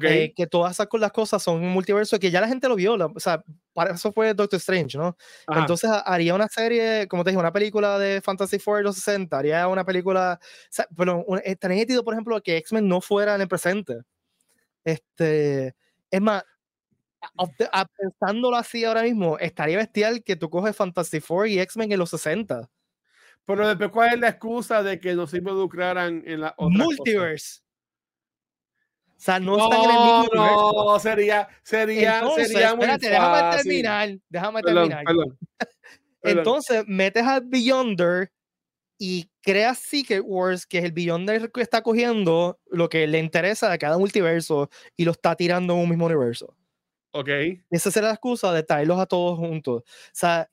Eh, 0.00 0.32
que 0.34 0.46
todas 0.46 0.72
esas 0.72 0.88
las 0.92 1.12
cosas 1.12 1.42
son 1.42 1.62
un 1.62 1.70
multiverso 1.70 2.18
que 2.18 2.30
ya 2.30 2.40
la 2.40 2.48
gente 2.48 2.68
lo 2.68 2.76
vio, 2.76 2.94
o 2.94 3.20
sea, 3.20 3.42
para 3.74 3.92
eso 3.92 4.10
fue 4.12 4.32
Doctor 4.32 4.56
Strange, 4.56 4.96
¿no? 4.96 5.16
Entonces 5.48 5.90
haría 6.04 6.34
una 6.34 6.48
serie, 6.48 7.06
como 7.08 7.24
te 7.24 7.30
dije, 7.30 7.40
una 7.40 7.52
película 7.52 7.98
de 7.98 8.20
Fantasy 8.22 8.58
Four 8.58 8.78
de 8.78 8.84
los 8.84 8.96
60, 8.96 9.36
haría 9.36 9.68
una 9.68 9.84
película, 9.84 10.38
o 10.40 10.46
sea, 10.70 10.86
pero 10.96 11.24
estaría 11.44 11.76
nítido, 11.76 12.04
por 12.04 12.14
ejemplo, 12.14 12.40
que 12.42 12.56
X-Men 12.58 12.88
no 12.88 13.00
fuera 13.00 13.34
en 13.34 13.42
el 13.42 13.48
presente. 13.48 14.00
Este, 14.84 15.74
es 16.10 16.20
más, 16.20 16.42
pensándolo 17.98 18.56
así 18.56 18.84
ahora 18.84 19.02
mismo, 19.02 19.38
estaría 19.38 19.76
bestial 19.76 20.22
que 20.22 20.36
tú 20.36 20.48
coges 20.48 20.74
Fantasy 20.74 21.20
Four 21.20 21.48
y 21.48 21.60
X-Men 21.60 21.92
en 21.92 21.98
los 21.98 22.10
60. 22.10 22.70
Pero 23.44 23.68
después, 23.68 23.90
¿cuál 23.90 24.14
es 24.14 24.20
la 24.20 24.28
excusa 24.28 24.82
de 24.82 25.00
que 25.00 25.14
no 25.14 25.26
se 25.26 25.38
involucraran 25.38 26.22
en 26.26 26.40
la 26.40 26.54
Multiverse. 26.58 27.60
O 29.22 29.24
sea, 29.24 29.38
no, 29.38 29.56
están 29.56 29.84
en 29.84 29.90
el 29.90 29.96
mismo 29.96 30.28
No, 30.34 30.98
sería, 30.98 31.48
sería, 31.62 32.18
Entonces, 32.18 32.48
sería 32.48 32.74
muy 32.74 32.86
espérate, 32.86 33.08
déjame 33.08 33.56
terminar, 33.56 34.18
déjame 34.28 34.62
terminar. 34.62 35.04
Entonces, 36.22 36.84
metes 36.88 37.22
al 37.22 37.42
Beyonder 37.44 38.32
y 38.98 39.30
creas 39.40 39.78
Secret 39.78 40.24
Wars, 40.26 40.66
que 40.66 40.78
es 40.78 40.84
el 40.84 40.90
Beyonder 40.90 41.52
que 41.52 41.60
está 41.60 41.82
cogiendo 41.82 42.58
lo 42.66 42.88
que 42.88 43.06
le 43.06 43.20
interesa 43.20 43.70
a 43.70 43.78
cada 43.78 43.96
multiverso 43.96 44.68
y 44.96 45.04
lo 45.04 45.12
está 45.12 45.36
tirando 45.36 45.74
en 45.74 45.78
un 45.78 45.88
mismo 45.88 46.06
universo. 46.06 46.56
Ok. 47.12 47.28
Esa 47.70 47.92
será 47.92 48.08
la 48.08 48.14
excusa 48.14 48.52
de 48.52 48.64
traerlos 48.64 48.98
a 48.98 49.06
todos 49.06 49.38
juntos. 49.38 49.82
O 49.82 50.10
sea, 50.12 50.50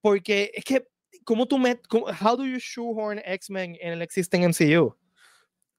porque 0.00 0.50
es 0.54 0.64
que, 0.64 0.88
¿cómo 1.22 1.46
tú 1.46 1.56
metes, 1.56 1.86
how 2.20 2.36
do 2.36 2.44
you 2.44 2.58
shoehorn 2.58 3.22
X-Men 3.24 3.76
en 3.80 3.92
el 3.92 4.02
existing 4.02 4.40
MCU? 4.42 4.92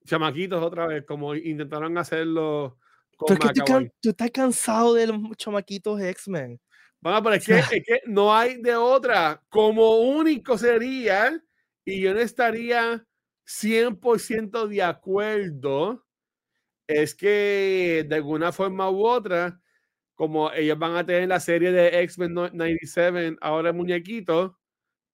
Chamaquitos 0.08 0.62
otra 0.62 0.86
vez, 0.86 1.04
como 1.06 1.34
intentaron 1.34 1.96
hacerlo 1.98 2.78
con 3.16 3.36
Pero 3.36 3.90
tú, 4.00 4.10
estás 4.10 4.30
cansado 4.30 4.94
de 4.94 5.08
los 5.08 5.36
chamaquitos 5.36 6.00
X-Men. 6.00 6.60
Bueno, 7.00 7.22
pero 7.22 7.34
es 7.36 7.46
que, 7.46 7.58
es 7.58 7.68
que 7.68 8.00
no 8.06 8.34
hay 8.34 8.60
de 8.60 8.74
otra. 8.74 9.42
Como 9.48 9.98
único 9.98 10.58
sería, 10.58 11.40
y 11.84 12.00
yo 12.00 12.14
no 12.14 12.20
estaría 12.20 13.04
100% 13.46 14.66
de 14.66 14.82
acuerdo, 14.82 16.04
es 16.86 17.14
que 17.14 18.04
de 18.08 18.16
alguna 18.16 18.50
forma 18.50 18.90
u 18.90 19.06
otra, 19.06 19.60
como 20.14 20.50
ellos 20.52 20.78
van 20.78 20.96
a 20.96 21.06
tener 21.06 21.28
la 21.28 21.38
serie 21.38 21.70
de 21.70 22.00
X-Men 22.02 22.34
97, 22.34 23.36
ahora 23.40 23.72
muñequitos, 23.72 24.52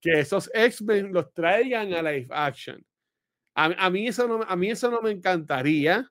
que 0.01 0.21
esos 0.21 0.51
X-Men 0.55 1.13
los 1.13 1.33
traigan 1.33 1.93
a 1.95 2.03
live 2.03 2.29
action. 2.31 2.85
A, 3.55 3.89
mí, 3.89 4.09
eso 4.09 4.27
no, 4.27 4.43
a 4.43 4.57
mí 4.57 4.71
eso 4.71 4.91
no 4.91 5.01
me 5.01 5.11
encantaría. 5.11 6.11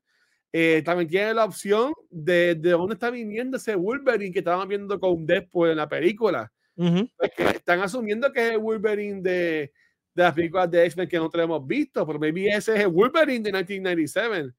Eh, 0.52 0.82
también 0.86 1.10
tiene 1.10 1.34
la 1.34 1.46
opción 1.46 1.94
de, 2.10 2.56
de 2.56 2.72
dónde 2.72 2.94
está 2.94 3.10
viniendo 3.10 3.58
ese 3.58 3.76
Wolverine 3.76 4.32
que 4.32 4.40
estaban 4.40 4.68
viendo 4.68 5.00
con 5.00 5.26
Deadpool 5.26 5.72
en 5.72 5.78
la 5.78 5.90
película. 5.90 6.52
están 6.76 7.82
asumiendo 7.82 8.32
que 8.32 8.48
es 8.48 8.52
el 8.54 8.60
Wolverine 8.60 9.22
de, 9.22 9.74
de 10.14 10.24
las 10.24 10.34
películas 10.34 10.70
de 10.70 10.86
X-Men 10.86 11.10
que 11.10 11.18
no 11.18 11.30
tenemos 11.30 11.66
visto, 11.66 12.06
pero 12.06 12.20
maybe 12.20 12.48
ese 12.48 12.76
es 12.76 12.80
el 12.82 12.88
Wolverine 12.88 13.44
de 13.44 13.52
1997, 13.52 14.54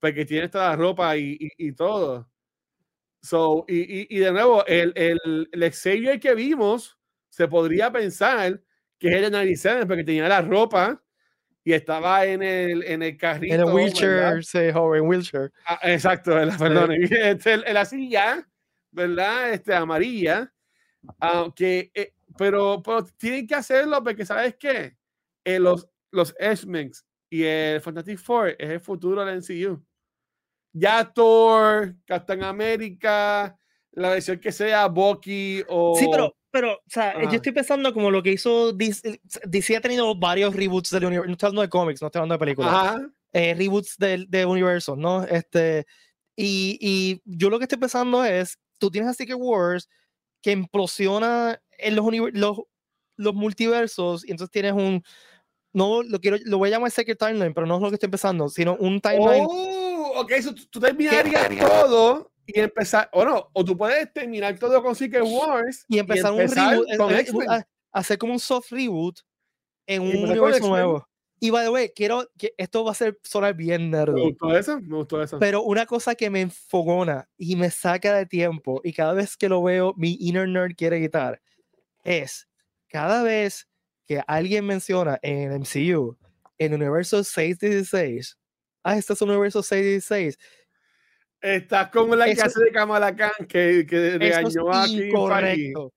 porque 0.00 0.24
tiene 0.24 0.46
esta 0.46 0.74
ropa 0.76 1.16
y, 1.16 1.38
y, 1.56 1.72
todo. 1.72 2.28
So, 3.22 3.64
y, 3.68 4.14
y, 4.14 4.18
de 4.18 4.32
nuevo, 4.32 4.66
el, 4.66 4.92
el, 4.96 5.48
el 5.50 5.72
Xavier 5.72 6.20
que 6.20 6.34
vimos 6.34 6.98
se 7.28 7.48
podría 7.48 7.90
pensar 7.92 8.60
que 8.98 9.08
es 9.08 9.14
el 9.14 9.22
de 9.22 9.30
97 9.30 9.86
porque 9.86 10.04
tenía 10.04 10.28
la 10.28 10.42
ropa 10.42 11.02
y 11.68 11.74
estaba 11.74 12.24
en 12.24 12.42
el, 12.42 12.82
en 12.84 13.02
el 13.02 13.18
carrito. 13.18 13.54
En 13.54 13.60
el 13.60 13.66
wheelchair, 13.66 14.42
sí, 14.42 14.72
joven, 14.72 15.02
wheelchair. 15.02 15.52
Ah, 15.66 15.78
exacto, 15.82 16.30
perdón. 16.58 16.92
Este, 17.10 17.52
en 17.52 17.74
la 17.74 17.84
silla, 17.84 18.48
¿verdad? 18.90 19.52
Este, 19.52 19.74
amarilla. 19.74 20.50
Aunque, 21.20 21.90
eh, 21.92 22.14
pero, 22.38 22.82
pero 22.82 23.04
tienen 23.18 23.46
que 23.46 23.54
hacerlo 23.54 24.02
porque, 24.02 24.24
¿sabes 24.24 24.56
qué? 24.58 24.96
Eh, 25.44 25.58
los, 25.58 25.86
los 26.10 26.34
X-Men 26.38 26.90
y 27.28 27.42
el 27.42 27.82
Fantastic 27.82 28.18
Four 28.18 28.56
es 28.58 28.70
el 28.70 28.80
futuro 28.80 29.22
del 29.22 29.42
MCU. 29.42 29.84
Ya 30.72 31.04
Thor, 31.04 31.96
Captain 32.06 32.44
America, 32.44 33.58
la 33.92 34.08
versión 34.08 34.38
que 34.38 34.52
sea 34.52 34.86
Bucky 34.86 35.62
o. 35.68 35.94
Sí, 35.98 36.08
pero 36.10 36.34
pero, 36.50 36.74
o 36.74 36.80
sea, 36.86 37.22
yo 37.24 37.36
estoy 37.36 37.52
pensando 37.52 37.92
como 37.92 38.10
lo 38.10 38.22
que 38.22 38.32
hizo 38.32 38.72
DC, 38.72 39.20
DC 39.44 39.76
ha 39.76 39.80
tenido 39.80 40.14
varios 40.14 40.54
reboots 40.54 40.90
del 40.90 41.04
universo, 41.04 41.26
no 41.26 41.32
estoy 41.32 41.46
hablando 41.48 41.62
de 41.62 41.68
cómics, 41.68 42.00
no 42.00 42.06
estoy 42.08 42.20
hablando 42.20 42.34
de 42.34 42.38
películas, 42.38 43.00
eh, 43.32 43.54
reboots 43.54 43.96
de, 43.98 44.24
de 44.28 44.46
universos, 44.46 44.96
¿no? 44.96 45.24
Este, 45.24 45.86
y, 46.36 46.78
y, 46.80 47.22
yo 47.24 47.50
lo 47.50 47.58
que 47.58 47.64
estoy 47.64 47.78
pensando 47.78 48.24
es, 48.24 48.58
tú 48.78 48.90
tienes 48.90 49.10
a 49.10 49.14
Secret 49.14 49.38
Wars 49.38 49.88
que 50.40 50.52
implosiona 50.52 51.60
en 51.76 51.96
los, 51.96 52.06
los, 52.32 52.58
los 53.16 53.34
multiversos 53.34 54.26
y 54.26 54.30
entonces 54.30 54.52
tienes 54.52 54.72
un, 54.72 55.02
no 55.72 56.02
lo 56.02 56.18
quiero, 56.18 56.38
lo 56.44 56.58
voy 56.58 56.68
a 56.68 56.72
llamar 56.72 56.90
Secret 56.90 57.18
Timeline, 57.18 57.52
pero 57.52 57.66
no 57.66 57.76
es 57.76 57.82
lo 57.82 57.88
que 57.90 57.96
estoy 57.96 58.08
pensando, 58.08 58.48
sino 58.48 58.76
un 58.76 59.00
timeline. 59.00 59.46
Oh, 59.46 60.20
ok, 60.20 60.30
eso 60.32 60.54
tú 60.70 60.80
terminarías 60.80 61.48
todo 61.58 62.32
y 62.48 62.60
empezar, 62.60 63.10
o 63.12 63.24
no, 63.26 63.50
o 63.52 63.62
tú 63.62 63.76
puedes 63.76 64.10
terminar 64.10 64.58
todo 64.58 64.82
con 64.82 64.94
Secret 64.94 65.22
Wars 65.22 65.84
y 65.86 65.98
empezar, 65.98 66.32
un 66.32 66.48
reboot, 66.48 66.86
hacer 67.92 68.16
como 68.16 68.32
un 68.32 68.38
soft 68.40 68.70
reboot 68.70 69.20
en 69.86 70.00
un 70.00 70.16
universo 70.16 70.66
nuevo. 70.66 71.06
Y 71.40 71.50
by 71.50 71.66
the 71.66 71.70
way, 71.70 71.90
quiero 71.94 72.26
que 72.38 72.54
esto 72.56 72.84
va 72.84 72.92
a 72.92 72.94
ser 72.94 73.18
sonar 73.22 73.54
bien 73.54 73.90
nerd. 73.90 74.14
Me 74.14 74.22
gustó 74.22 74.56
eso, 74.56 74.80
me 74.80 74.96
gustó 74.96 75.22
eso. 75.22 75.38
Pero 75.38 75.62
una 75.62 75.84
cosa 75.84 76.14
que 76.14 76.30
me 76.30 76.40
enfogona 76.40 77.28
y 77.36 77.54
me 77.54 77.70
saca 77.70 78.14
de 78.14 78.24
tiempo 78.24 78.80
y 78.82 78.94
cada 78.94 79.12
vez 79.12 79.36
que 79.36 79.50
lo 79.50 79.62
veo 79.62 79.92
mi 79.96 80.16
inner 80.18 80.48
nerd 80.48 80.74
quiere 80.74 81.00
quitar 81.00 81.40
es 82.02 82.48
cada 82.88 83.22
vez 83.22 83.68
que 84.06 84.22
alguien 84.26 84.64
menciona 84.64 85.18
en 85.20 85.52
el 85.52 85.60
MCU 85.60 86.16
en 86.56 86.72
el 86.72 86.80
universo 86.80 87.22
616, 87.22 88.36
ah, 88.82 88.96
este 88.96 89.12
es 89.12 89.22
un 89.22 89.28
universo 89.28 89.62
616 89.62 90.38
Estás 91.40 91.90
como 91.90 92.16
la 92.16 92.34
casa 92.34 92.60
de 92.60 92.72
Kamala 92.72 93.14
Khan 93.14 93.46
que, 93.48 93.86
que 93.88 94.18
regañó 94.18 94.72
a 94.72 94.88
Incorrecto. 94.88 95.92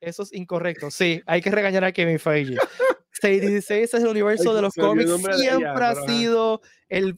Eso 0.00 0.22
es 0.22 0.32
incorrecto. 0.32 0.90
Sí, 0.90 1.22
hay 1.26 1.40
que 1.40 1.50
regañar 1.50 1.84
a 1.84 1.92
Kevin 1.92 2.18
Feige. 2.18 2.56
616 3.20 3.94
es 3.94 4.02
el 4.02 4.08
universo 4.08 4.54
de 4.54 4.62
los 4.62 4.74
cómics, 4.74 5.10
siempre 5.38 5.84
ha 5.84 5.94
sido 6.06 6.60
el, 6.88 7.16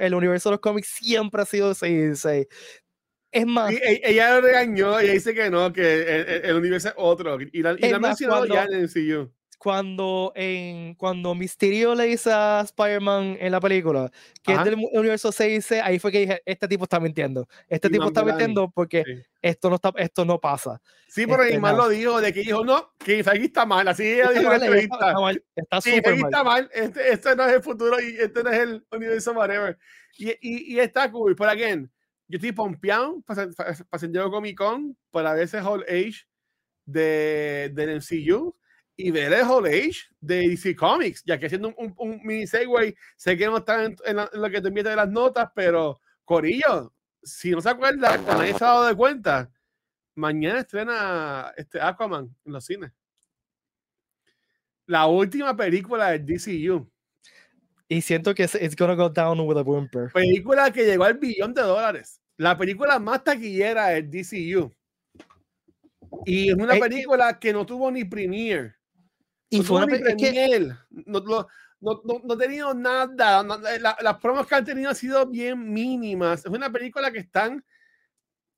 el 0.00 0.14
universo 0.14 0.48
de 0.48 0.52
los 0.54 0.60
cómics, 0.60 0.88
siempre 0.88 1.42
ha 1.42 1.44
sido 1.44 1.74
616. 1.74 2.46
Es 3.30 3.46
más, 3.46 3.72
e, 3.72 4.00
ella 4.04 4.36
lo 4.36 4.40
regañó, 4.40 4.98
ella 4.98 5.12
dice 5.12 5.34
que 5.34 5.50
no, 5.50 5.72
que 5.72 6.40
el, 6.44 6.56
universo 6.56 6.88
es 6.88 6.94
otro. 6.96 7.36
Y 7.40 7.62
la, 7.62 7.76
y 7.78 7.90
la 7.90 7.98
mencionó 7.98 8.46
ya 8.46 8.64
en 8.64 8.74
el 8.74 8.90
CU 8.90 9.30
cuando, 9.64 10.30
en, 10.36 10.94
cuando 10.94 11.34
Mysterio 11.34 11.94
le 11.94 12.04
dice 12.04 12.30
a 12.30 12.60
Spider-Man 12.66 13.38
en 13.40 13.50
la 13.50 13.62
película 13.62 14.10
que 14.42 14.52
es 14.52 14.62
del 14.62 14.74
universo 14.92 15.32
6 15.32 15.72
ahí 15.82 15.98
fue 15.98 16.12
que 16.12 16.18
dije, 16.18 16.42
este 16.44 16.68
tipo 16.68 16.84
está 16.84 17.00
mintiendo. 17.00 17.48
Este 17.66 17.88
tipo 17.88 18.08
está 18.08 18.22
mintiendo 18.22 18.70
porque 18.70 19.24
esto, 19.40 19.70
no 19.70 19.76
está, 19.76 19.90
esto 19.96 20.26
no 20.26 20.38
pasa. 20.38 20.82
Sí, 21.08 21.26
pero 21.26 21.44
este, 21.44 21.58
lo 21.58 21.88
dijo, 21.88 22.20
de 22.20 22.34
que 22.34 22.40
dijo, 22.40 22.62
no, 22.62 22.92
que 22.98 23.24
aquí 23.26 23.44
está 23.44 23.64
mal. 23.64 23.88
Así 23.88 24.02
ella 24.06 24.32
dijo 24.32 24.52
en 24.52 24.60
la 24.60 24.76
Está, 24.76 25.14
mal, 25.14 25.42
está 25.56 25.80
sí, 25.80 25.94
está 25.94 26.44
mal. 26.44 26.70
Este, 26.74 27.12
este, 27.14 27.34
no 27.34 27.46
es 27.46 27.54
el 27.54 27.62
futuro 27.62 27.98
y 27.98 28.16
este 28.18 28.42
no 28.42 28.50
es 28.50 28.58
el 28.58 28.86
universo 28.92 29.32
whatever. 29.32 29.78
Y, 30.18 30.28
y, 30.42 30.74
y 30.74 30.78
está 30.78 31.10
cool. 31.10 31.34
Por 31.34 31.48
again, 31.48 31.90
yo 32.28 32.36
estoy 32.36 32.52
pompeado 32.52 33.22
para, 33.22 33.48
para, 33.52 33.74
para 33.88 34.30
Comic 34.30 34.58
Con 34.58 34.94
para 35.10 35.32
ver 35.32 35.44
ese 35.44 35.62
Whole 35.62 35.86
Age 35.88 36.26
de, 36.84 37.70
del 37.72 37.96
MCU 37.96 38.54
y 38.96 39.10
ver 39.10 39.32
el 39.32 39.46
Whole 39.46 39.68
Age 39.68 40.02
de 40.20 40.48
DC 40.48 40.76
Comics, 40.76 41.24
ya 41.24 41.38
que 41.38 41.46
haciendo 41.46 41.74
un, 41.76 41.94
un, 41.96 42.20
mini 42.22 42.46
segue, 42.46 42.94
sé 43.16 43.36
que 43.36 43.46
no 43.46 43.58
está 43.58 43.84
en, 43.84 43.96
lo 44.32 44.50
que 44.50 44.60
te 44.60 44.68
envíe 44.68 44.82
de 44.82 44.96
las 44.96 45.08
notas, 45.08 45.50
pero 45.54 46.00
Corillo, 46.24 46.92
si 47.22 47.50
no 47.50 47.60
se 47.60 47.70
acuerda, 47.70 48.18
cuando 48.18 48.42
nadie 48.42 48.54
se 48.54 48.64
ha 48.64 48.68
dado 48.68 48.86
de 48.86 48.94
cuenta, 48.94 49.50
mañana 50.14 50.60
estrena 50.60 51.52
este 51.56 51.80
Aquaman 51.80 52.34
en 52.44 52.52
los 52.52 52.64
cines. 52.64 52.92
La 54.86 55.06
última 55.06 55.56
película 55.56 56.10
del 56.10 56.26
DCU. 56.26 56.88
Y 57.88 58.00
siento 58.00 58.34
que 58.34 58.44
it's 58.44 58.76
gonna 58.76 58.94
go 58.94 59.08
down 59.08 59.40
with 59.40 59.56
a 59.56 59.62
whimper. 59.62 60.10
Película 60.12 60.70
que 60.70 60.84
llegó 60.84 61.04
al 61.04 61.14
billón 61.14 61.54
de 61.54 61.62
dólares. 61.62 62.20
La 62.36 62.56
película 62.56 62.98
más 62.98 63.24
taquillera 63.24 63.88
del 63.88 64.10
DCU. 64.10 64.72
Y 66.26 66.50
es 66.50 66.54
una 66.54 66.74
película 66.78 67.38
que 67.38 67.52
no 67.52 67.64
tuvo 67.66 67.90
ni 67.90 68.04
premiere. 68.04 68.73
Y 69.58 69.62
fue 69.62 69.84
una 69.84 69.86
no, 71.06 71.20
no, 71.20 71.46
no, 71.80 72.20
no, 72.24 72.34
ha 72.34 72.38
tenido 72.38 72.74
nada. 72.74 73.42
las 73.42 74.18
promos 74.18 74.46
que 74.46 74.54
han 74.54 74.64
tenido 74.64 74.90
han 74.90 74.96
sido 74.96 75.26
bien 75.26 75.72
mínimas. 75.72 76.44
Es 76.44 76.50
una 76.50 76.70
película 76.70 77.10
que 77.10 77.18
están 77.18 77.64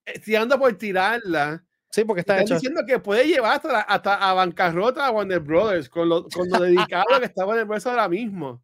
eh, 0.04 0.18
tirando 0.20 0.58
por 0.58 0.72
tirarla. 0.76 1.62
Sí, 1.90 2.04
porque 2.04 2.20
está 2.20 2.38
están 2.38 2.56
diciendo 2.56 2.82
que 2.86 2.98
puede 2.98 3.26
llevar 3.26 3.56
hasta, 3.56 3.80
hasta 3.80 4.30
a 4.30 4.34
bancarrota 4.34 5.06
a 5.06 5.10
Warner 5.10 5.40
Brothers 5.40 5.88
con 5.88 6.08
lo, 6.08 6.28
con 6.28 6.48
lo 6.48 6.60
dedicado 6.60 7.18
que 7.18 7.26
está 7.26 7.46
Warner 7.46 7.64
Brothers 7.64 7.86
ahora 7.86 8.08
mismo. 8.08 8.62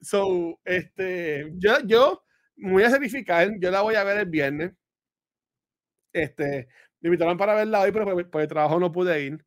So, 0.00 0.58
este, 0.64 1.52
yo, 1.56 1.80
yo 1.84 2.24
me 2.56 2.72
voy 2.72 2.82
a 2.84 2.90
certificar, 2.90 3.50
yo 3.58 3.70
la 3.70 3.82
voy 3.82 3.94
a 3.94 4.04
ver 4.04 4.18
el 4.18 4.26
viernes. 4.26 4.72
Este, 6.12 6.68
me 7.00 7.08
invitaron 7.08 7.36
para 7.36 7.54
verla 7.54 7.80
hoy, 7.80 7.92
pero 7.92 8.28
por, 8.28 8.42
el 8.42 8.48
trabajo 8.48 8.80
no 8.80 8.90
pude 8.92 9.22
ir. 9.22 9.44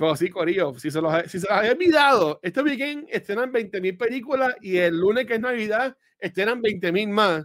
Pero 0.00 0.16
sí, 0.16 0.30
Corillo, 0.30 0.72
si 0.78 0.90
se 0.90 0.98
los, 0.98 1.30
si 1.30 1.40
se 1.40 1.52
había 1.52 1.72
olvidado, 1.72 2.40
este 2.42 2.62
weekend 2.62 3.06
estrenan 3.10 3.52
20.000 3.52 3.98
películas 3.98 4.56
y 4.62 4.78
el 4.78 4.98
lunes, 4.98 5.26
que 5.26 5.34
es 5.34 5.40
Navidad, 5.40 5.94
estrenan 6.18 6.62
20.000 6.62 7.08
más. 7.10 7.44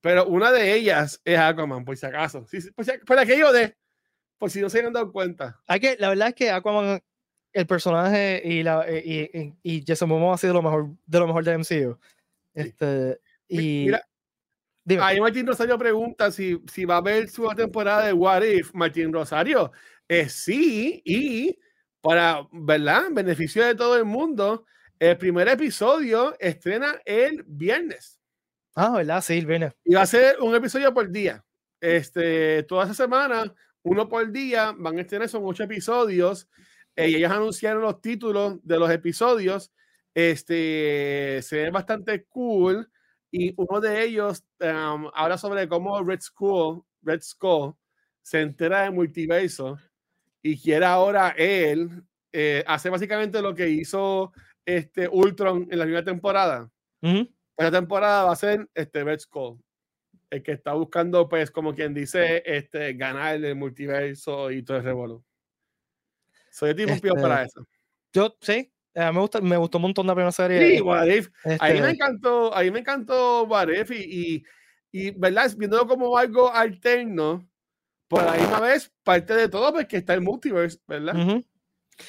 Pero 0.00 0.24
una 0.28 0.52
de 0.52 0.72
ellas 0.72 1.20
es 1.24 1.36
Aquaman, 1.36 1.84
por 1.84 1.96
si 1.96 2.06
acaso. 2.06 2.46
Por, 2.76 2.84
si, 2.84 2.92
por 3.04 3.18
aquello 3.18 3.50
de, 3.50 3.76
por 4.38 4.52
si 4.52 4.60
no 4.60 4.70
se 4.70 4.86
han 4.86 4.92
dado 4.92 5.10
cuenta. 5.10 5.60
Hay 5.66 5.80
que, 5.80 5.96
la 5.98 6.10
verdad 6.10 6.28
es 6.28 6.34
que 6.34 6.52
Aquaman, 6.52 7.00
el 7.52 7.66
personaje 7.66 8.40
y, 8.44 8.62
la, 8.62 8.86
y, 8.88 9.52
y, 9.60 9.84
Jason 9.84 10.08
Momoa 10.08 10.36
ha 10.36 10.38
sido 10.38 10.54
lo 10.54 10.62
mejor, 10.62 10.90
de 11.04 11.18
lo 11.18 11.26
mejor 11.26 11.42
de 11.42 11.58
MCU. 11.58 11.98
Este, 12.54 13.20
y, 13.48 13.86
Mira, 13.86 14.06
Ahí 15.00 15.20
Martín 15.20 15.44
Rosario 15.44 15.76
pregunta 15.76 16.30
si, 16.30 16.62
si 16.72 16.84
va 16.84 16.94
a 16.94 16.98
haber 16.98 17.28
su 17.28 17.48
temporada 17.48 18.06
de 18.06 18.12
What 18.12 18.42
If. 18.44 18.72
Martín 18.74 19.12
Rosario, 19.12 19.72
eh, 20.08 20.28
sí, 20.28 21.02
y 21.04 21.58
para, 22.00 22.46
¿verdad? 22.52 23.06
En 23.06 23.14
beneficio 23.14 23.64
de 23.64 23.74
todo 23.74 23.96
el 23.96 24.04
mundo, 24.04 24.64
el 24.98 25.16
primer 25.16 25.48
episodio 25.48 26.36
estrena 26.38 27.00
el 27.04 27.42
viernes. 27.46 28.20
Ah, 28.74 28.92
¿verdad? 28.96 29.22
Sí, 29.22 29.38
el 29.38 29.74
Y 29.84 29.94
va 29.94 30.02
a 30.02 30.06
ser 30.06 30.40
un 30.40 30.54
episodio 30.54 30.92
por 30.94 31.10
día. 31.10 31.44
Este, 31.80 32.62
toda 32.64 32.84
esa 32.84 32.94
semana, 32.94 33.52
uno 33.82 34.08
por 34.08 34.30
día, 34.30 34.74
van 34.76 34.98
a 34.98 35.00
estrenar, 35.00 35.28
son 35.28 35.42
ocho 35.44 35.64
episodios. 35.64 36.48
Eh, 36.96 37.10
y 37.10 37.16
ellos 37.16 37.30
anunciaron 37.32 37.82
los 37.82 38.00
títulos 38.00 38.58
de 38.62 38.78
los 38.78 38.90
episodios. 38.90 39.72
Este, 40.14 41.40
se 41.42 41.56
ve 41.56 41.70
bastante 41.70 42.24
cool. 42.24 42.90
Y 43.30 43.54
uno 43.56 43.80
de 43.80 44.02
ellos 44.02 44.44
um, 44.60 45.08
habla 45.14 45.38
sobre 45.38 45.68
cómo 45.68 46.02
Red 46.02 46.20
Skull, 46.20 46.82
Red 47.02 47.22
Skull 47.22 47.74
se 48.22 48.40
entera 48.40 48.82
de 48.82 48.90
multiverso 48.90 49.78
y 50.42 50.58
quiere 50.58 50.84
ahora 50.84 51.34
él 51.36 52.02
eh, 52.32 52.64
hacer 52.66 52.90
básicamente 52.90 53.42
lo 53.42 53.54
que 53.54 53.68
hizo 53.68 54.32
este 54.64 55.08
Ultron 55.08 55.66
en 55.70 55.78
la 55.78 55.84
primera 55.84 56.04
temporada. 56.04 56.70
Uh 57.02 57.24
La 57.56 57.70
temporada 57.70 58.24
va 58.24 58.32
a 58.32 58.36
ser 58.36 58.68
este 58.74 59.04
Red 59.04 59.18
Skull, 59.18 59.58
el 60.30 60.42
que 60.42 60.52
está 60.52 60.72
buscando, 60.72 61.28
pues, 61.28 61.50
como 61.50 61.74
quien 61.74 61.92
dice, 61.92 62.42
este, 62.46 62.94
ganar 62.94 63.34
el 63.36 63.54
multiverso 63.54 64.50
y 64.50 64.62
todo 64.62 64.78
el 64.78 64.84
revuelo. 64.84 65.24
Soy 66.50 66.70
el 66.70 66.76
tipo 66.76 66.92
este, 66.92 67.12
para 67.12 67.42
eso. 67.42 67.66
Yo, 68.12 68.34
sí, 68.40 68.72
eh, 68.94 69.12
me, 69.12 69.20
gusta, 69.20 69.40
me 69.40 69.56
gustó 69.56 69.78
un 69.78 69.82
montón 69.82 70.06
la 70.06 70.14
primera 70.14 70.32
serie. 70.32 70.76
Sí, 70.76 70.80
What 70.80 71.06
If. 71.06 71.28
Ahí 71.60 71.74
me 71.74 71.78
este 71.78 71.90
encantó, 71.90 72.54
ahí 72.56 72.70
me 72.70 72.78
encantó 72.80 73.44
What 73.44 73.68
If 73.68 73.90
y, 73.90 74.42
y, 74.90 75.10
¿verdad? 75.12 75.50
Viéndolo 75.56 75.86
como 75.86 76.16
algo 76.16 76.50
alterno, 76.52 77.46
por 78.10 78.26
ahí 78.26 78.44
una 78.44 78.58
vez 78.58 78.92
parte 79.04 79.34
de 79.34 79.48
todo 79.48 79.72
porque 79.72 79.98
está 79.98 80.14
el 80.14 80.20
multiverse, 80.20 80.80
¿verdad? 80.88 81.14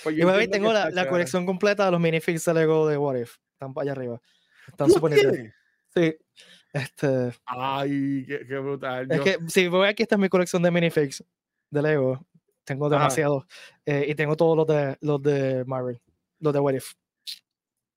pues 0.03 0.15
y 0.17 0.47
tengo 0.47 0.73
la, 0.73 0.89
la, 0.89 1.07
colección 1.07 1.45
completa 1.45 1.85
de 1.85 1.91
los 1.91 1.99
minifigs 1.99 2.43
de 2.43 2.53
Lego 2.55 2.87
de 2.87 2.97
What 2.97 3.17
If. 3.17 3.37
Están 3.53 3.71
allá 3.77 3.91
arriba. 3.91 4.19
Están 4.67 4.89
súper 4.89 5.53
Sí. 5.93 6.17
Este... 6.73 7.33
Ay, 7.45 8.25
qué, 8.27 8.47
qué 8.47 8.57
brutal. 8.57 9.11
Es 9.11 9.21
que 9.21 9.37
si 9.47 9.67
voy 9.67 9.87
aquí, 9.87 10.01
esta 10.01 10.15
es 10.15 10.21
mi 10.21 10.29
colección 10.29 10.63
de 10.63 10.71
minifigs 10.71 11.23
de 11.69 11.81
Lego. 11.83 12.25
Tengo 12.63 12.89
demasiados. 12.89 13.45
Eh, 13.85 14.05
y 14.07 14.15
tengo 14.15 14.35
todos 14.35 14.57
los 14.57 14.65
de, 14.65 14.97
los 15.01 15.21
de 15.21 15.65
Marvel 15.65 16.01
los 16.39 16.51
de 16.51 16.59
What 16.59 16.73
If. 16.73 16.93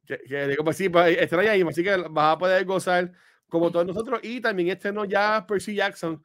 Que, 0.04 0.46
digo, 0.48 0.62
pues 0.62 0.76
sí, 0.76 0.90
pues, 0.90 1.32
ahí, 1.32 1.62
así 1.62 1.82
que 1.82 1.96
vas 2.10 2.34
a 2.34 2.38
poder 2.38 2.66
gozar 2.66 3.10
como 3.48 3.70
todos 3.70 3.86
nosotros. 3.86 4.20
Y 4.22 4.42
también 4.42 4.68
este 4.68 4.92
no 4.92 5.06
ya 5.06 5.46
Percy 5.46 5.74
Jackson. 5.74 6.22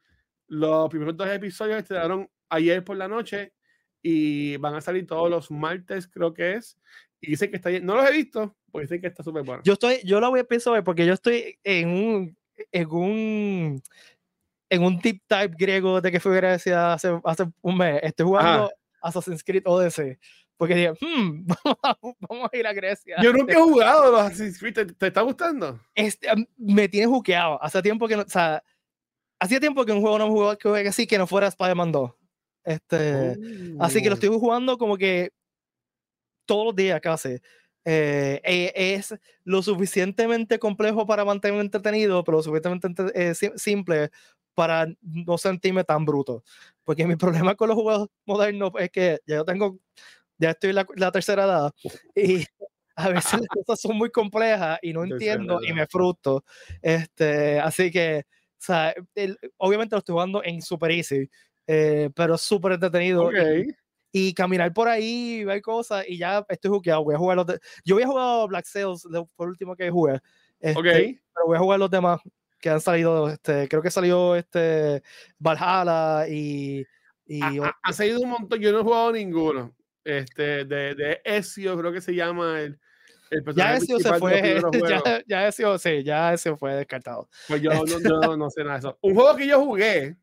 Los 0.50 0.88
primeros 0.88 1.16
dos 1.16 1.28
episodios 1.28 1.78
estrenaron 1.78 2.28
ayer 2.48 2.84
por 2.84 2.96
la 2.96 3.06
noche 3.06 3.52
y 4.02 4.56
van 4.56 4.74
a 4.74 4.80
salir 4.80 5.06
todos 5.06 5.30
los 5.30 5.50
martes, 5.50 6.08
creo 6.08 6.34
que 6.34 6.54
es. 6.54 6.76
Y 7.20 7.30
dice 7.30 7.48
que 7.48 7.56
está 7.56 7.70
No 7.80 7.94
los 7.94 8.08
he 8.08 8.12
visto, 8.12 8.56
porque 8.72 8.86
dicen 8.86 9.00
que 9.00 9.06
está 9.06 9.22
súper 9.22 9.44
bueno. 9.44 9.62
Yo 9.64 9.74
estoy, 9.74 10.00
yo 10.04 10.20
la 10.20 10.28
voy 10.28 10.38
a 10.38 10.42
empezar 10.42 10.72
a 10.72 10.74
ver 10.74 10.84
porque 10.84 11.06
yo 11.06 11.14
estoy 11.14 11.56
en 11.62 11.88
un, 11.88 12.36
en 12.72 12.90
un, 12.90 13.82
en 14.68 14.82
un 14.82 14.98
deep 14.98 15.22
type 15.28 15.54
griego 15.56 16.00
de 16.00 16.10
que 16.10 16.18
fue 16.18 16.34
gracias 16.34 16.76
hace, 16.76 17.20
hace 17.22 17.44
un 17.62 17.78
mes. 17.78 18.00
Estoy 18.02 18.26
jugando 18.26 18.72
Assassin's 19.02 19.44
Creed 19.44 19.62
Odyssey 19.66 20.18
porque 20.56 20.74
dije, 20.74 20.92
hmm, 21.00 21.46
vamos 22.28 22.50
a 22.52 22.56
ir 22.56 22.66
a 22.66 22.72
Grecia. 22.72 23.16
Yo 23.22 23.32
nunca 23.32 23.52
he 23.52 23.62
jugado 23.62 24.10
los 24.10 24.20
Assassin's 24.20 24.58
Creed. 24.58 24.94
¿Te, 24.98 25.06
está 25.06 25.22
gustando? 25.22 25.80
Este, 25.94 26.28
me 26.58 26.88
tiene 26.88 27.06
juqueado. 27.06 27.62
Hace 27.62 27.80
tiempo 27.80 28.08
que 28.08 28.16
no, 28.16 28.22
o 28.24 28.28
sea, 28.28 28.62
hacía 29.40 29.58
tiempo 29.58 29.84
que 29.84 29.92
un 29.92 30.00
juego 30.00 30.18
no 30.18 30.26
me 30.26 30.32
jugaba 30.32 30.56
que 30.56 30.88
así 30.88 31.06
que 31.06 31.18
no 31.18 31.26
fuera 31.26 31.48
Spider-Man 31.48 31.90
2. 31.90 32.10
Este, 32.62 33.36
Así 33.80 34.02
que 34.02 34.10
lo 34.10 34.14
oh. 34.14 34.14
estoy 34.14 34.28
jugando 34.28 34.78
como 34.78 34.96
que 34.96 35.30
todos 36.44 36.66
los 36.66 36.76
días 36.76 37.00
casi. 37.00 37.40
Eh, 37.84 38.40
eh, 38.44 38.72
es 38.74 39.14
lo 39.44 39.62
suficientemente 39.62 40.58
complejo 40.58 41.06
para 41.06 41.24
mantenerme 41.24 41.62
entretenido, 41.62 42.22
pero 42.22 42.38
lo 42.38 42.42
suficientemente 42.42 43.04
eh, 43.14 43.34
simple 43.56 44.10
para 44.54 44.86
no 45.00 45.38
sentirme 45.38 45.84
tan 45.84 46.04
bruto. 46.04 46.44
Porque 46.84 47.06
mi 47.06 47.16
problema 47.52 47.54
con 47.54 47.68
los 47.68 47.76
juegos 47.76 48.08
modernos 48.26 48.72
es 48.78 48.90
que 48.90 49.20
ya 49.26 49.36
yo 49.36 49.44
tengo 49.44 49.78
ya 50.38 50.50
estoy 50.50 50.70
en 50.70 50.76
la, 50.96 51.12
tercera 51.12 51.44
edad 51.44 51.72
y 52.14 52.44
a 52.96 53.08
veces 53.10 53.40
las 53.40 53.48
cosas 53.48 53.80
son 53.80 53.96
muy 53.96 54.10
complejas 54.10 54.78
y 54.82 54.92
no 54.92 55.04
entiendo 55.04 55.60
y 55.62 55.72
me 55.72 55.86
frustro. 55.86 56.44
Este, 56.82 57.60
así 57.60 57.90
que, 57.90 58.24
o 58.60 58.62
sea, 58.62 58.94
obviamente 59.56 59.94
lo 59.94 60.00
estoy 60.00 60.12
jugando 60.12 60.44
en 60.44 60.60
super 60.60 60.90
easy, 60.90 61.30
eh, 61.66 62.10
pero 62.14 62.36
súper 62.36 62.72
entretenido. 62.72 63.30
Y, 64.12 64.34
caminar 64.34 64.72
por 64.74 64.88
ahí, 64.88 65.44
ver 65.44 65.62
cosas 65.62 66.04
y 66.06 66.18
ya 66.18 66.44
estoy 66.48 66.70
jugueado. 66.70 67.04
Voy 67.04 67.14
a 67.14 67.18
jugar 67.18 67.36
los 67.36 67.46
Yo 67.84 67.94
había 67.94 68.08
jugado 68.08 68.48
Black 68.48 68.66
Sails 68.66 69.06
por 69.36 69.48
último 69.48 69.74
que 69.76 69.88
jugué. 69.88 70.20
Este, 70.58 71.22
pero 71.32 71.46
voy 71.46 71.56
a 71.56 71.60
jugar 71.60 71.78
los 71.78 71.90
demás 71.90 72.20
que 72.60 72.68
han 72.68 72.80
salido. 72.80 73.30
Este, 73.30 73.66
creo 73.68 73.80
que 73.80 73.90
salió 73.90 74.36
este 74.36 75.02
Valhalla 75.38 76.28
y. 76.28 76.84
y 77.24 77.40
ha, 77.40 77.74
ha, 77.82 77.92
salido 77.92 78.20
un 78.20 78.30
montón. 78.30 78.60
Yo 78.60 78.72
no 78.72 78.80
he 78.80 78.82
jugado 78.82 79.12
ninguno. 79.12 79.74
este, 80.04 80.64
de, 80.64 80.94
de 80.94 81.20
Ezio, 81.24 81.78
creo 81.78 81.92
que 81.92 82.00
se 82.00 82.14
llama 82.14 82.60
el, 82.60 82.64
el 82.64 82.78
ya 83.54 83.76
Ezio 83.76 83.98
se 83.98 84.14
fue, 84.14 84.60
ya, 84.88 85.22
ya 85.26 85.48
Ezio, 85.48 85.78
sí, 85.78 86.02
ya 86.02 86.32
Ezio 86.32 86.56
fue 86.56 86.74
descartado. 86.74 87.28
Pues 87.48 87.62
yo, 87.62 87.70
no, 87.72 87.84
no, 88.20 88.36
no, 88.36 88.50
sé 88.50 88.62
nada 88.62 88.74
de 88.74 88.78
eso. 88.80 88.98
Un 89.02 89.14
juego 89.14 89.36
que 89.36 89.46
yo 89.46 89.64
jugué 89.64 90.16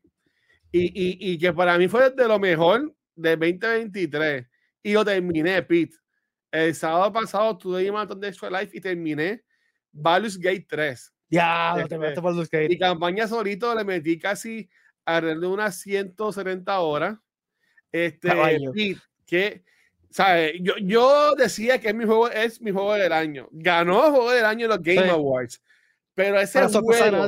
y, 0.70 0.82
y, 0.82 1.32
y 1.32 1.38
que 1.38 1.52
para 1.52 1.78
mí 1.78 1.88
fue 1.88 2.10
de 2.10 2.28
lo 2.28 2.38
mejor 2.38 2.94
de 3.14 3.36
2023 3.36 4.46
y 4.82 4.92
lo 4.92 5.04
terminé, 5.04 5.62
Pete. 5.62 5.96
El 6.50 6.74
sábado 6.74 7.12
pasado 7.12 7.58
tuve 7.58 7.88
un 7.88 7.94
maratón 7.94 8.20
de 8.20 8.28
Extra 8.28 8.48
Life 8.48 8.76
y 8.76 8.80
terminé 8.80 9.44
Baldur's 9.92 10.38
Gate 10.38 10.66
3. 10.68 11.12
Ya, 11.30 11.74
no 11.76 11.86
te 11.86 11.96
este, 11.96 12.20
Baldur's 12.20 12.48
Gate. 12.48 12.72
Y 12.72 12.78
campaña 12.78 13.26
solito 13.26 13.74
le 13.74 13.84
metí 13.84 14.18
casi 14.18 14.68
alrededor 15.04 15.40
de 15.40 15.46
unas 15.48 15.80
170 15.80 16.80
horas. 16.80 17.18
Este, 17.92 18.30
Pete, 18.72 19.00
que, 19.26 19.64
¿sabes? 20.10 20.54
Yo, 20.60 20.74
yo 20.78 21.34
decía 21.34 21.80
que 21.80 21.92
mi 21.94 22.04
juego 22.04 22.30
es 22.30 22.60
mi 22.60 22.70
juego 22.70 22.94
del 22.94 23.12
año. 23.12 23.48
Ganó 23.52 24.10
juego 24.10 24.30
del 24.32 24.44
año 24.44 24.64
en 24.64 24.70
los 24.70 24.82
Game 24.82 25.10
Awards. 25.10 25.62
Pero 26.14 26.40
ese 26.40 26.66
juego, 26.66 27.26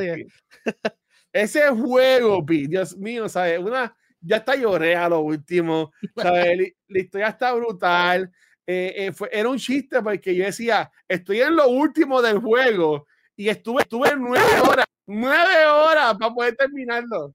ese 1.32 1.68
juego, 1.68 2.44
Pete, 2.44 2.68
Dios 2.68 2.96
mío, 2.96 3.28
¿sabes? 3.28 3.60
Una, 3.60 3.96
ya 4.20 4.38
está 4.38 4.56
lloré 4.56 4.96
a 4.96 5.08
lo 5.08 5.20
último. 5.20 5.92
¿sabes? 6.16 6.74
la 6.88 6.98
historia 6.98 7.28
está 7.28 7.52
brutal. 7.52 8.30
Eh, 8.66 8.94
eh, 8.96 9.12
fue, 9.12 9.28
era 9.32 9.48
un 9.48 9.58
chiste 9.58 10.02
porque 10.02 10.34
yo 10.34 10.44
decía, 10.44 10.90
estoy 11.08 11.40
en 11.40 11.56
lo 11.56 11.68
último 11.68 12.20
del 12.22 12.38
juego 12.38 13.06
y 13.34 13.48
estuve, 13.48 13.82
estuve 13.82 14.14
nueve 14.16 14.60
horas, 14.60 14.86
nueve 15.06 15.66
horas 15.66 16.16
para 16.18 16.34
poder 16.34 16.56
terminarlo. 16.56 17.34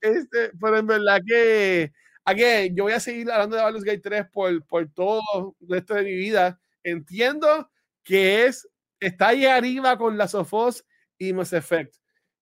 Este, 0.00 0.52
pero 0.60 0.78
en 0.78 0.86
verdad 0.86 1.20
que, 1.26 1.92
aquí 2.28 2.74
yo 2.74 2.84
voy 2.84 2.92
a 2.92 3.00
seguir 3.00 3.30
hablando 3.30 3.56
de 3.56 3.62
Baldur's 3.62 3.84
Gate 3.84 4.00
3 4.00 4.26
por, 4.30 4.64
por 4.66 4.88
todo 4.90 5.54
el 5.60 5.68
resto 5.68 5.94
de 5.94 6.04
mi 6.04 6.14
vida. 6.14 6.60
Entiendo 6.82 7.70
que 8.04 8.46
es, 8.46 8.68
está 9.00 9.28
ahí 9.28 9.46
arriba 9.46 9.96
con 9.96 10.16
las 10.16 10.32
Sofos 10.32 10.84
y 11.18 11.32
Mass 11.32 11.52
Effect, 11.52 11.94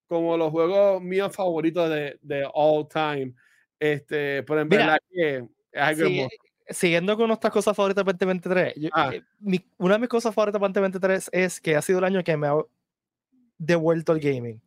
como 0.07 0.37
los 0.37 0.51
juegos 0.51 1.03
míos 1.03 1.35
favoritos 1.35 1.89
de, 1.91 2.19
de 2.23 2.49
all 2.53 2.89
time. 2.89 3.35
Este, 3.79 4.43
pero 4.43 4.61
en 4.63 4.69
verdad 4.69 4.99
que 5.11 5.47
siguiendo 6.69 7.17
con 7.17 7.29
nuestras 7.29 7.53
cosas 7.53 7.77
favoritas 7.77 8.05
de 8.05 8.13
2023, 8.13 8.91
ah. 8.93 9.11
eh, 9.15 9.23
una 9.79 9.95
de 9.95 10.01
mis 10.01 10.09
cosas 10.09 10.35
favoritas 10.35 10.61
de 10.61 10.67
2023 10.67 11.31
es 11.33 11.61
que 11.61 11.77
ha 11.77 11.83
sido 11.83 11.99
el 11.99 12.05
año 12.05 12.25
que 12.25 12.37
me 12.37 12.49
ha 12.49 12.57
devuelto 13.59 14.13
el 14.13 14.21
gaming. 14.21 14.61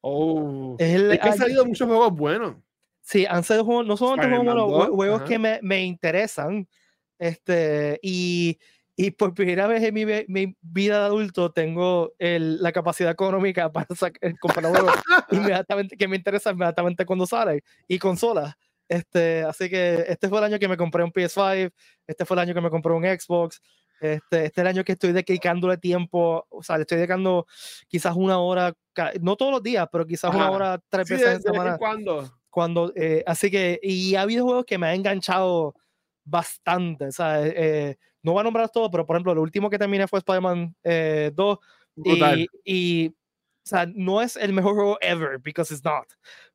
Oh, 0.00 0.76
es, 0.78 1.18
que 1.18 1.28
han 1.28 1.36
salido 1.36 1.64
muchos 1.64 1.86
juegos 1.86 2.12
buenos. 2.12 2.56
Sí, 3.06 3.24
han 3.24 3.44
salido 3.44 3.64
juegos, 3.64 3.86
no 3.86 3.96
son 3.96 4.18
juegos, 4.18 4.88
juegos 4.88 5.22
que 5.22 5.38
me, 5.38 5.60
me, 5.62 5.84
interesan. 5.84 6.66
Este, 7.20 8.00
y, 8.02 8.58
y 8.96 9.12
por 9.12 9.32
primera 9.32 9.68
vez 9.68 9.84
en 9.84 9.94
mi, 9.94 10.04
mi 10.26 10.56
vida 10.60 10.98
de 10.98 11.04
adulto 11.06 11.52
tengo 11.52 12.14
el, 12.18 12.60
la 12.60 12.72
capacidad 12.72 13.12
económica 13.12 13.70
para 13.72 13.86
sacar, 13.94 14.36
comprar 14.40 14.72
juegos 14.72 14.92
inmediatamente, 15.30 15.96
que 15.96 16.08
me 16.08 16.16
interesan 16.16 16.54
inmediatamente 16.54 17.06
cuando 17.06 17.26
salen 17.26 17.62
y 17.86 17.96
consolas. 18.00 18.56
Este, 18.88 19.44
así 19.44 19.70
que 19.70 20.04
este 20.08 20.28
fue 20.28 20.38
el 20.38 20.44
año 20.44 20.58
que 20.58 20.66
me 20.66 20.76
compré 20.76 21.04
un 21.04 21.12
PS5, 21.12 21.72
este 22.08 22.24
fue 22.24 22.34
el 22.34 22.40
año 22.40 22.54
que 22.54 22.60
me 22.60 22.70
compré 22.70 22.92
un 22.92 23.04
Xbox, 23.04 23.62
este, 24.00 24.46
este 24.46 24.46
es 24.46 24.58
el 24.58 24.66
año 24.66 24.82
que 24.82 24.92
estoy 24.92 25.12
dedicándole 25.12 25.78
tiempo, 25.78 26.44
o 26.48 26.62
sea, 26.64 26.76
le 26.76 26.82
estoy 26.82 26.98
dedicando 26.98 27.46
quizás 27.86 28.16
una 28.16 28.40
hora, 28.40 28.74
no 29.20 29.36
todos 29.36 29.52
los 29.52 29.62
días, 29.62 29.86
pero 29.92 30.04
quizás 30.04 30.34
una 30.34 30.50
hora, 30.50 30.80
tres 30.88 31.08
veces 31.08 31.36
en 31.36 31.42
semana. 31.42 31.78
¿Cuándo? 31.78 32.28
Cuando, 32.56 32.90
eh, 32.96 33.22
así 33.26 33.50
que, 33.50 33.78
y 33.82 34.14
ha 34.14 34.22
habido 34.22 34.46
juegos 34.46 34.64
que 34.64 34.78
me 34.78 34.86
han 34.86 34.94
enganchado 34.94 35.74
bastante, 36.24 37.04
o 37.04 37.12
sea, 37.12 37.46
eh, 37.46 37.52
eh, 37.54 37.96
no 38.22 38.32
voy 38.32 38.40
a 38.40 38.44
nombrar 38.44 38.70
todo, 38.70 38.90
pero 38.90 39.04
por 39.04 39.14
ejemplo, 39.14 39.34
lo 39.34 39.42
último 39.42 39.68
que 39.68 39.76
terminé 39.76 40.08
fue 40.08 40.20
Spider-Man 40.20 40.74
2 41.34 41.58
y, 41.96 42.46
y, 42.64 43.08
o 43.08 43.12
sea, 43.62 43.84
no 43.94 44.22
es 44.22 44.36
el 44.36 44.54
mejor 44.54 44.74
juego 44.74 44.96
ever, 45.02 45.38
because 45.38 45.70
it's 45.70 45.84
not. 45.84 46.06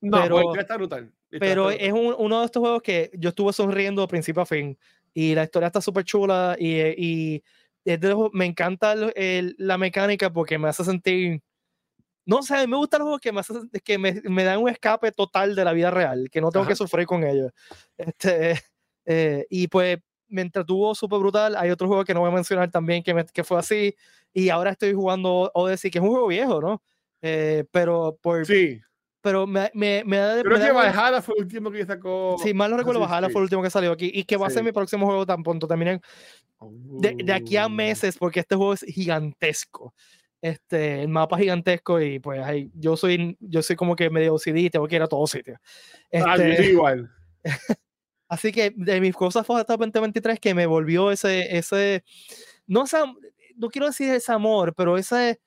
No, 0.02 0.24
pero, 0.24 0.56
está 0.56 0.76
brutal. 0.76 1.14
pero 1.39 1.70
es 1.70 1.93
uno 1.93 2.39
de 2.39 2.45
estos 2.45 2.62
juegos 2.62 2.82
que 2.82 3.12
yo 3.14 3.30
estuve 3.30 3.54
sonriendo 3.54 4.02
de 4.02 4.08
principio 4.08 4.41
a 4.41 4.47
fin. 4.47 4.76
Y 5.14 5.36
la 5.36 5.43
historia 5.43 5.68
está 5.68 5.82
súper 5.82 6.04
chula. 6.04 6.56
Y, 6.58 6.80
y 6.80 7.43
me 8.34 8.45
encanta 8.47 8.95
la 8.95 9.78
mecánica 9.78 10.34
porque 10.34 10.58
me 10.58 10.68
hace 10.68 10.84
sentir. 10.84 11.43
No 12.26 12.44
sé, 12.44 12.68
me 12.68 12.78
gusta 12.78 12.98
los 12.98 13.06
juegos 13.06 13.22
que 13.22 13.32
me, 13.32 13.40
hace, 13.40 13.54
que 13.84 13.98
me, 13.98 14.22
me, 14.24 14.44
dan 14.44 14.60
un 14.60 14.70
escape 14.70 15.12
total 15.12 15.56
de 15.56 15.66
la 15.66 15.74
vida 15.74 15.90
real, 15.90 16.30
que 16.32 16.42
no 16.42 16.52
tengo 16.52 16.68
que 16.68 16.76
sufrir 16.76 17.06
con 17.08 17.24
ellos. 17.24 17.52
Este, 17.98 18.62
eh, 19.06 19.46
y 19.50 19.68
pues 19.68 20.00
me 20.28 20.42
entretuvo 20.42 20.96
súper 20.96 21.20
brutal. 21.20 21.56
Hay 21.56 21.70
otro 21.70 21.88
juego 21.88 22.06
que 22.06 22.14
no 22.14 22.22
voy 22.22 22.30
a 22.30 22.34
mencionar 22.34 22.72
también 22.72 23.04
que, 23.04 23.26
que 23.34 23.44
fue 23.44 23.60
así. 23.60 23.96
Y 24.34 24.50
ahora 24.50 24.72
estoy 24.72 24.94
jugando 24.94 25.52
Odyssey, 25.54 25.92
que 25.92 26.00
es 26.00 26.04
un 26.04 26.10
juego 26.10 26.28
viejo, 26.28 26.62
¿no? 26.62 26.82
Eh, 27.22 27.66
pero 27.72 28.18
por. 28.22 28.46
Sí. 28.46 28.82
Pero 29.22 29.46
me, 29.46 29.70
me, 29.76 30.04
me 30.04 30.18
da. 30.18 30.42
Creo 30.42 30.60
que 30.60 30.72
Valhalla 30.72 31.22
fue 31.22 31.36
el 31.38 31.44
último 31.44 31.70
que 31.70 31.86
sacó. 31.86 32.38
Sí, 32.42 32.54
mal 32.54 32.72
no 32.72 32.78
recuerdo, 32.78 33.02
Valhalla 33.02 33.30
fue 33.30 33.42
el 33.42 33.44
último 33.44 33.62
que 33.62 33.70
salió 33.70 33.92
aquí. 33.92 34.10
Y 34.12 34.24
que 34.24 34.38
va 34.38 34.48
a 34.48 34.50
ser 34.50 34.64
mi 34.64 34.72
próximo 34.72 35.06
juego 35.06 35.26
tan 35.26 35.44
pronto 35.44 35.68
también. 35.68 36.02
De, 37.00 37.16
de, 37.24 37.34
aquí 37.34 37.58
a 37.58 37.68
oh. 37.68 37.70
meses, 37.70 38.18
porque 38.18 38.40
este 38.40 38.56
juego 38.56 38.74
es 38.74 38.82
gigantesco. 38.82 39.94
Este, 40.42 41.04
el 41.04 41.08
mapa 41.08 41.38
gigantesco 41.38 42.02
y 42.02 42.18
pues 42.18 42.42
ahí, 42.42 42.72
yo 42.74 42.98
soy 42.98 43.38
yo 43.39 43.62
soy 43.62 43.76
como 43.76 43.96
que 43.96 44.10
medio 44.10 44.34
OCD 44.34 44.72
tengo 44.72 44.88
que 44.88 44.96
ir 44.96 45.04
a 45.04 45.08
todos 45.08 45.30
sitios. 45.30 45.60
ah, 46.14 46.36
este, 46.36 46.72
igual. 46.72 47.12
así 48.28 48.52
que 48.52 48.74
de 48.76 49.00
mis 49.02 49.16
cosas 49.16 49.46
fue 49.46 49.60
hasta 49.60 49.78
2023 49.78 50.39
que 50.39 50.56
me 50.56 50.66
volvió 50.66 51.12
ese, 51.12 51.56
ese, 51.56 52.04
no, 52.66 52.86
no 53.56 53.70
quiero 53.70 53.88
decir 53.88 54.12
ese 54.12 54.32
amor, 54.32 54.74
pero 54.76 54.98
ese, 54.98 55.39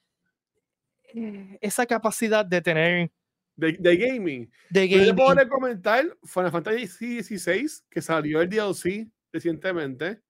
esa 1.60 1.86
capacidad 1.86 2.44
de 2.44 2.60
tener 2.60 3.10
de, 3.56 3.76
de, 3.78 3.96
gaming. 3.96 4.50
De 4.70 4.88
gaming. 4.88 5.06
Yo 5.06 5.16
puedo 5.16 5.48
comentar 5.48 6.04
Final 6.24 6.50
Fantasy 6.50 7.22
XVI, 7.22 7.66
que 7.90 8.02
salió 8.02 8.40
el 8.42 8.48
DLC 8.48 9.08
recientemente. 9.32 10.20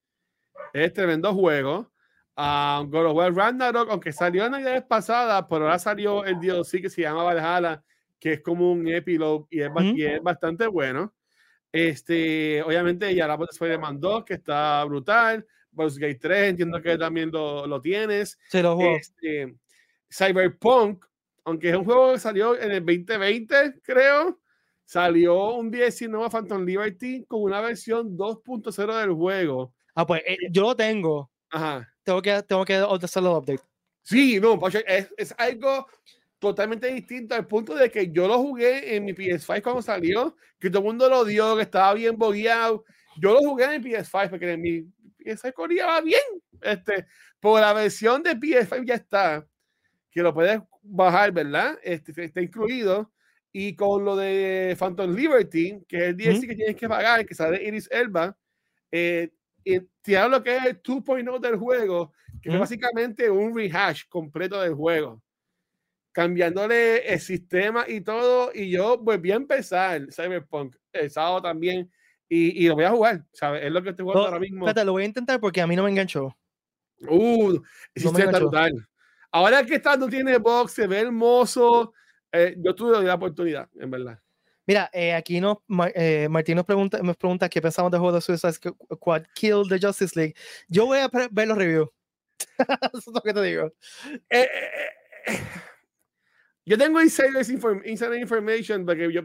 Es 0.72 0.92
tremendo 0.92 1.32
juego. 1.34 1.90
Um, 2.36 2.90
God 2.90 3.06
of 3.06 3.16
War 3.16 3.32
Ragnarok, 3.32 3.90
aunque 3.90 4.12
salió 4.12 4.44
en 4.44 4.52
la 4.52 4.58
vez 4.58 4.82
pasada, 4.82 5.46
pero 5.46 5.66
ahora 5.66 5.78
salió 5.78 6.24
el 6.24 6.40
DLC 6.40 6.82
que 6.82 6.90
se 6.90 7.02
llama 7.02 7.22
Valhalla, 7.22 7.84
que 8.18 8.34
es 8.34 8.40
como 8.40 8.72
un 8.72 8.88
epílogo 8.88 9.46
y 9.50 9.60
es, 9.60 10.22
bastante 10.22 10.66
bueno. 10.66 11.14
Este, 11.70 12.62
obviamente, 12.62 13.14
ya 13.14 13.28
la 13.28 13.36
después 13.36 13.70
de 13.70 13.78
mandó 13.78 14.24
que 14.24 14.34
está 14.34 14.84
brutal. 14.84 15.46
Baldur's 15.70 15.98
Gate 15.98 16.18
3, 16.20 16.50
entiendo 16.50 16.80
que 16.80 16.96
también 16.96 17.30
lo, 17.30 17.66
lo 17.66 17.80
tienes. 17.80 18.38
Se 18.48 18.62
lo 18.62 18.76
juego. 18.76 18.96
Este, 18.96 19.56
Cyberpunk, 20.08 21.04
aunque 21.44 21.70
es 21.70 21.76
un 21.76 21.84
juego 21.84 22.12
que 22.12 22.18
salió 22.18 22.58
en 22.58 22.70
el 22.70 22.84
2020, 22.84 23.80
creo, 23.82 24.40
salió 24.84 25.54
un 25.54 25.70
19 25.70 26.30
Phantom 26.30 26.64
Liberty 26.64 27.24
con 27.26 27.42
una 27.42 27.60
versión 27.60 28.16
2.0 28.16 29.00
del 29.00 29.12
juego. 29.12 29.72
Ah, 29.94 30.06
pues 30.06 30.22
eh, 30.26 30.36
yo 30.50 30.62
lo 30.62 30.76
tengo. 30.76 31.30
Ajá. 31.50 31.93
Tengo 32.04 32.22
que, 32.22 32.42
tengo 32.42 32.64
que 32.64 32.74
hacerlo 32.74 33.38
update. 33.38 33.62
Sí, 34.02 34.38
no, 34.38 34.60
es, 34.86 35.08
es 35.16 35.34
algo 35.38 35.86
totalmente 36.38 36.88
distinto 36.88 37.34
al 37.34 37.46
punto 37.46 37.74
de 37.74 37.90
que 37.90 38.10
yo 38.10 38.28
lo 38.28 38.38
jugué 38.38 38.94
en 38.94 39.04
mi 39.04 39.14
PS5 39.14 39.62
cuando 39.62 39.80
salió, 39.80 40.36
que 40.60 40.68
todo 40.68 40.80
el 40.80 40.84
mundo 40.84 41.08
lo 41.08 41.24
dio, 41.24 41.56
que 41.56 41.62
estaba 41.62 41.94
bien 41.94 42.16
bogueado. 42.16 42.84
Yo 43.16 43.32
lo 43.32 43.38
jugué 43.38 43.64
en 43.64 43.82
mi 43.82 43.90
PS5 43.90 44.30
porque 44.30 44.52
en 44.52 44.60
mi 44.60 44.80
PS5 45.18 45.52
corría 45.54 46.00
bien. 46.02 46.20
Este, 46.60 47.06
por 47.40 47.60
la 47.60 47.72
versión 47.72 48.22
de 48.22 48.36
PS5 48.36 48.86
ya 48.86 48.94
está 48.94 49.46
que 50.10 50.22
lo 50.22 50.32
puedes 50.32 50.60
bajar, 50.82 51.32
¿verdad? 51.32 51.78
Este, 51.82 52.12
está 52.24 52.40
incluido. 52.40 53.10
Y 53.52 53.74
con 53.74 54.04
lo 54.04 54.16
de 54.16 54.76
Phantom 54.78 55.14
Liberty, 55.14 55.82
que 55.88 55.96
es 55.96 56.02
el 56.04 56.16
DLC 56.16 56.46
que 56.46 56.56
tienes 56.56 56.76
que 56.76 56.88
pagar, 56.88 57.24
que 57.24 57.34
sale 57.34 57.62
Iris 57.62 57.88
Elba, 57.90 58.36
eh, 58.90 59.30
y 59.64 59.80
te 60.02 60.28
lo 60.28 60.42
que 60.42 60.56
es 60.56 60.64
el 60.64 60.82
2.0 60.82 61.40
del 61.40 61.56
juego, 61.56 62.12
que 62.42 62.50
es 62.50 62.58
básicamente 62.58 63.30
un 63.30 63.56
rehash 63.56 64.02
completo 64.08 64.60
del 64.60 64.74
juego. 64.74 65.22
Cambiándole 66.12 67.12
el 67.12 67.18
sistema 67.18 67.84
y 67.88 68.02
todo. 68.02 68.50
Y 68.54 68.70
yo 68.70 68.98
volví 68.98 69.32
a 69.32 69.36
empezar 69.36 70.06
Cyberpunk 70.12 70.76
el 70.92 71.10
sábado 71.10 71.42
también. 71.42 71.90
Y, 72.28 72.64
y 72.64 72.68
lo 72.68 72.74
voy 72.74 72.84
a 72.84 72.90
jugar, 72.90 73.24
¿sabes? 73.32 73.64
Es 73.64 73.72
lo 73.72 73.82
que 73.82 73.90
estoy 73.90 74.04
jugando 74.04 74.26
ahora 74.26 74.38
mismo. 74.38 74.66
Espérate, 74.66 74.84
lo 74.84 74.92
voy 74.92 75.02
a 75.02 75.06
intentar 75.06 75.40
porque 75.40 75.60
a 75.60 75.66
mí 75.66 75.74
no 75.74 75.84
me 75.84 75.90
enganchó. 75.90 76.36
Uh, 77.08 77.58
no 78.02 78.12
me 78.12 78.22
enganchó. 78.22 78.50
Ahora 79.32 79.64
que 79.64 79.74
está, 79.74 79.96
no 79.96 80.08
tiene 80.08 80.38
box, 80.38 80.72
se 80.72 80.86
ve 80.86 81.00
hermoso. 81.00 81.92
Eh, 82.30 82.54
yo 82.58 82.74
tuve 82.74 83.02
la 83.02 83.14
oportunidad, 83.14 83.68
en 83.74 83.90
verdad. 83.90 84.20
Mira, 84.66 84.90
eh, 84.92 85.14
aquí 85.14 85.40
nos, 85.40 85.58
eh, 85.94 86.28
Martín 86.30 86.56
nos 86.56 86.64
pregunta, 86.64 86.98
nos 87.02 87.16
pregunta 87.16 87.48
qué 87.48 87.60
pensamos 87.60 87.90
del 87.90 88.00
juego 88.00 88.16
de 88.16 88.22
Suicide 88.22 88.52
Squad 88.52 89.24
Kill 89.34 89.64
the 89.68 89.78
Justice 89.78 90.18
League. 90.18 90.34
Yo 90.68 90.86
voy 90.86 90.98
a 90.98 91.10
ver 91.30 91.48
los 91.48 91.58
reviews. 91.58 91.88
Eso 92.92 93.10
es 93.10 93.14
lo 93.14 93.20
que 93.20 93.34
te 93.34 93.42
digo. 93.42 93.72
yo 96.64 96.78
tengo 96.78 97.02
insider, 97.02 98.18
information 98.18 98.86
porque 98.86 99.12
yo 99.12 99.22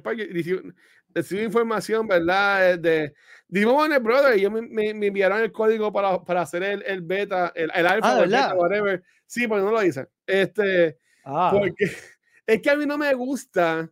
recibo 1.14 1.42
información, 1.42 2.08
¿verdad? 2.08 2.78
De, 2.78 3.14
Brothers 3.48 4.38
y 4.38 4.40
ellos 4.40 4.52
me, 4.52 4.94
me, 4.94 5.08
enviaron 5.08 5.42
el 5.42 5.52
código 5.52 5.92
para, 5.92 6.24
para 6.24 6.42
hacer 6.42 6.64
el, 6.64 6.84
el, 6.86 7.02
beta, 7.02 7.52
el, 7.56 7.72
el 7.74 7.88
alfa, 7.88 8.18
ah, 8.18 8.24
el 8.24 8.30
beta, 8.30 8.56
whatever. 8.56 9.04
Sí, 9.26 9.48
pero 9.48 9.64
no 9.64 9.72
lo 9.72 9.80
dicen. 9.80 10.08
Este, 10.26 10.98
ah. 11.24 11.52
porque 11.54 11.86
es 12.46 12.62
que 12.62 12.70
a 12.70 12.76
mí 12.76 12.86
no 12.86 12.98
me 12.98 13.14
gusta. 13.14 13.90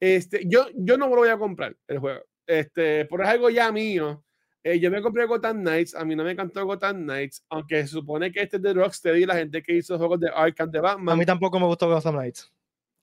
Este, 0.00 0.42
yo, 0.46 0.66
yo 0.74 0.96
no 0.96 1.06
me 1.06 1.14
lo 1.14 1.22
voy 1.22 1.28
a 1.28 1.38
comprar 1.38 1.76
el 1.86 1.98
juego. 1.98 2.20
Este, 2.46 3.04
por 3.04 3.22
es 3.22 3.28
algo 3.28 3.50
ya 3.50 3.70
mío. 3.72 4.24
Eh, 4.62 4.80
yo 4.80 4.90
me 4.90 5.02
compré 5.02 5.24
Gotham 5.26 5.60
Knights. 5.60 5.94
A 5.94 6.04
mí 6.04 6.16
no 6.16 6.24
me 6.24 6.32
encantó 6.32 6.64
Gotham 6.64 7.04
Knights, 7.04 7.44
aunque 7.48 7.82
se 7.82 7.88
supone 7.88 8.32
que 8.32 8.40
este 8.40 8.56
es 8.56 8.62
de 8.62 8.74
Rocksteady, 8.74 9.26
la 9.26 9.36
gente 9.36 9.62
que 9.62 9.74
hizo 9.74 9.98
juegos 9.98 10.20
de 10.20 10.30
Arkham 10.34 10.70
de 10.70 10.80
Batman. 10.80 11.14
A 11.14 11.16
mí 11.16 11.24
tampoco 11.24 11.58
me 11.60 11.66
gustó 11.66 11.88
Gotham 11.88 12.16
Knights. 12.16 12.52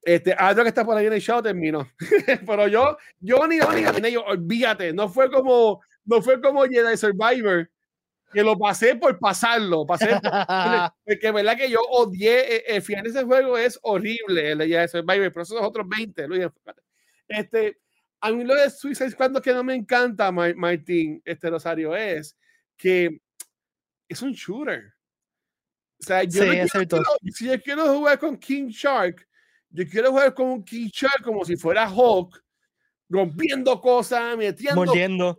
Este, 0.06 0.34
algo 0.34 0.62
que 0.62 0.70
está 0.70 0.86
por 0.86 0.96
ahí 0.96 1.08
en 1.08 1.14
el 1.14 1.22
show 1.22 1.42
terminó. 1.42 1.90
Pero 2.46 2.68
yo, 2.68 2.98
yo 3.20 3.48
ni, 3.48 3.58
ni, 3.58 4.02
ni, 4.02 4.12
yo, 4.12 4.24
olvídate, 4.24 4.94
no 4.94 5.10
fue 5.10 5.32
como, 5.32 5.82
no 6.06 6.22
fue 6.22 6.40
como 6.40 6.64
Jedi 6.66 6.96
Survivor, 6.96 7.70
que 8.32 8.44
lo 8.44 8.56
pasé 8.56 8.96
por 8.96 9.18
pasarlo, 9.18 9.84
pasé 9.86 10.20
por, 10.22 10.22
porque 11.06 11.32
verdad 11.32 11.58
que 11.58 11.72
yo 11.72 11.80
odié, 11.90 12.40
el 12.40 12.54
eh, 12.54 12.64
eh, 12.68 12.82
final 12.82 13.04
de 13.04 13.10
ese 13.10 13.24
juego 13.24 13.58
es 13.58 13.80
horrible, 13.82 14.52
el 14.52 14.62
Jedi 14.62 14.88
Survivor, 14.88 15.32
pero 15.32 15.42
esos 15.42 15.60
otros 15.60 15.88
20, 15.90 16.28
este, 17.28 17.80
a 18.22 18.32
mí 18.32 18.44
lo 18.44 18.56
de 18.56 18.70
Suicide 18.70 19.12
Squad 19.12 19.40
que 19.42 19.54
no 19.54 19.64
me 19.64 19.76
encanta, 19.76 20.32
Martín, 20.32 21.22
este 21.26 21.50
Rosario, 21.50 21.96
es 21.96 22.38
que 22.78 23.22
es 24.08 24.22
un 24.22 24.34
shooter. 24.34 24.94
O 26.00 26.04
sea, 26.04 26.24
yo 26.24 26.44
sí, 26.44 26.50
quiero, 26.50 27.04
si 27.34 27.46
yo 27.46 27.62
quiero 27.62 27.94
jugar 27.96 28.20
con 28.20 28.38
King 28.38 28.68
Shark, 28.68 29.28
yo 29.70 29.84
quiero 29.90 30.12
jugar 30.12 30.34
con 30.34 30.48
un 30.48 30.64
King 30.64 30.90
Shark 30.92 31.24
como 31.24 31.46
si 31.46 31.56
fuera 31.56 31.90
Hulk, 31.90 32.44
rompiendo 33.10 33.80
cosas, 33.80 34.38
metiendo. 34.38 34.86
Moliendo. 34.86 35.38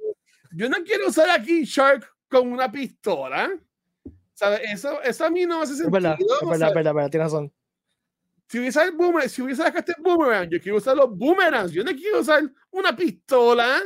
Yo 0.53 0.69
no 0.69 0.77
quiero 0.85 1.09
usar 1.09 1.29
a 1.31 1.43
King 1.43 1.65
Shark 1.65 2.07
con 2.29 2.53
una 2.53 2.71
pistola. 2.71 3.51
¿Sabes? 4.33 4.61
Eso, 4.65 5.03
eso 5.03 5.25
a 5.25 5.31
mí 5.31 5.47
no 5.47 5.63
hace 5.63 5.75
sentido. 5.75 5.97
Es 5.97 6.03
verdad, 6.03 6.19
es 6.21 6.49
verdad, 6.49 6.75
verdad, 6.75 6.95
verdad, 6.95 7.11
tienes 7.11 7.33
razón. 7.33 7.53
Si 8.49 8.59
hubiese 8.59 8.83
el 8.83 8.93
boomerang, 8.93 9.29
si 9.29 9.43
hubiese 9.43 9.63
este 9.67 9.95
boomerang, 9.99 10.49
yo 10.49 10.61
quiero 10.61 10.79
usar 10.79 10.97
los 10.97 11.11
boomerangs. 11.17 11.73
Yo 11.73 11.83
no 11.83 11.93
quiero 11.93 12.21
usar 12.21 12.43
una 12.71 12.95
pistola. 12.95 13.83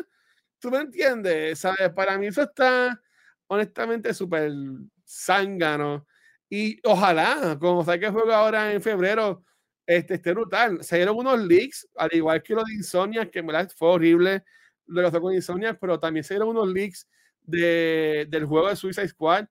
¿Tú 0.59 0.71
me 0.71 0.79
entiendes? 0.79 1.61
¿Sabes? 1.61 1.91
Para 1.95 2.19
mí 2.19 2.27
eso 2.27 2.43
está 2.43 3.01
honestamente 3.47 4.13
súper 4.13 4.53
zángano. 5.07 6.07
Y 6.51 6.79
ojalá, 6.85 7.57
como 7.61 7.85
sé 7.85 7.99
que 7.99 8.11
juego 8.11 8.33
ahora 8.33 8.73
en 8.73 8.83
febrero, 8.83 9.45
este, 9.87 10.15
esté 10.15 10.33
brutal. 10.33 10.83
Se 10.85 10.97
dieron 10.97 11.17
unos 11.17 11.39
leaks, 11.41 11.89
al 11.97 12.11
igual 12.13 12.43
que 12.43 12.55
los 12.55 12.65
de 12.65 12.75
Insomnia, 12.75 13.31
que 13.31 13.43
me 13.43 13.69
fue 13.71 13.89
horrible 13.89 14.45
lo 14.87 15.01
que 15.03 15.07
pasó 15.09 15.21
con 15.21 15.35
Insomnia, 15.35 15.75
pero 15.79 15.99
también 15.99 16.25
se 16.25 16.35
dieron 16.35 16.49
unos 16.51 16.69
leaks 16.69 17.09
de, 17.43 18.27
del 18.29 18.45
juego 18.45 18.69
de 18.69 18.77
Suicide 18.77 19.09
Squad. 19.09 19.47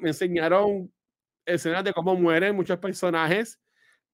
Me 0.00 0.08
enseñaron 0.10 0.92
escenas 1.44 1.84
de 1.84 1.92
cómo 1.92 2.14
mueren 2.14 2.54
muchos 2.54 2.78
personajes. 2.78 3.58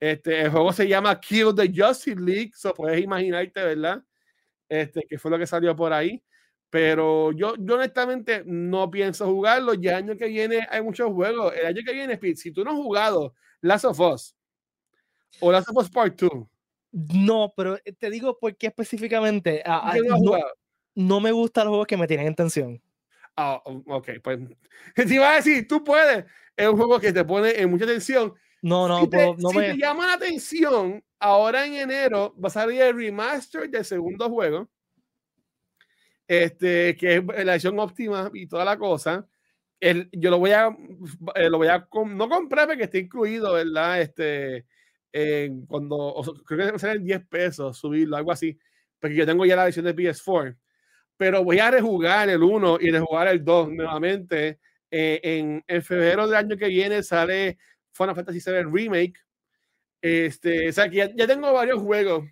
Este, 0.01 0.43
el 0.43 0.51
juego 0.51 0.73
se 0.73 0.87
llama 0.87 1.19
Kill 1.21 1.55
the 1.55 1.71
Justice 1.75 2.21
League, 2.21 2.53
so 2.55 2.73
puedes 2.73 3.01
imaginarte, 3.03 3.63
¿verdad? 3.63 4.03
Este, 4.69 5.03
que 5.09 5.19
fue 5.19 5.31
lo 5.31 5.39
que 5.39 5.47
salió 5.47 5.75
por 5.75 5.93
ahí. 5.93 6.23
Pero 6.71 7.33
yo, 7.33 7.55
yo 7.59 7.75
honestamente 7.77 8.43
no 8.45 8.91
pienso 8.91 9.27
jugarlo. 9.27 9.75
Ya 9.75 9.93
el 9.93 10.05
año 10.05 10.17
que 10.17 10.27
viene 10.27 10.67
hay 10.71 10.83
muchos 10.83 11.11
juegos. 11.11 11.55
El 11.55 11.67
año 11.67 11.83
que 11.85 11.93
viene, 11.95 12.19
si 12.37 12.53
tú 12.53 12.63
no 12.63 12.71
has 12.73 12.77
jugado 12.77 13.35
Last 13.63 13.87
of 13.87 13.99
Us, 14.01 14.35
¿O 15.41 15.53
Last 15.53 15.69
of 15.69 15.77
Us 15.77 15.91
Part 15.91 16.21
2? 16.21 16.31
No, 16.93 17.53
pero 17.57 17.77
eh, 17.85 17.93
te 17.93 18.11
digo 18.11 18.39
por 18.39 18.57
qué 18.57 18.69
específicamente. 18.69 19.63
Ah, 19.65 19.93
ah, 19.93 19.97
no, 20.95 21.21
me 21.21 21.33
gustan 21.33 21.65
los 21.65 21.73
juegos 21.73 21.87
que 21.87 21.97
me 21.97 22.07
tienen 22.07 22.27
en 22.27 22.35
tensión. 22.35 22.83
Ah, 23.37 23.63
ok, 23.65 24.09
pues 24.23 24.39
te 24.97 25.15
iba 25.15 25.31
a 25.31 25.37
decir, 25.37 25.69
tú 25.69 25.85
puedes. 25.85 26.25
Es 26.57 26.69
un 26.69 26.77
juego 26.77 26.99
que 26.99 27.13
te 27.13 27.25
pone 27.25 27.51
en 27.61 27.71
mucha 27.71 27.87
tensión. 27.87 28.35
No, 28.63 28.89
no, 28.89 29.09
te, 29.09 29.35
no 29.39 29.51
si 29.51 29.59
me... 29.59 29.73
te 29.73 29.77
llama 29.79 30.07
la 30.07 30.15
atención, 30.15 31.03
ahora 31.19 31.67
en 31.67 31.75
enero 31.75 32.35
va 32.43 32.49
a 32.49 32.51
salir 32.51 32.83
el 32.83 32.97
remaster 32.97 33.69
del 33.71 33.85
segundo 33.85 34.29
juego. 34.29 34.69
Este, 36.27 36.95
que 36.97 37.17
es 37.17 37.45
la 37.45 37.55
edición 37.55 37.79
óptima 37.79 38.31
y 38.35 38.47
toda 38.47 38.65
la 38.65 38.77
cosa. 38.77 39.27
El, 39.81 40.11
yo 40.13 40.31
lo 40.31 40.39
voy 40.39 40.51
a, 40.51 40.77
eh, 41.37 41.49
lo 41.49 41.59
voy 41.59 41.69
a, 41.69 41.89
no 42.07 42.29
comprar 42.29 42.67
porque 42.67 42.85
está 42.85 42.99
incluido, 42.99 43.55
¿verdad? 43.55 44.03
Este, 44.03 44.67
cuando, 45.67 46.23
creo 46.47 46.73
que 46.73 46.79
salen 46.79 47.05
10 47.05 47.27
pesos 47.27 47.79
subirlo, 47.79 48.17
algo 48.17 48.33
así, 48.33 48.59
porque 48.99 49.17
yo 49.17 49.25
tengo 49.25 49.47
ya 49.47 49.57
la 49.57 49.65
versión 49.65 49.87
de 49.87 49.95
PS4, 49.97 50.57
pero 51.17 51.43
voy 51.45 51.59
a 51.61 51.71
rejugar 51.71 52.29
el 52.29 52.43
1 52.43 52.79
y 52.81 52.91
rejugar 52.91 53.29
el 53.29 53.45
2 53.45 53.71
nuevamente. 53.71 54.59
Eh, 54.91 55.21
en, 55.23 55.63
en, 55.67 55.83
febrero 55.83 56.27
del 56.27 56.37
año 56.37 56.57
que 56.57 56.69
viene 56.69 57.03
sale 57.03 57.59
Final 57.93 58.15
Fantasy 58.15 58.41
VII 58.45 58.65
Remake. 58.65 59.15
Este, 60.01 60.69
o 60.69 60.73
sea 60.73 60.89
que 60.89 60.97
ya, 60.97 61.11
ya, 61.15 61.27
tengo 61.27 61.53
varios 61.53 61.81
juegos. 61.81 62.25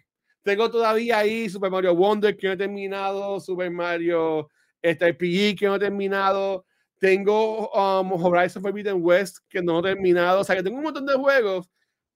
Tengo 0.42 0.70
todavía 0.70 1.18
ahí 1.18 1.48
Super 1.48 1.70
Mario 1.70 1.94
Wonder 1.94 2.36
que 2.36 2.46
no 2.46 2.52
he 2.52 2.57
terminado, 2.57 3.40
Super 3.40 3.70
Mario 3.70 4.48
este, 4.80 5.11
RPG 5.11 5.59
que 5.59 5.66
no 5.66 5.76
he 5.76 5.80
terminado. 5.80 6.64
Tengo 6.98 7.68
um, 7.70 8.12
Horizon 8.12 8.62
Forbidden 8.62 8.98
West 9.00 9.38
que 9.48 9.61
no 9.61 9.80
he 9.80 9.82
terminado. 9.82 10.40
O 10.40 10.44
sea 10.44 10.57
que 10.57 10.62
tengo 10.62 10.76
un 10.76 10.84
montón 10.84 11.07
de 11.07 11.14
juegos 11.14 11.68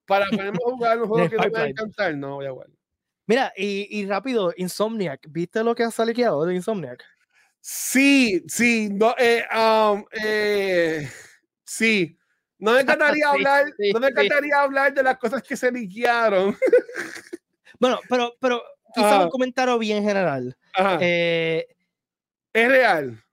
para 0.06 0.26
poder 0.28 0.52
jugar 0.56 0.98
los 0.98 1.08
juegos 1.08 1.30
que 1.30 1.36
te 1.36 1.48
van 1.48 1.62
a 1.62 1.68
encantar, 1.68 2.16
no 2.16 2.36
voy 2.36 2.46
a 2.46 2.50
jugar. 2.50 2.68
Mira, 3.26 3.52
y, 3.56 3.86
y, 3.96 4.06
rápido, 4.06 4.52
Insomniac, 4.56 5.24
¿viste 5.28 5.62
lo 5.62 5.74
que 5.76 5.84
ha 5.84 5.90
salido 5.92 6.44
de 6.44 6.54
Insomniac? 6.56 7.04
Sí, 7.60 8.42
sí, 8.48 8.88
no, 8.90 9.14
eh, 9.18 9.44
um, 9.54 10.04
eh, 10.10 11.08
sí. 11.64 12.18
No 12.60 12.72
me 12.72 12.80
encantaría 12.82 13.28
hablar, 13.28 13.64
no 13.92 14.00
me 14.00 14.08
encantaría 14.08 14.60
hablar 14.60 14.94
de 14.94 15.02
las 15.02 15.18
cosas 15.18 15.42
que 15.42 15.56
se 15.56 15.72
liquearon. 15.72 16.56
bueno, 17.80 17.98
pero, 18.08 18.34
pero 18.40 18.62
quizá 18.94 19.24
un 19.24 19.30
comentario 19.30 19.78
bien 19.78 20.04
general. 20.04 20.56
Eh, 21.00 21.66
es 22.52 22.68
real. 22.68 23.24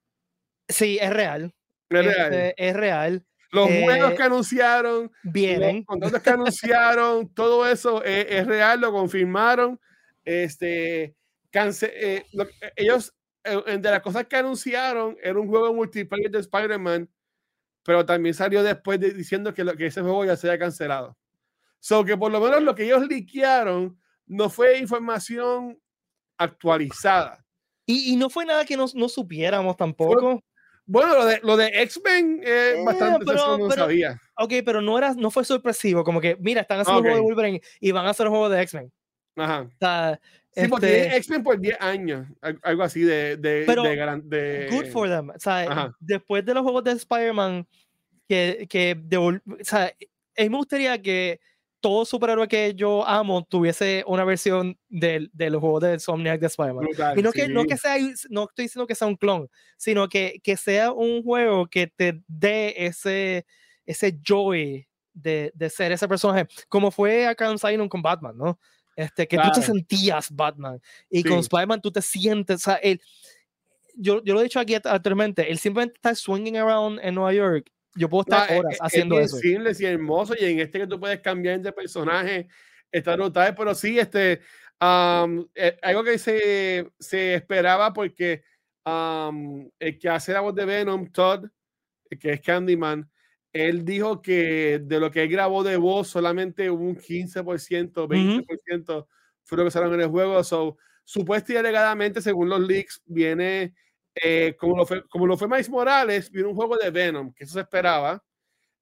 Sí, 0.68 0.98
es 1.00 1.12
real. 1.12 1.54
Es 1.90 2.06
real. 2.06 2.34
Este, 2.34 2.54
es 2.58 2.76
real. 2.76 3.26
Los 3.52 3.68
juegos 3.68 4.14
que 4.14 4.24
anunciaron, 4.24 5.12
vienen. 5.24 5.78
Los 5.78 5.86
contratos 5.86 6.22
que 6.22 6.30
anunciaron, 6.30 7.30
todo 7.34 7.68
eso 7.68 8.04
es, 8.04 8.46
real, 8.46 8.82
lo 8.82 8.92
confirmaron. 8.92 9.80
Este, 10.24 11.16
eh, 11.54 12.26
ellos, 12.76 13.14
eh, 13.44 13.80
las 13.82 14.02
cosas 14.02 14.26
que 14.26 14.36
anunciaron, 14.36 15.18
era 15.22 15.40
un 15.40 15.48
juego 15.48 15.74
multiplayer 15.74 16.30
de 16.30 16.40
Spider-Man, 16.40 17.10
pero 17.88 18.06
también 18.06 18.36
salió 18.36 18.64
después 18.64 19.00
diciendo 19.00 19.54
que, 19.54 19.64
lo, 19.64 19.74
que 19.78 19.86
ese 19.86 20.02
juego 20.02 20.26
ya 20.26 20.36
se 20.36 20.50
había 20.50 20.60
cancelado. 20.60 21.18
So 21.80 22.04
que 22.04 22.18
por 22.18 22.30
lo 22.30 22.42
menos 22.42 22.62
lo 22.62 22.76
que 22.76 22.84
ellos 22.84 23.08
liquearon 23.08 23.98
no 24.26 24.50
fue 24.50 24.78
información 24.78 25.80
actualizada. 26.38 27.46
Y, 27.86 28.12
y 28.12 28.18
no 28.18 28.30
fue 28.30 28.46
nada 28.46 28.66
que 28.66 28.76
no, 28.76 28.88
no 28.94 29.08
supiéramos 29.08 29.78
tampoco. 29.78 30.44
Bueno, 30.86 31.16
lo 31.16 31.26
de, 31.28 31.40
lo 31.42 31.56
de 31.56 31.68
X-Men 31.84 32.42
es 32.44 32.50
eh, 32.50 32.84
bastante 32.86 33.26
pero, 33.26 33.58
no 33.58 33.72
sabía. 33.72 34.20
Ok, 34.36 34.56
pero 34.66 34.82
no, 34.82 34.98
era, 34.98 35.14
no 35.14 35.32
fue 35.32 35.46
sorpresivo, 35.46 36.04
como 36.04 36.20
que, 36.20 36.36
mira, 36.42 36.60
están 36.60 36.82
haciendo 36.82 37.00
un 37.00 37.06
juego 37.06 37.16
de 37.16 37.24
Wolverine 37.24 37.62
y 37.80 37.92
van 37.94 38.06
a 38.06 38.10
hacer 38.10 38.28
un 38.28 38.34
juego 38.34 38.50
de 38.50 38.64
X-Men. 38.64 38.92
Ajá. 39.38 39.62
O 39.62 39.78
sea, 39.80 40.20
sí, 40.64 40.68
porque 40.68 41.02
este 41.04 41.18
X-Men 41.18 41.44
por 41.44 41.60
10 41.60 41.78
años, 41.80 42.28
algo 42.64 42.84
así 42.84 43.02
de... 43.02 43.38
de, 43.38 43.64
pero, 43.66 43.84
de, 43.84 44.22
de, 44.24 44.68
good 44.72 44.88
for 44.88 45.08
them. 45.08 45.30
O 45.30 45.40
sea, 45.40 45.94
después 46.00 46.46
de 46.46 46.54
los 46.54 46.64
juegos 46.64 46.84
de 46.84 46.92
Spider-Man, 46.92 47.68
que, 48.28 48.68
que 48.70 48.96
de, 49.00 49.18
o 49.18 49.40
sea, 49.62 49.94
me 50.38 50.50
gustaría 50.50 51.02
que 51.02 51.40
todo 51.80 52.06
superhéroe 52.06 52.48
que 52.48 52.74
yo 52.76 53.08
amo 53.08 53.46
tuviese 53.46 54.04
una 54.08 54.26
versión 54.26 54.78
del, 54.90 55.30
del 55.34 55.56
juego 55.58 55.80
de 55.80 55.94
Insomniac 55.94 56.40
de 56.40 56.48
Spider-Man. 56.48 56.88
Y 57.16 57.22
no, 57.22 57.32
que, 57.32 57.48
no 57.48 57.66
que 57.66 57.78
sea, 57.78 57.98
no 58.30 58.44
estoy 58.46 58.66
diciendo 58.66 58.88
que 58.88 58.96
sea 58.96 59.08
un 59.08 59.16
clon, 59.16 59.50
sino 59.78 60.10
que, 60.10 60.40
que 60.44 60.58
sea 60.58 60.92
un 60.92 61.24
juego 61.24 61.68
que 61.68 61.88
te 61.88 62.22
dé 62.28 62.74
ese, 62.78 63.46
ese 63.86 64.20
joy 64.22 64.88
de, 65.14 65.52
de 65.56 65.70
ser 65.70 65.92
ese 65.92 66.08
personaje, 66.08 66.48
como 66.68 66.92
fue 66.92 67.26
acá 67.28 67.50
en 67.50 67.58
Simon 67.58 67.90
con 67.90 68.02
Batman, 68.02 68.38
¿no? 68.38 68.60
Este, 68.98 69.28
que 69.28 69.38
tú 69.38 69.52
te 69.54 69.62
sentías 69.62 70.30
Batman 70.32 70.82
y 71.08 71.24
con 71.24 71.38
Spider-Man 71.38 71.82
tú 71.82 71.92
te 71.92 72.02
sientes, 72.02 72.56
o 72.56 72.60
sea, 72.60 72.76
él, 72.76 73.00
yo, 73.94 74.24
yo 74.24 74.34
lo 74.34 74.42
he 74.42 74.44
dicho 74.44 74.60
aquí 74.60 74.74
anteriormente, 74.74 75.50
él 75.50 75.60
simplemente 75.60 75.96
está 75.98 76.16
swinging 76.16 76.58
around 76.58 77.00
en 77.04 77.14
Nueva 77.14 77.32
York 77.32 77.72
yo 77.98 78.10
puedo 78.10 78.22
estar 78.22 78.52
e, 78.52 78.60
horas 78.60 78.76
e, 78.76 78.78
haciendo 78.80 79.20
es, 79.20 79.34
eso. 79.34 79.38
Es 79.38 79.82
y 79.82 79.86
hermoso, 79.86 80.36
y 80.40 80.46
en 80.46 80.60
este 80.60 80.80
que 80.80 80.88
tú 80.88 81.00
puedes 81.00 81.20
cambiar 81.20 81.60
de 81.60 81.72
personaje, 81.72 82.48
está 82.92 83.18
notable, 83.18 83.54
pero 83.54 83.76
sí, 83.76 84.00
este, 84.00 84.42
eh, 84.80 85.78
algo 85.82 86.04
que 86.04 86.18
se, 86.18 86.92
se 87.00 87.34
esperaba 87.36 87.92
porque 87.94 88.44
el 88.86 90.00
que 90.00 90.10
hace 90.10 90.32
la 90.32 90.40
voz 90.40 90.56
de 90.56 90.66
Venom, 90.66 91.12
Todd, 91.12 91.46
que 92.20 92.34
es 92.34 92.42
Candyman, 92.42 93.10
él 93.66 93.86
dijo 93.86 94.22
que 94.22 94.80
de 94.84 95.00
lo 95.00 95.10
que 95.12 95.24
él 95.24 95.30
grabó 95.30 95.64
de 95.64 95.78
voz, 95.78 96.10
solamente 96.10 96.70
un 96.70 96.96
15%, 96.98 98.08
20% 98.08 99.08
fue 99.44 99.58
lo 99.58 99.64
que 99.64 99.68
usaron 99.68 99.94
en 99.94 100.02
el 100.02 100.08
juego. 100.10 100.44
So, 100.44 100.78
supuestamente 101.04 101.54
y 101.54 101.58
alegadamente, 101.58 102.22
según 102.22 102.50
los 102.50 102.60
leaks, 102.60 103.02
viene 103.06 103.74
eh, 104.24 104.56
como, 104.58 104.78
lo 104.78 104.86
fue, 104.86 105.08
como 105.08 105.28
lo 105.28 105.38
fue 105.38 105.48
Miles 105.48 105.70
Morales, 105.70 106.32
viene 106.32 106.50
un 106.50 106.56
juego 106.56 106.78
de 106.78 106.90
Venom, 106.90 107.34
que 107.34 107.44
eso 107.44 107.54
se 107.54 107.62
esperaba. 107.62 108.24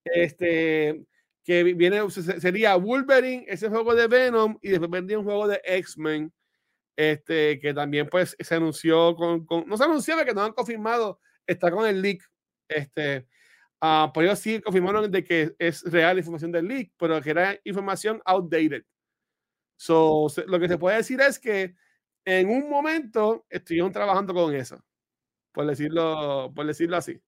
Este, 0.03 1.03
que 1.43 1.63
viene, 1.63 2.09
sería 2.09 2.75
Wolverine, 2.75 3.45
ese 3.47 3.69
juego 3.69 3.93
de 3.93 4.07
Venom, 4.07 4.57
y 4.61 4.69
después 4.69 4.89
vendría 4.89 5.19
un 5.19 5.25
juego 5.25 5.47
de 5.47 5.61
X-Men, 5.63 6.33
este, 6.95 7.59
que 7.59 7.73
también 7.73 8.07
pues 8.09 8.35
se 8.39 8.55
anunció 8.55 9.15
con, 9.15 9.45
con, 9.45 9.67
no 9.67 9.77
se 9.77 9.83
anunció 9.83 10.15
que 10.25 10.33
no 10.33 10.43
han 10.43 10.53
confirmado, 10.53 11.19
está 11.45 11.69
con 11.69 11.85
el 11.87 12.01
leak, 12.01 12.23
este, 12.67 13.27
uh, 13.81 14.11
por 14.13 14.23
ellos 14.23 14.39
sí 14.39 14.61
confirmaron 14.61 15.09
de 15.11 15.23
que 15.23 15.55
es 15.59 15.83
real 15.83 16.17
información 16.17 16.51
del 16.51 16.67
leak, 16.67 16.91
pero 16.97 17.21
que 17.21 17.29
era 17.29 17.59
información 17.63 18.21
outdated. 18.25 18.83
So, 19.77 20.27
lo 20.47 20.59
que 20.59 20.67
se 20.67 20.77
puede 20.77 20.97
decir 20.97 21.19
es 21.21 21.39
que 21.39 21.75
en 22.25 22.49
un 22.49 22.69
momento 22.69 23.45
estuvieron 23.49 23.91
trabajando 23.91 24.33
con 24.33 24.53
eso, 24.55 24.83
por 25.51 25.67
decirlo, 25.67 26.51
por 26.55 26.65
decirlo 26.65 26.97
así. 26.97 27.21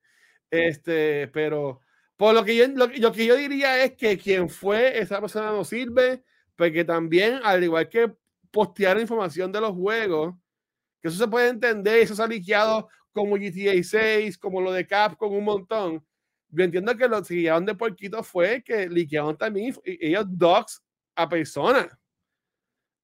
Este, 0.50 1.28
pero 1.30 1.82
por 2.18 2.34
lo 2.34 2.44
que 2.44 2.56
yo, 2.56 2.68
lo, 2.68 2.90
que 2.90 3.26
yo 3.26 3.36
diría 3.36 3.84
es 3.84 3.94
que 3.96 4.18
quien 4.18 4.50
fue 4.50 5.00
esa 5.00 5.22
persona 5.22 5.52
no 5.52 5.64
sirve, 5.64 6.24
porque 6.56 6.84
también, 6.84 7.40
al 7.44 7.64
igual 7.64 7.90
que 7.90 8.12
postear 8.52 9.00
información 9.00 9.52
de 9.52 9.62
los 9.62 9.74
juegos, 9.74 10.36
que 11.02 11.10
eso 11.10 11.18
se 11.18 11.28
puede 11.28 11.50
entender, 11.50 12.00
eso 12.00 12.16
se 12.16 12.24
ha 12.24 12.28
liqueado 12.28 12.90
como 13.12 13.36
GTA 13.38 13.84
6, 13.84 14.38
como 14.38 14.62
lo 14.62 14.72
de 14.72 14.88
Capcom, 14.88 15.34
un 15.34 15.44
montón. 15.44 16.07
Yo 16.50 16.64
entiendo 16.64 16.96
que 16.96 17.08
lo 17.08 17.22
que 17.22 17.36
llevaron 17.36 17.66
de 17.66 17.76
porquito 17.76 18.24
fue 18.24 18.64
que 18.64 18.88
liquearon 18.88 19.38
también 19.38 19.76
ellos 19.84 20.26
dogs 20.30 20.82
a 21.16 21.28
personas 21.28 21.88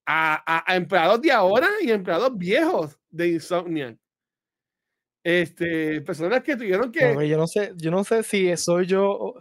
a, 0.06 0.64
a, 0.72 0.76
empleados 0.76 1.22
de 1.22 1.32
ahora 1.32 1.68
y 1.82 1.92
empleados 1.92 2.38
viejos 2.38 3.00
de 3.10 3.30
Insomniac. 3.30 3.98
Este, 5.24 6.02
personas 6.02 6.44
que 6.44 6.58
tuvieron 6.58 6.92
que. 6.92 7.28
yo 7.28 7.38
no 7.38 7.48
sé, 7.48 7.72
yo 7.78 7.92
no 7.92 8.04
sé 8.04 8.24
si 8.24 8.56
soy 8.58 8.86
yo 8.86 9.36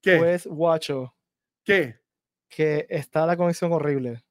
¿Qué? 0.00 0.16
o 0.16 0.24
es 0.24 0.46
Guacho. 0.46 1.14
¿Qué? 1.64 1.96
Que 2.48 2.86
está 2.88 3.26
la 3.26 3.36
conexión 3.36 3.72
horrible. 3.72 4.22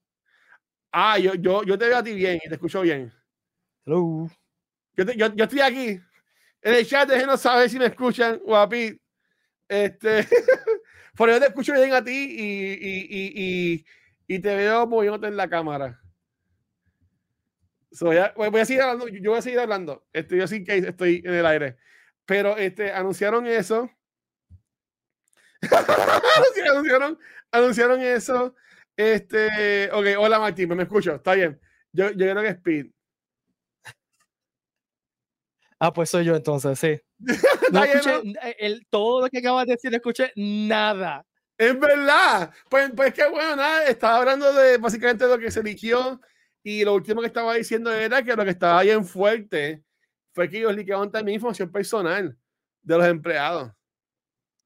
Ah, 0.91 1.19
yo, 1.19 1.35
yo, 1.35 1.63
yo 1.63 1.77
te 1.77 1.85
veo 1.85 1.97
a 1.97 2.03
ti 2.03 2.13
bien 2.13 2.39
y 2.43 2.47
te 2.47 2.55
escucho 2.55 2.81
bien. 2.81 3.11
Hello. 3.85 4.29
Yo, 4.95 5.03
yo, 5.03 5.35
yo 5.35 5.43
estoy 5.43 5.59
aquí. 5.59 6.01
En 6.61 6.75
el 6.75 6.85
chat 6.85 7.09
de 7.09 7.25
no 7.25 7.37
saber 7.37 7.69
si 7.69 7.79
me 7.79 7.85
escuchan, 7.85 8.39
guapi. 8.43 8.99
Este, 9.67 10.27
por 11.15 11.29
yo 11.29 11.39
te 11.39 11.47
escucho 11.47 11.73
bien 11.73 11.93
a 11.93 12.03
ti 12.03 12.11
y, 12.11 12.73
y, 12.73 13.33
y, 13.35 13.85
y 14.27 14.39
te 14.39 14.55
veo 14.55 14.87
moviéndote 14.87 15.27
en 15.27 15.37
la 15.37 15.47
cámara. 15.47 16.01
voy, 18.01 18.17
a, 18.17 18.65
seguir 18.65 18.81
hablando, 18.81 19.07
yo 19.07 19.31
voy 19.31 19.39
a 19.39 19.41
seguir 19.41 19.59
hablando. 19.59 20.05
Estoy 20.11 20.39
yo 20.39 20.47
sin 20.47 20.65
que 20.65 20.77
estoy 20.77 21.21
en 21.23 21.33
el 21.33 21.45
aire. 21.45 21.77
Pero 22.25 22.57
este, 22.57 22.91
anunciaron 22.91 23.45
eso. 23.47 23.89
anunciaron, 26.71 27.19
anunciaron 27.51 28.01
eso. 28.01 28.55
Este, 28.95 29.89
ok, 29.91 30.05
hola 30.17 30.39
Martín, 30.39 30.69
me 30.75 30.83
escucho, 30.83 31.15
está 31.15 31.33
bien. 31.33 31.59
Yo, 31.91 32.11
yo 32.11 32.29
creo 32.29 32.41
que 32.41 32.49
Speed. 32.49 32.87
Ah, 35.79 35.93
pues 35.93 36.09
soy 36.09 36.25
yo 36.25 36.35
entonces, 36.35 36.77
sí. 36.77 36.99
No 37.71 37.83
escuché, 37.83 38.21
el, 38.59 38.85
todo 38.89 39.21
lo 39.21 39.29
que 39.29 39.37
acabas 39.39 39.65
de 39.65 39.73
decir, 39.73 39.91
no 39.91 39.97
escuché 39.97 40.31
nada. 40.35 41.25
Es 41.57 41.79
verdad. 41.79 42.51
Pues, 42.69 42.91
pues 42.95 43.13
qué 43.13 43.29
bueno, 43.29 43.55
nada. 43.55 43.85
Estaba 43.85 44.17
hablando 44.17 44.51
de 44.53 44.77
básicamente 44.77 45.27
lo 45.27 45.37
que 45.37 45.51
se 45.51 45.61
liquió 45.61 46.19
y 46.63 46.83
lo 46.83 46.93
último 46.93 47.21
que 47.21 47.27
estaba 47.27 47.53
diciendo 47.53 47.91
era 47.91 48.23
que 48.23 48.35
lo 48.35 48.43
que 48.43 48.51
estaba 48.51 48.81
bien 48.81 49.05
fuerte 49.05 49.83
fue 50.33 50.49
que 50.49 50.59
ellos 50.59 50.75
liquidaron 50.75 51.11
también 51.11 51.35
información 51.35 51.71
personal 51.71 52.37
de 52.81 52.97
los 52.97 53.07
empleados. 53.07 53.71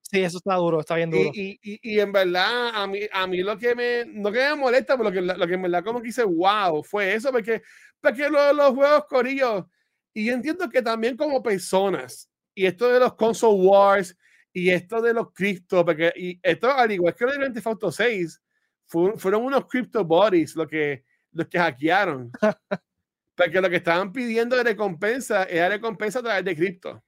Sí, 0.01 0.21
eso 0.21 0.37
está 0.37 0.55
duro, 0.55 0.81
está 0.81 0.95
bien 0.95 1.09
duro. 1.09 1.31
Y, 1.33 1.59
y, 1.63 1.79
y, 1.81 1.99
en 1.99 2.11
verdad, 2.11 2.69
a 2.75 2.85
mí, 2.85 2.99
a 3.11 3.25
mí 3.25 3.41
lo 3.41 3.57
que 3.57 3.73
me, 3.73 4.05
no 4.05 4.31
que 4.31 4.39
me 4.39 4.55
molesta, 4.55 4.95
pero 4.95 5.09
lo 5.09 5.11
que, 5.11 5.21
lo 5.21 5.47
que 5.47 5.53
en 5.55 5.61
verdad 5.63 5.83
como 5.83 6.01
que 6.01 6.09
hice, 6.09 6.23
wow, 6.23 6.83
fue 6.83 7.15
eso, 7.15 7.31
porque, 7.31 7.63
porque 7.99 8.29
los, 8.29 8.55
los 8.55 8.75
juegos 8.75 9.05
corillos, 9.05 9.65
y 10.13 10.25
yo 10.25 10.33
entiendo 10.33 10.69
que 10.69 10.81
también 10.81 11.17
como 11.17 11.41
personas, 11.41 12.29
y 12.55 12.65
esto 12.65 12.89
de 12.89 12.99
los 12.99 13.15
console 13.15 13.67
wars, 13.67 14.17
y 14.51 14.69
esto 14.69 15.01
de 15.01 15.13
los 15.13 15.33
cripto, 15.33 15.83
porque 15.83 16.13
y 16.15 16.39
esto, 16.43 16.71
al 16.71 16.91
igual 16.91 17.15
que 17.15 17.25
lo 17.25 17.31
de 17.31 17.37
Grand 17.39 17.53
Theft 17.53 17.67
Auto 17.67 17.91
6, 17.91 18.41
fueron 18.85 19.43
unos 19.43 19.65
crypto 19.65 20.05
bodies 20.05 20.55
lo 20.55 20.67
que, 20.67 21.03
los 21.31 21.47
que 21.47 21.57
hackearon. 21.57 22.31
porque 23.35 23.59
lo 23.59 23.69
que 23.69 23.77
estaban 23.77 24.13
pidiendo 24.13 24.55
de 24.55 24.63
recompensa 24.63 25.45
era 25.45 25.69
recompensa 25.69 26.19
a 26.19 26.23
través 26.23 26.45
de 26.45 26.55
cripto. 26.55 27.03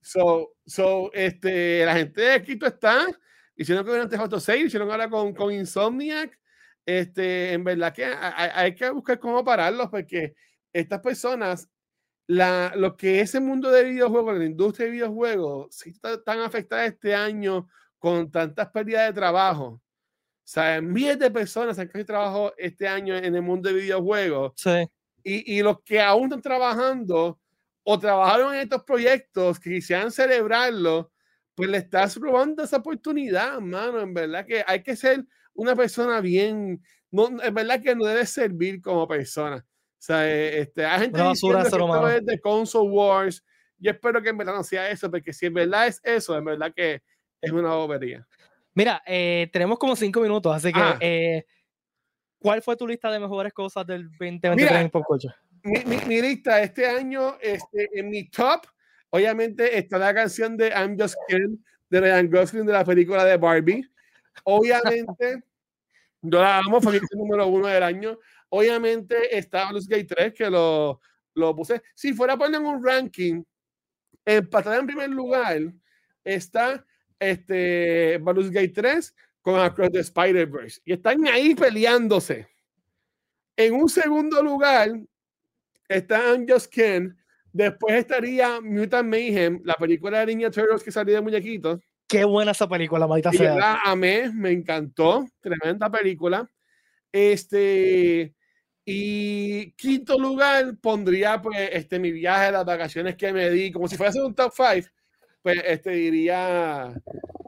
so, 0.00 0.54
so, 0.64 1.12
este, 1.12 1.84
la 1.84 1.94
gente 1.96 2.20
de 2.20 2.42
cripto 2.42 2.66
está 2.66 3.06
hicieron 3.56 3.84
con 3.84 3.94
Grand 3.94 4.10
Theft 4.10 4.22
Auto 4.22 4.40
6, 4.40 4.66
hicieron 4.66 4.90
ahora 4.90 5.08
con, 5.08 5.34
con 5.34 5.52
Insomniac. 5.52 6.38
Este, 6.84 7.52
en 7.52 7.62
verdad 7.62 7.94
que 7.94 8.04
hay, 8.04 8.50
hay 8.54 8.74
que 8.74 8.90
buscar 8.90 9.18
cómo 9.20 9.44
pararlos 9.44 9.88
porque 9.88 10.34
estas 10.72 11.00
personas 11.00 11.68
la, 12.26 12.72
lo 12.76 12.96
que 12.96 13.20
ese 13.20 13.40
mundo 13.40 13.70
de 13.70 13.84
videojuegos, 13.84 14.38
la 14.38 14.44
industria 14.44 14.86
de 14.86 14.92
videojuegos, 14.92 15.74
si 15.74 15.90
está 15.90 16.22
tan 16.22 16.40
afectada 16.40 16.84
este 16.86 17.14
año 17.14 17.68
con 17.98 18.30
tantas 18.30 18.68
pérdidas 18.70 19.06
de 19.08 19.12
trabajo. 19.12 19.64
O 19.64 19.80
sea, 20.44 20.80
miles 20.80 21.18
de 21.18 21.30
personas 21.30 21.78
han 21.78 21.88
casi 21.88 22.04
trabajo 22.04 22.52
este 22.56 22.88
año 22.88 23.16
en 23.16 23.34
el 23.34 23.42
mundo 23.42 23.68
de 23.68 23.76
videojuegos. 23.76 24.52
Sí. 24.56 24.88
Y, 25.22 25.58
y, 25.58 25.62
los 25.62 25.82
que 25.82 26.00
aún 26.00 26.24
están 26.24 26.42
trabajando 26.42 27.38
o 27.84 27.98
trabajaron 27.98 28.54
en 28.54 28.62
estos 28.62 28.82
proyectos 28.82 29.60
que 29.60 29.70
quisieran 29.70 30.10
celebrarlo, 30.10 31.12
pues 31.54 31.70
le 31.70 31.78
estás 31.78 32.16
robando 32.16 32.64
esa 32.64 32.78
oportunidad, 32.78 33.60
mano. 33.60 34.00
En 34.00 34.14
verdad 34.14 34.44
que 34.44 34.64
hay 34.66 34.82
que 34.82 34.96
ser 34.96 35.24
una 35.54 35.76
persona 35.76 36.20
bien, 36.20 36.82
no, 37.10 37.28
en 37.40 37.54
verdad 37.54 37.80
que 37.80 37.94
no 37.94 38.04
debe 38.04 38.26
servir 38.26 38.80
como 38.80 39.06
persona. 39.06 39.64
Sea, 40.02 40.28
eh, 40.28 40.62
este, 40.62 40.84
hay 40.84 41.02
gente 41.02 41.20
que 41.20 42.20
de 42.22 42.40
console 42.40 42.90
wars. 42.90 43.44
Yo 43.78 43.92
espero 43.92 44.20
que 44.20 44.30
en 44.30 44.36
verdad 44.36 44.54
no 44.54 44.64
sea 44.64 44.90
eso, 44.90 45.08
porque 45.08 45.32
si 45.32 45.46
en 45.46 45.54
verdad 45.54 45.86
es 45.86 46.00
eso, 46.02 46.36
en 46.36 46.44
verdad 46.44 46.72
que 46.74 47.02
es 47.40 47.52
una 47.52 47.72
bobería. 47.76 48.26
Mira, 48.74 49.00
eh, 49.06 49.48
tenemos 49.52 49.78
como 49.78 49.94
cinco 49.94 50.20
minutos, 50.20 50.56
así 50.56 50.72
que 50.72 50.80
ah. 50.80 50.98
eh, 50.98 51.44
¿cuál 52.40 52.62
fue 52.62 52.76
tu 52.76 52.84
lista 52.88 53.12
de 53.12 53.20
mejores 53.20 53.52
cosas 53.52 53.86
del 53.86 54.10
2023 54.10 54.72
en 54.72 54.90
Pop 54.90 55.04
Mi, 55.62 55.96
mi, 56.08 56.20
lista 56.20 56.60
este 56.60 56.84
año, 56.84 57.36
este, 57.40 57.88
en 57.92 58.10
mi 58.10 58.28
top, 58.28 58.66
obviamente 59.10 59.78
está 59.78 59.98
la 59.98 60.12
canción 60.12 60.56
de 60.56 60.70
I'm 60.70 60.98
Just 60.98 61.14
Kidding 61.28 61.64
de 61.90 62.00
Ryan 62.00 62.28
Gosling 62.28 62.66
de 62.66 62.72
la 62.72 62.84
película 62.84 63.24
de 63.24 63.36
Barbie. 63.36 63.88
Obviamente, 64.42 65.44
yo 66.22 66.40
la 66.40 66.58
amo, 66.58 66.80
fue 66.80 66.94
mi 66.94 67.00
número 67.12 67.46
uno 67.46 67.68
del 67.68 67.84
año. 67.84 68.18
Obviamente 68.54 69.34
está 69.36 69.70
Gate 69.72 70.04
3, 70.04 70.34
que 70.34 70.50
lo, 70.50 71.00
lo 71.34 71.56
puse. 71.56 71.80
Si 71.94 72.12
fuera 72.12 72.34
a 72.34 72.36
poner 72.36 72.60
en 72.60 72.66
un 72.66 72.84
ranking, 72.84 73.42
empatada 74.26 74.76
en 74.76 74.86
primer 74.86 75.08
lugar, 75.08 75.72
está 76.22 76.84
este, 77.18 78.20
Gate 78.22 78.68
3 78.74 79.14
con 79.40 79.58
Across 79.58 79.92
the 79.92 80.00
Spider-Verse. 80.00 80.82
Y 80.84 80.92
están 80.92 81.26
ahí 81.28 81.54
peleándose. 81.54 82.46
En 83.56 83.72
un 83.72 83.88
segundo 83.88 84.42
lugar 84.42 85.00
está 85.88 86.20
Just 86.46 86.70
Ken. 86.70 87.16
Después 87.54 87.94
estaría 87.94 88.60
Mutant 88.60 89.08
Mayhem, 89.08 89.62
la 89.64 89.74
película 89.76 90.20
de 90.20 90.26
Ninja 90.26 90.50
Turtles 90.50 90.82
que 90.82 90.92
salió 90.92 91.14
de 91.14 91.22
muñequitos. 91.22 91.80
Qué 92.06 92.24
buena 92.24 92.50
esa 92.50 92.68
película, 92.68 93.06
maldita 93.06 93.32
sea. 93.32 93.56
La 93.56 93.80
amé, 93.82 94.30
me 94.30 94.50
encantó. 94.50 95.26
Tremenda 95.40 95.90
película. 95.90 96.46
Este, 97.10 98.34
y 98.84 99.72
quinto 99.72 100.18
lugar 100.18 100.76
pondría 100.80 101.40
pues 101.40 101.70
este 101.72 101.98
mi 101.98 102.10
viaje, 102.10 102.50
las 102.50 102.64
vacaciones 102.64 103.16
que 103.16 103.32
me 103.32 103.50
di, 103.50 103.70
como 103.70 103.88
si 103.88 103.96
fuese 103.96 104.20
un 104.22 104.34
top 104.34 104.52
five, 104.52 104.86
pues 105.42 105.62
este 105.64 105.90
diría 105.90 106.94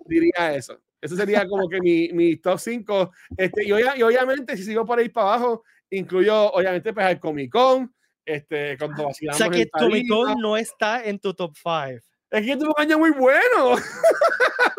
diría 0.07 0.55
eso. 0.55 0.81
Eso 1.05 1.17
sería 1.17 1.47
como 1.47 1.69
que 1.69 1.81
mi, 1.81 2.09
mi 2.15 2.37
top 2.37 2.59
5. 2.59 3.13
Este, 3.37 3.65
y, 3.67 3.73
obviamente, 3.73 4.57
si 4.57 4.65
sigo 4.65 4.87
por 4.87 4.99
ahí 4.99 5.11
para 5.11 5.35
abajo, 5.35 5.63
incluyo 5.91 6.51
obviamente 6.53 6.95
pues 6.95 7.07
el 7.11 7.21
Comic 7.21 7.53
Con, 7.53 7.95
este, 8.25 8.79
cuando 8.79 9.05
vacilamos. 9.05 9.39
O 9.39 9.45
sea 9.45 9.51
que 9.51 9.69
Comic 9.69 10.09
Con 10.09 10.41
no 10.41 10.57
está 10.57 11.05
en 11.05 11.19
tu 11.19 11.35
top 11.35 11.55
5. 11.57 12.01
Es 12.31 12.47
que 12.47 12.57
tuvo 12.57 12.73
un 12.75 12.83
año 12.83 12.99
muy 12.99 13.11
bueno. 13.11 13.77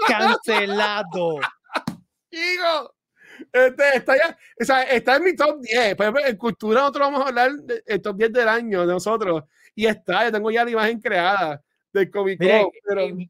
Cancelado. 0.08 1.38
Digo, 2.32 2.95
este, 3.52 3.98
está, 3.98 4.18
ya, 4.18 4.38
o 4.60 4.64
sea, 4.64 4.84
está 4.84 5.16
en 5.16 5.24
mi 5.24 5.36
top 5.36 5.62
10. 5.62 5.96
Por 5.96 6.04
ejemplo, 6.06 6.26
en 6.26 6.38
cultura 6.38 6.82
nosotros 6.82 7.08
vamos 7.08 7.22
a 7.26 7.30
hablar 7.30 7.52
del 7.54 8.02
top 8.02 8.18
10 8.18 8.34
del 8.34 8.48
año 8.48 8.82
de 8.82 8.88
nosotros. 8.88 9.44
Y 9.74 9.86
está, 9.86 10.26
yo 10.26 10.32
tengo 10.32 10.52
ya 10.52 10.64
la 10.64 10.72
imagen 10.72 11.00
creada 11.00 11.62
del 11.92 12.12
Comic 12.12 12.40
Con. 12.40 12.72
Pero... 12.88 13.02
Eh, 13.02 13.30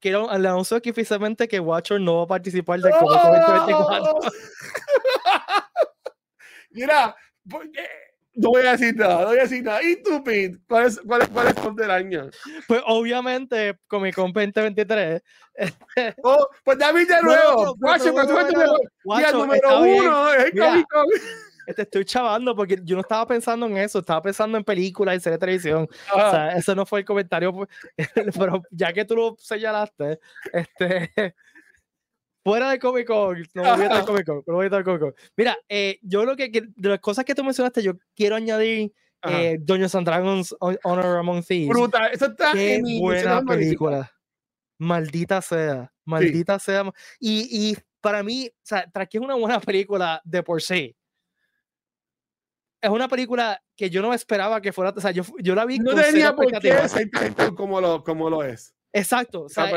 quiero 0.00 0.30
anuncio 0.30 0.76
aquí 0.76 0.90
oficialmente 0.90 1.48
que 1.48 1.60
Watcher 1.60 2.00
no 2.00 2.18
va 2.18 2.24
a 2.24 2.28
participar 2.28 2.80
del 2.80 2.92
Comic 2.92 3.20
Con 3.20 3.32
2024. 3.32 4.14
Mira, 6.70 7.16
No 8.34 8.50
voy 8.50 8.66
a 8.66 8.72
decir 8.72 8.96
nada, 8.96 9.20
no 9.20 9.26
voy 9.28 9.38
a 9.38 9.42
decir 9.42 9.62
nada. 9.62 9.82
¿Y 9.82 10.02
tú, 10.02 10.22
Pete? 10.24 10.58
¿Cuál 10.68 10.86
es, 10.86 11.00
cuál 11.06 11.22
es, 11.22 11.28
cuál 11.28 11.46
es 11.48 11.76
del 11.76 11.90
año? 11.90 12.30
Pues 12.66 12.82
obviamente, 12.86 13.78
Comic 13.86 14.14
Con 14.14 14.32
2023. 14.32 15.22
oh, 16.22 16.48
pues 16.64 16.78
David 16.78 17.08
de 17.08 17.22
nuevo. 17.22 17.76
Guacho, 17.78 18.12
pero 18.14 18.26
tú 18.26 18.38
el 18.38 19.32
número 19.32 19.80
uno 19.80 20.32
es 20.34 20.44
el 20.46 20.58
Comic 20.58 20.86
Con. 20.90 21.06
Te 21.72 21.82
estoy 21.82 22.04
chavando 22.04 22.54
porque 22.54 22.78
yo 22.82 22.96
no 22.96 23.00
estaba 23.00 23.26
pensando 23.26 23.66
en 23.66 23.78
eso, 23.78 24.00
estaba 24.00 24.20
pensando 24.20 24.58
en 24.58 24.64
películas 24.64 25.16
y 25.16 25.20
series 25.20 25.40
de 25.40 25.46
televisión. 25.46 25.88
O 26.12 26.30
sea, 26.30 26.52
ese 26.56 26.74
no 26.74 26.84
fue 26.84 27.00
el 27.00 27.04
comentario, 27.06 27.52
pues, 27.52 27.68
pero 28.38 28.62
ya 28.70 28.92
que 28.92 29.04
tú 29.04 29.16
lo 29.16 29.36
señalaste, 29.38 30.18
este, 30.52 31.34
fuera 32.44 32.70
de 32.70 32.78
Comic 32.78 33.06
Con, 33.06 33.42
no 33.54 33.62
voy 33.62 33.70
a 33.70 33.84
estar 33.84 34.04
Comic 34.04 34.26
Con, 34.26 34.42
no 34.46 34.54
voy 34.54 34.64
a 34.64 34.66
estar 34.66 34.84
Comic 34.84 35.00
Con. 35.00 35.14
Mira, 35.36 35.56
eh, 35.68 35.98
yo 36.02 36.24
lo 36.24 36.36
que, 36.36 36.50
de 36.50 36.88
las 36.88 37.00
cosas 37.00 37.24
que 37.24 37.34
tú 37.34 37.42
mencionaste, 37.42 37.82
yo 37.82 37.94
quiero 38.14 38.36
añadir 38.36 38.92
eh, 39.22 39.58
Dungeons 39.60 39.94
and 39.94 40.06
Dragons 40.06 40.54
Honor 40.60 41.18
Among 41.18 41.42
Thieves. 41.42 41.68
Brutal, 41.68 42.10
eso 42.12 42.26
está 42.26 42.52
Qué 42.52 42.76
en 42.76 43.00
buena 43.00 43.42
película. 43.42 44.12
Maldita 44.78 45.40
sea, 45.40 45.90
maldita 46.04 46.58
sea. 46.58 46.84
Y, 47.18 47.48
y 47.50 47.76
para 48.00 48.22
mí, 48.22 48.48
o 48.48 48.60
sea, 48.62 48.88
tras 48.92 49.08
que 49.08 49.18
es 49.18 49.24
una 49.24 49.34
buena 49.34 49.60
película 49.60 50.20
de 50.24 50.42
por 50.42 50.60
sí, 50.60 50.94
es 52.82 52.90
una 52.90 53.08
película 53.08 53.62
que 53.74 53.88
yo 53.88 54.02
no 54.02 54.12
esperaba 54.12 54.60
que 54.60 54.72
fuera, 54.72 54.92
o 54.94 55.00
sea, 55.00 55.10
yo, 55.10 55.22
yo 55.38 55.54
la 55.54 55.64
vi 55.64 55.78
no 55.78 55.94
tenía 55.94 56.36
por 56.36 56.46
qué 56.60 56.76
como 57.56 57.80
lo, 57.80 58.04
como 58.04 58.28
lo 58.28 58.42
es. 58.42 58.74
Exacto, 58.96 59.42
o 59.42 59.48
sea, 59.48 59.72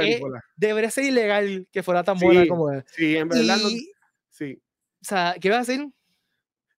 debería 0.56 0.92
ser 0.92 1.06
ilegal 1.06 1.68
que 1.72 1.82
fuera 1.82 2.04
tan 2.04 2.20
buena 2.20 2.48
como 2.48 2.72
es. 2.72 2.86
Sí, 2.90 3.18
en 3.18 3.28
verdad. 3.28 3.58
sí. 4.30 4.62
O 5.02 5.06
sea, 5.06 5.36
¿qué 5.42 5.50
vas 5.50 5.68
a 5.68 5.72
decir? 5.72 5.88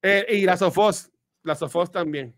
Eh, 0.02 0.26
y 0.30 0.46
la 0.46 0.56
Sofos, 0.56 1.12
la 1.44 1.56
Sofos 1.56 1.92
también, 1.92 2.34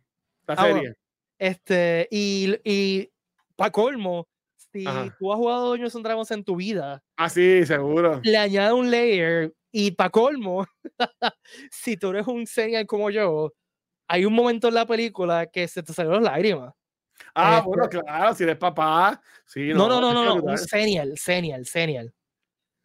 la 0.48 0.56
ah, 0.56 0.64
serie. 0.64 0.96
este, 1.38 2.08
y, 2.10 2.56
y 2.64 3.12
para 3.56 3.72
colmo, 3.72 4.28
si 4.58 4.86
tú 5.20 5.32
has 5.32 5.38
jugado 5.38 5.70
Dungeons 5.70 5.96
and 5.96 6.06
Dragons 6.06 6.32
en 6.32 6.44
tu 6.44 6.56
vida. 6.56 7.04
Ah, 7.18 7.30
sí, 7.30 7.64
seguro. 7.68 8.20
Le 8.24 8.38
añade 8.38 8.74
un 8.74 8.90
layer 8.90 9.54
y 9.72 9.92
para 9.92 10.10
colmo, 10.10 10.66
si 11.72 11.96
tú 11.96 12.10
eres 12.10 12.26
un 12.26 12.48
serial 12.48 12.88
como 12.88 13.12
yo, 13.12 13.54
hay 14.08 14.26
un 14.26 14.34
momento 14.34 14.68
en 14.68 14.74
la 14.74 14.88
película 14.88 15.46
que 15.46 15.68
se 15.68 15.84
te 15.84 15.94
salieron 15.94 16.24
las 16.24 16.34
lágrimas. 16.34 16.74
Ah, 17.34 17.58
este 17.58 17.68
bueno, 17.68 17.90
claro, 17.90 18.36
si 18.36 18.44
eres 18.44 18.58
papá. 18.58 19.22
Sí, 19.46 19.70
no, 19.74 19.88
no, 19.88 20.02
no, 20.02 20.14
no, 20.14 20.26
no, 20.26 20.36
un 20.36 20.58
senial, 20.58 21.18
senial, 21.18 21.66
senial. 21.66 22.14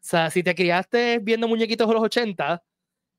O 0.07 0.09
sea, 0.09 0.31
si 0.31 0.43
te 0.43 0.55
criaste 0.55 1.19
viendo 1.19 1.49
muñequitos 1.49 1.87
de 1.89 1.95
los 1.95 2.03
80 2.03 2.63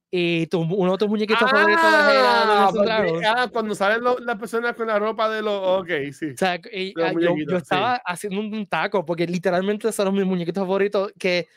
y 0.10 0.48
tu, 0.48 0.62
uno 0.62 0.94
de 0.94 0.98
tus 0.98 1.10
muñequitos 1.10 1.44
ah, 1.44 1.50
favoritos 1.50 1.84
era 1.84 2.70
pues, 2.72 3.26
ah, 3.28 3.50
cuando 3.52 3.76
salen 3.76 4.02
las 4.22 4.38
personas 4.38 4.74
con 4.74 4.88
la 4.88 4.98
ropa 4.98 5.30
de 5.30 5.42
los. 5.42 5.82
Ok, 5.82 5.90
sí. 6.14 6.32
O 6.32 6.38
sea, 6.38 6.54
ah, 6.54 7.14
yo, 7.20 7.36
yo, 7.38 7.58
estaba 7.58 7.96
haciendo 8.06 8.40
un 8.40 8.66
taco 8.68 9.06
porque 9.06 9.28
literalmente 9.28 9.92
son 9.92 10.14
mis 10.14 10.26
muñequitos 10.26 10.62
favoritos. 10.62 11.12
Que 11.20 11.48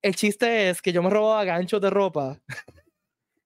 el 0.00 0.16
chiste 0.16 0.70
es 0.70 0.80
que 0.80 0.92
yo 0.92 1.02
me 1.02 1.10
robaba 1.10 1.44
ganchos 1.44 1.80
de 1.80 1.90
ropa 1.90 2.40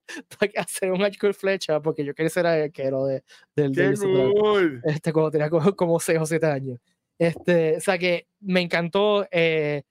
para 0.38 0.52
hacer 0.62 0.92
un 0.92 1.02
arco 1.02 1.28
y 1.28 1.32
flecha 1.32 1.80
porque 1.80 2.04
yo 2.04 2.14
quería 2.14 2.30
ser 2.30 2.46
arquero 2.46 3.06
de, 3.06 3.22
del 3.54 3.72
de 3.72 4.80
este 4.84 5.12
cuando 5.12 5.30
tenía 5.30 5.50
como, 5.50 6.00
6 6.00 6.18
o 6.20 6.26
7 6.26 6.46
años. 6.46 6.78
Este 7.18 7.76
o 7.76 7.80
sea 7.80 7.98
que 7.98 8.28
me 8.40 8.60
encantó 8.60 9.26
eh, 9.30 9.82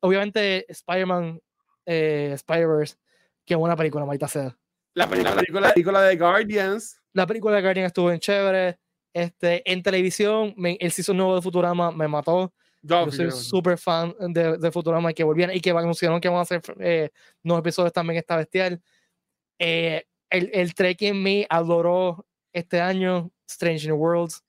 obviamente 0.00 0.70
Spider-Man 0.70 1.40
eh, 1.86 2.32
Spider-Verse 2.34 2.96
que 3.44 3.54
buena 3.54 3.76
película 3.76 4.04
maldita 4.04 4.28
sea. 4.28 4.56
La 4.94 5.08
película, 5.08 5.34
la 5.60 5.74
película, 5.74 6.02
de 6.02 6.16
Guardians. 6.16 7.00
La 7.12 7.26
película 7.26 7.56
de 7.56 7.62
Guardians 7.62 7.86
estuvo 7.88 8.10
en 8.10 8.18
chévere. 8.18 8.78
Este 9.12 9.62
en 9.70 9.82
televisión 9.82 10.54
el 10.58 10.90
season 10.90 11.16
nuevo 11.16 11.36
de 11.36 11.42
Futurama 11.42 11.90
me 11.90 12.08
mató. 12.08 12.52
Yo 12.82 13.10
soy 13.10 13.30
súper 13.30 13.78
fan 13.78 14.14
de, 14.18 14.58
de, 14.58 14.70
Futurama 14.70 15.10
y 15.10 15.14
que 15.14 15.24
volvieron 15.24 15.54
y 15.54 15.60
que 15.60 15.70
anunciaron 15.70 16.20
que 16.20 16.28
van 16.28 16.38
a 16.38 16.42
hacer 16.42 16.62
eh, 16.78 17.10
nuevos 17.42 17.60
episodios 17.60 17.92
también 17.92 18.18
está 18.18 18.36
bestial 18.36 18.80
eh, 19.58 20.04
el, 20.30 20.50
el 20.52 20.74
Trekking 20.74 21.22
Me 21.22 21.46
adoró 21.48 22.26
este 22.52 22.80
año 22.80 23.30
Strange 23.48 23.86
New 23.86 23.96
Worlds 23.96 24.42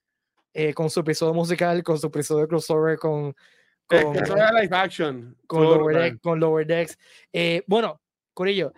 eh, 0.53 0.73
con 0.73 0.89
su 0.89 0.99
episodio 1.01 1.33
musical, 1.33 1.83
con 1.83 1.99
su 1.99 2.07
episodio 2.07 2.43
de 2.43 2.47
crossover 2.47 2.97
con 2.97 3.35
con, 3.87 4.13
live 4.13 4.75
action. 4.75 5.37
con, 5.47 5.63
Lower, 5.63 5.95
Decks, 5.95 6.21
con 6.21 6.39
Lower 6.39 6.67
Decks. 6.67 6.97
Eh, 7.31 7.63
bueno, 7.67 8.01
Corillo, 8.33 8.73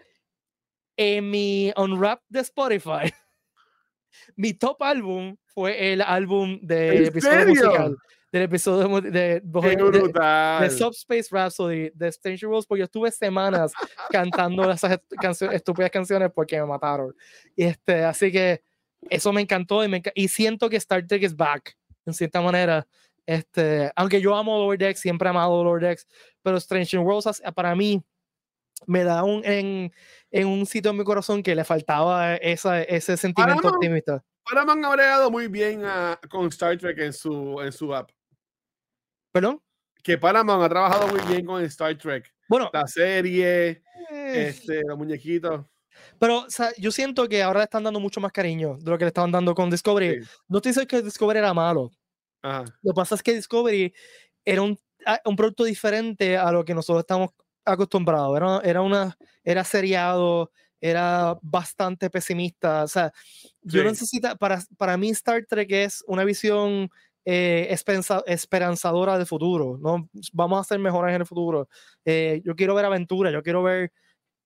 en 0.96 1.32
mi 1.32 1.74
Unwrap 1.76 2.22
de 2.30 2.42
Spotify, 2.42 3.12
mi 4.36 4.54
top 4.54 4.84
álbum 4.84 5.36
fue 5.46 5.94
el 5.94 6.02
álbum 6.02 6.60
de 6.62 7.08
episodio 7.08 7.48
musical 7.48 7.98
del 8.32 8.44
episodio 8.44 9.02
de, 9.02 9.12
de, 9.12 9.42
de, 9.42 10.70
Subspace 10.70 11.28
Rhapsody 11.32 11.92
de 11.94 12.12
Stranger 12.12 12.48
Worlds, 12.48 12.68
porque 12.68 12.80
yo 12.80 12.86
estuve 12.86 13.12
semanas 13.12 13.74
cantando 14.12 14.70
esas 14.70 15.00
canciones, 15.20 15.56
estúpidas 15.56 15.90
canciones 15.90 16.32
porque 16.34 16.60
me 16.60 16.68
mataron. 16.68 17.16
Y 17.56 17.64
este, 17.64 18.04
así 18.04 18.32
que 18.32 18.62
eso 19.10 19.34
me 19.34 19.42
encantó 19.42 19.84
y, 19.84 19.88
me, 19.88 20.02
y 20.14 20.28
siento 20.28 20.70
que 20.70 20.78
Star 20.78 21.06
Trek 21.08 21.24
es 21.24 21.36
back, 21.36 21.76
en 22.06 22.14
cierta 22.14 22.42
manera. 22.42 22.86
Este, 23.26 23.92
aunque 23.96 24.22
yo 24.22 24.36
amo 24.36 24.58
Lower 24.58 24.78
Decks, 24.78 25.00
siempre 25.00 25.28
he 25.28 25.30
amado 25.30 25.64
Lower 25.64 25.82
Decks, 25.82 26.08
pero 26.42 26.60
Stranger 26.60 27.00
Worlds 27.00 27.42
para 27.56 27.76
mí 27.76 28.04
me 28.86 29.04
da 29.04 29.24
un, 29.24 29.44
en, 29.44 29.92
en 30.32 30.48
un 30.48 30.66
sitio 30.66 30.92
en 30.92 30.98
mi 30.98 31.04
corazón 31.04 31.44
que 31.44 31.56
le 31.56 31.64
faltaba 31.64 32.36
esa, 32.36 32.82
ese 32.82 33.18
sentimiento 33.18 33.70
optimista. 33.70 34.24
Paramount 34.50 34.84
ha 34.84 34.90
bregado 34.90 35.30
muy 35.30 35.48
bien 35.48 35.84
con 36.30 36.48
Star 36.48 36.78
Trek 36.78 36.98
en 37.00 37.14
su, 37.14 37.62
en 37.62 37.72
su 37.72 37.94
app. 37.94 38.10
¿Perdón? 39.32 39.62
Que 40.04 40.18
Paramount 40.18 40.64
ha 40.64 40.70
trabajado 40.70 41.08
muy 41.08 41.22
bien 41.28 41.46
con 41.46 41.64
Star 41.64 41.98
Trek. 41.98 42.34
Bueno, 42.48 42.70
la 42.74 42.88
serie, 42.88 43.84
eh, 44.12 44.48
este, 44.50 44.82
los 44.88 44.98
muñequitos. 44.98 45.66
Pero 46.18 46.40
o 46.40 46.50
sea, 46.50 46.72
yo 46.78 46.92
siento 46.92 47.28
que 47.28 47.44
ahora 47.44 47.60
le 47.60 47.64
están 47.66 47.84
dando 47.84 48.00
mucho 48.00 48.22
más 48.22 48.32
cariño 48.32 48.78
de 48.80 48.92
lo 48.92 48.98
que 48.98 49.06
le 49.06 49.10
estaban 49.10 49.32
dando 49.32 49.54
con 49.54 49.70
Discovery. 49.70 50.20
No 50.48 50.58
estoy 50.58 50.72
diciendo 50.72 50.88
que 50.88 51.02
Discovery 51.02 51.40
era 51.40 51.54
malo. 51.54 51.92
Lo 52.42 52.94
que 52.94 52.96
pasa 52.96 53.16
es 53.16 53.24
que 53.24 53.34
Discovery 53.34 53.94
era 54.46 54.62
un, 54.62 54.80
ah, 55.06 55.20
un, 55.26 55.36
producto 55.36 55.66
diferente 55.66 56.38
a 56.38 56.52
lo 56.52 56.64
que 56.64 56.74
nosotros 56.74 57.02
estamos 57.02 57.32
acostumbrados. 57.66 58.36
Era, 58.38 58.62
era, 58.64 58.82
una, 58.82 59.18
era 59.44 59.64
seriado, 59.64 60.52
era 60.80 61.38
bastante 61.42 62.10
pesimista. 62.10 62.84
O 62.84 62.88
sea, 62.88 63.12
yo 63.62 63.84
necesito, 63.84 64.36
para, 64.38 64.64
para 64.78 64.98
mí 64.98 65.10
Star 65.10 65.46
Trek 65.46 65.70
es 65.72 66.04
una 66.08 66.24
visión 66.24 66.90
eh, 67.26 67.68
esperanzadora 68.26 69.18
del 69.18 69.28
futuro, 69.28 69.78
¿no? 69.80 70.10
Vamos 70.34 70.60
a 70.60 70.64
ser 70.64 70.80
mejores 70.80 71.14
en 71.14 71.22
el 71.22 71.28
futuro. 71.28 71.68
Eh, 72.06 72.42
yo 72.44 72.56
quiero 72.56 72.76
ver 72.76 72.86
aventura, 72.86 73.32
yo 73.32 73.44
quiero 73.44 73.64
ver 73.64 73.92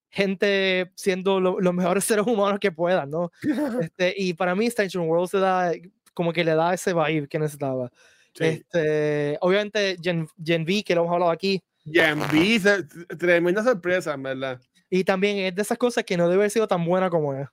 gente 0.09 0.91
siendo 0.95 1.39
los 1.39 1.73
mejores 1.73 2.03
seres 2.05 2.25
humanos 2.27 2.59
que 2.59 2.71
puedan, 2.71 3.09
¿no? 3.09 3.31
Este, 3.91 4.13
y 4.17 4.33
para 4.33 4.55
mí 4.55 4.67
Station 4.67 5.07
World 5.07 5.29
se 5.29 5.39
da, 5.39 5.71
como 6.13 6.33
que 6.33 6.43
le 6.43 6.55
da 6.55 6.73
ese 6.73 6.93
vibe 6.93 7.27
que 7.27 7.39
necesitaba. 7.39 7.91
Este, 8.39 9.37
obviamente 9.41 9.95
Gen, 10.01 10.27
Gen, 10.43 10.63
V, 10.63 10.83
que 10.83 10.95
lo 10.95 11.01
hemos 11.01 11.13
hablado 11.13 11.31
aquí. 11.31 11.61
Gen 11.85 12.19
V, 12.19 12.83
tremenda 13.17 13.63
sorpresa, 13.63 14.15
verdad. 14.17 14.59
Y 14.89 15.03
también 15.03 15.37
es 15.37 15.55
de 15.55 15.61
esas 15.61 15.77
cosas 15.77 16.03
que 16.03 16.17
no 16.17 16.25
debe 16.25 16.41
haber 16.41 16.51
sido 16.51 16.67
tan 16.67 16.83
buena 16.85 17.09
como 17.09 17.33
es. 17.33 17.47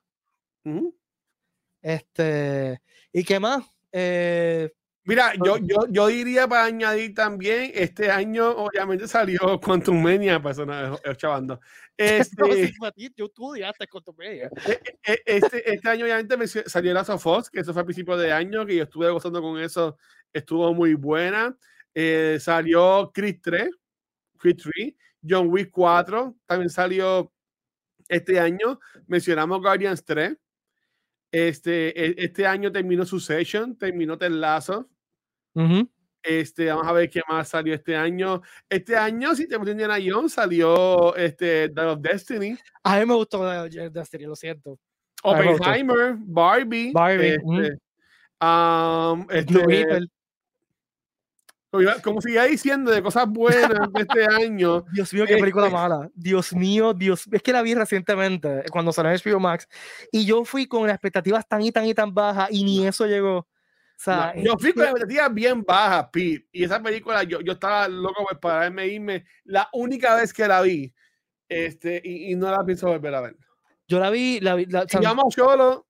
Este, 1.83 2.81
¿y 3.12 3.25
qué 3.25 3.41
más? 3.41 3.64
Eh, 3.93 4.71
Mira, 5.05 5.32
yo, 5.42 5.57
yo, 5.57 5.86
yo 5.88 6.07
diría 6.09 6.46
para 6.46 6.66
añadir 6.66 7.14
también, 7.14 7.72
este 7.74 8.11
año 8.11 8.51
obviamente 8.51 9.09
salió 9.09 9.38
Quantum 9.62 10.01
Mania, 10.03 10.42
persona 10.42 10.96
chavando. 11.16 11.61
Este, 12.01 12.72
yo 13.14 13.26
estudiaste 13.26 13.86
Quantum 13.86 14.16
Mania. 14.16 14.51
E, 14.66 14.80
e, 15.05 15.12
e, 15.12 15.20
este, 15.26 15.74
este 15.74 15.88
año 15.90 16.07
obviamente 16.07 16.46
salió 16.66 16.94
la 16.94 17.05
Sofos, 17.05 17.51
que 17.51 17.61
eso 17.61 17.74
fue 17.74 17.82
a 17.82 17.84
principios 17.84 18.18
de 18.20 18.32
año, 18.32 18.64
que 18.64 18.76
yo 18.76 18.84
estuve 18.84 19.11
gozando 19.11 19.42
con 19.42 19.61
eso, 19.61 19.98
estuvo 20.32 20.72
muy 20.72 20.94
buena. 20.94 21.55
Eh, 21.94 22.38
salió 22.40 23.11
Creed 23.12 23.40
3, 23.42 23.68
Creed 24.38 24.57
3, 24.57 24.94
John 25.28 25.48
Wick 25.51 25.70
4, 25.70 26.36
también 26.46 26.70
salió 26.70 27.30
este 28.09 28.40
año. 28.40 28.80
Mencionamos 29.07 29.61
Guardians 29.61 30.03
3. 30.03 30.36
Este, 31.33 32.24
este 32.24 32.47
año 32.47 32.72
terminó 32.72 33.05
su 33.05 33.20
session, 33.20 33.76
terminó 33.76 34.18
Telazo. 34.18 34.89
Este, 36.22 36.66
vamos 36.66 36.87
a 36.87 36.93
ver 36.93 37.09
qué 37.09 37.22
más 37.28 37.49
salió 37.49 37.74
este 37.74 37.97
año. 37.97 38.43
Este 38.68 38.97
año, 38.97 39.35
si 39.35 39.49
te 39.49 39.57
Indiana 39.57 39.97
Jones, 40.05 40.33
salió 40.33 41.14
este, 41.16 41.68
Dawn 41.68 41.99
of 41.99 42.01
Destiny. 42.01 42.57
A 42.83 42.99
mí 42.99 43.07
me 43.07 43.14
gustó 43.14 43.45
Destiny, 43.91 44.24
lo 44.24 44.37
siento. 44.37 44.78
Oppenheimer, 45.22 46.16
Barbie. 46.18 46.93
Barbie. 46.93 47.35
Este, 47.35 47.78
um, 48.41 49.26
este, 49.31 50.09
Como 52.03 52.21
sigue 52.21 52.45
diciendo 52.49 52.91
de 52.91 53.03
cosas 53.03 53.29
buenas 53.29 53.93
de 53.93 54.01
este 54.09 54.27
año. 54.27 54.85
Dios 54.93 55.12
mío, 55.14 55.25
qué 55.27 55.37
película 55.37 55.66
este 55.66 55.77
mala. 55.77 56.11
Dios 56.14 56.53
mío, 56.53 56.93
Dios. 56.95 57.29
Es 57.31 57.43
que 57.43 57.53
la 57.53 57.62
vi 57.62 57.75
recientemente, 57.75 58.64
cuando 58.71 58.93
salió 58.93 59.12
en 59.12 59.18
HBO 59.18 59.39
Max. 59.39 59.68
Y 60.11 60.27
yo 60.27 60.45
fui 60.45 60.66
con 60.66 60.87
las 60.87 60.95
expectativas 60.95 61.47
tan 61.47 61.62
y 61.62 61.71
tan 61.71 61.87
y 61.87 61.95
tan 61.95 62.12
bajas 62.12 62.49
y 62.51 62.64
ni 62.64 62.87
eso 62.87 63.07
llegó. 63.07 63.39
O 63.39 64.03
sea, 64.03 64.35
yo 64.35 64.57
fui 64.59 64.73
con 64.73 64.85
las 64.85 64.93
expectativas 64.93 65.33
bien 65.35 65.62
bajas, 65.62 66.09
Pete. 66.11 66.49
Y 66.53 66.64
esa 66.64 66.83
película, 66.83 67.23
yo, 67.23 67.41
yo 67.41 67.53
estaba 67.53 67.87
loco 67.87 68.27
para 68.41 68.66
irme 68.87 69.25
la 69.45 69.68
única 69.73 70.16
vez 70.16 70.33
que 70.33 70.49
la 70.49 70.62
vi. 70.62 70.93
Este, 71.49 72.01
y, 72.05 72.33
y 72.33 72.35
no 72.35 72.51
la 72.51 72.64
pienso 72.64 72.89
volver 72.89 73.14
a 73.14 73.21
ver. 73.21 73.37
Yo 73.87 73.99
la 74.01 74.11
vi, 74.11 74.41
la 74.41 74.55
vi. 74.55 74.66
La, 74.66 74.87
solo 74.89 75.87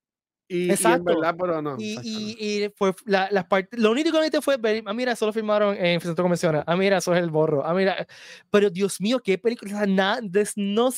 y, 0.52 0.68
exacto. 0.68 1.12
Y, 1.12 1.32
pero 1.38 1.62
no. 1.62 1.76
Y, 1.78 1.94
y, 2.02 2.68
fue 2.74 2.92
la, 3.04 3.28
las 3.30 3.44
partes. 3.44 3.78
Lo 3.78 3.92
único 3.92 4.10
que 4.10 4.18
me 4.18 4.42
fue 4.42 4.56
ver, 4.56 4.82
ah, 4.84 4.92
mira, 4.92 5.14
solo 5.14 5.32
filmaron 5.32 5.76
en 5.76 6.00
Centro 6.00 6.24
Convenciones. 6.24 6.64
Ah, 6.66 6.74
mira, 6.74 6.96
eso 6.96 7.14
es 7.14 7.22
el 7.22 7.30
borro. 7.30 7.64
Ah, 7.64 7.72
mira. 7.72 8.04
Pero 8.50 8.68
Dios 8.68 9.00
mío, 9.00 9.20
qué 9.20 9.38
película. 9.38 9.86
Nada, 9.86 10.20
no 10.56 10.90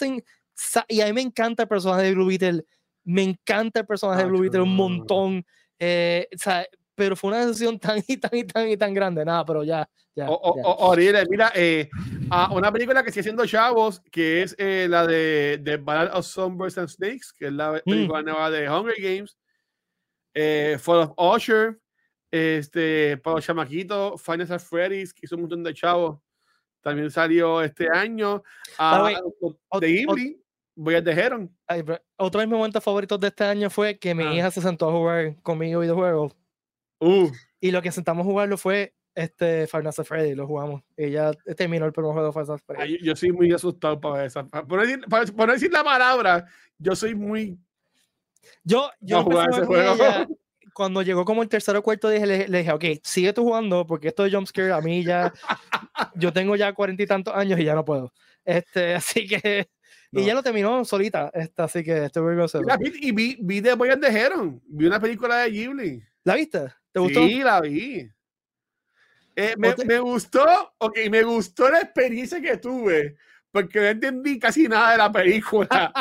Y 0.89 1.01
a 1.03 1.07
mí 1.07 1.13
me 1.13 1.21
encanta 1.21 1.65
el 1.65 1.69
personaje 1.69 2.05
de 2.05 2.15
Blue 2.15 2.29
Beetle. 2.29 2.65
Me 3.05 3.23
encanta 3.25 3.81
el 3.81 3.87
personaje 3.87 4.23
de 4.23 4.31
Blue 4.31 4.41
Beetle 4.41 4.63
un 4.63 4.75
montón. 4.75 5.45
Eh, 5.79 6.29
o 6.35 6.39
sea, 6.39 6.65
pero 6.95 7.15
fue 7.15 7.29
una 7.29 7.45
decisión 7.45 7.79
tan 7.79 8.03
y 8.09 8.17
tan 8.17 8.31
y 8.33 8.45
tan 8.45 8.69
y 8.71 8.77
tan 8.79 8.95
grande. 8.95 9.23
Nada, 9.23 9.45
pero 9.45 9.65
ya. 9.65 9.87
ya, 10.15 10.31
o, 10.31 10.97
mira, 11.29 11.53
eh, 11.55 11.91
una 12.51 12.73
película 12.73 13.03
que 13.03 13.11
sigue 13.11 13.25
siendo 13.25 13.45
chavos, 13.45 14.01
que 14.11 14.45
es 14.45 14.55
eh, 14.57 14.87
la 14.89 15.07
de, 15.07 15.59
de 15.61 15.77
Ballad 15.77 16.17
of 16.17 16.25
Sunburst 16.25 16.79
and 16.79 16.89
Snakes, 16.89 17.35
que 17.39 17.49
es 17.49 17.53
la 17.53 17.73
mm. 17.73 17.81
película 17.85 18.23
nueva 18.23 18.51
de 18.51 18.67
Hunger 18.67 18.97
Games 18.99 19.37
eh, 20.35 20.79
Fall 20.81 21.13
of 21.17 21.37
Usher, 21.37 21.79
este, 22.31 23.17
para 23.19 23.37
los 23.37 23.45
chamaquitos, 23.45 24.21
Final 24.23 24.61
Freddy's, 24.61 25.13
que 25.13 25.27
hizo 25.27 25.37
un 25.37 25.43
montón 25.43 25.63
de 25.63 25.75
chavos, 25.75 26.19
también 26.83 27.11
salió 27.11 27.63
este 27.63 27.89
año. 27.93 28.43
Uh, 28.79 29.79
de 29.81 29.89
Ghibli, 29.89 30.43
voy 30.75 30.95
a 30.95 30.99
Heron. 30.99 31.57
Otro 32.17 32.41
de 32.41 32.47
mis 32.47 32.57
momentos 32.57 32.83
favoritos 32.83 33.19
de 33.21 33.29
este 33.29 33.45
año 33.45 33.71
fue 33.71 33.99
que 33.99 34.15
mi 34.15 34.25
ah. 34.25 34.35
hija 34.35 34.51
se 34.51 34.61
sentó 34.61 34.89
a 34.89 34.93
jugar 34.93 35.37
conmigo 35.43 35.81
videojuegos. 35.81 36.37
Uh. 37.01 37.31
Y 37.61 37.71
lo 37.71 37.81
que 37.83 37.93
sentamos 37.93 38.27
a 38.27 38.31
jugarlo 38.31 38.59
fue 38.59 38.95
este 39.15 39.67
Final 39.67 39.93
Freddy, 39.93 40.35
lo 40.35 40.47
jugamos. 40.47 40.83
Ella 40.97 41.33
terminó 41.57 41.87
el 41.87 41.93
primer 41.93 42.13
juego 42.13 42.27
de 42.27 42.33
Final 42.33 42.61
Freddy. 42.61 42.99
yo, 43.05 43.15
soy 43.15 43.33
muy 43.33 43.53
asustado 43.53 44.01
para 44.01 44.25
esa. 44.25 44.45
Por 44.45 44.79
no, 44.79 44.83
decir, 44.83 45.01
para, 45.09 45.53
decir, 45.53 45.73
la 45.73 45.85
palabra, 45.85 46.47
yo 46.79 46.97
soy 46.97 47.15
muy 47.15 47.59
yo, 48.65 48.91
yo 49.01 49.25
cuando 50.73 51.03
llegó 51.03 51.25
como 51.25 51.43
el 51.43 51.49
tercero 51.49 51.81
o 51.81 51.83
cuarto, 51.83 52.09
dije, 52.09 52.27
le, 52.27 52.59
dije, 52.59 52.73
ok, 52.73 52.85
sigue 53.03 53.33
tú 53.33 53.45
jugando, 53.45 53.87
porque 53.87 54.09
esto 54.09 54.25
de 54.25 54.31
jumpscare 54.31 54.73
a 54.73 54.81
mí 54.81 55.05
ya, 55.05 55.33
yo 56.15 56.33
tengo 56.33 56.57
ya 56.57 56.73
cuarenta 56.73 57.03
y 57.03 57.07
tantos 57.07 57.35
años 57.35 57.59
y 57.61 57.65
ya 57.65 57.75
no 57.75 57.85
puedo. 57.85 58.13
Este, 58.45 58.95
así 58.95 59.27
que, 59.27 59.69
y 60.11 60.25
ya 60.25 60.35
lo 60.35 60.43
terminó 60.43 60.85
solita, 60.85 61.31
esta, 61.35 61.65
así 61.65 61.83
que 61.83 62.05
estoy 62.05 62.23
muy 62.23 62.37
gozoso. 62.37 62.65
Y 63.01 63.13
vi, 63.13 63.37
vi 63.41 63.63
The 63.63 63.75
Boy 63.75 63.91
and 63.91 64.05
the 64.05 64.11
Heron, 64.11 64.63
vi 64.67 64.87
una 64.87 65.01
película 65.01 65.39
de 65.39 65.51
Ghibli. 65.51 66.03
¿La 66.25 66.35
viste? 66.35 66.73
¿Te 66.93 67.01
gustó? 67.01 67.27
Sí, 67.27 67.43
la 67.43 67.61
vi. 67.61 68.09
Eh, 69.35 69.55
me, 69.57 69.75
me, 69.87 69.99
gustó, 69.99 70.75
ok, 70.79 70.99
me 71.11 71.23
gustó 71.23 71.71
la 71.71 71.81
experiencia 71.81 72.41
que 72.41 72.59
tuve 72.59 73.17
porque 73.53 73.81
no 73.81 73.87
entendí 73.87 74.39
casi 74.39 74.67
nada 74.67 74.93
de 74.93 74.99
la 74.99 75.13
película. 75.13 75.93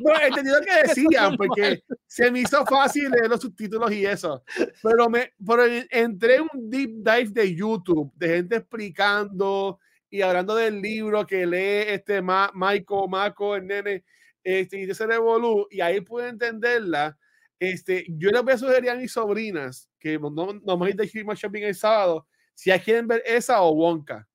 no, 0.00 0.20
entendí 0.20 0.50
lo 0.50 0.60
que 0.60 0.86
decían, 0.86 1.34
porque 1.36 1.82
se 2.06 2.30
me 2.30 2.40
hizo 2.40 2.64
fácil 2.66 3.10
leer 3.10 3.28
los 3.28 3.40
subtítulos 3.40 3.90
y 3.90 4.04
eso. 4.04 4.44
Pero, 4.82 5.08
me, 5.08 5.32
pero 5.44 5.64
entré 5.90 6.36
en 6.36 6.42
un 6.52 6.70
deep 6.70 6.90
dive 6.96 7.30
de 7.30 7.54
YouTube, 7.54 8.12
de 8.14 8.28
gente 8.28 8.56
explicando 8.56 9.80
y 10.10 10.20
hablando 10.20 10.54
del 10.54 10.80
libro 10.80 11.26
que 11.26 11.46
lee 11.46 11.92
este 11.92 12.20
Ma, 12.20 12.52
Michael, 12.54 13.08
Marco, 13.08 13.56
el 13.56 13.66
nene, 13.66 14.04
este, 14.44 14.80
y 14.80 14.90
ese 14.90 15.06
revolú, 15.06 15.66
y 15.70 15.80
ahí 15.80 16.02
pude 16.02 16.28
entenderla. 16.28 17.18
Este, 17.58 18.04
yo 18.08 18.30
les 18.30 18.42
voy 18.42 18.52
a 18.52 18.58
sugerir 18.58 18.90
a 18.90 18.94
mis 18.94 19.12
sobrinas 19.12 19.88
que 19.98 20.18
no, 20.18 20.60
no, 20.62 20.76
me 20.76 20.92
de 20.92 21.06
Shopping 21.06 21.62
el 21.62 21.74
sábado, 21.74 22.26
si 22.52 22.70
quieren 22.70 23.08
ver 23.08 23.22
esa 23.24 23.62
o 23.62 23.72
Wonka 23.72 24.28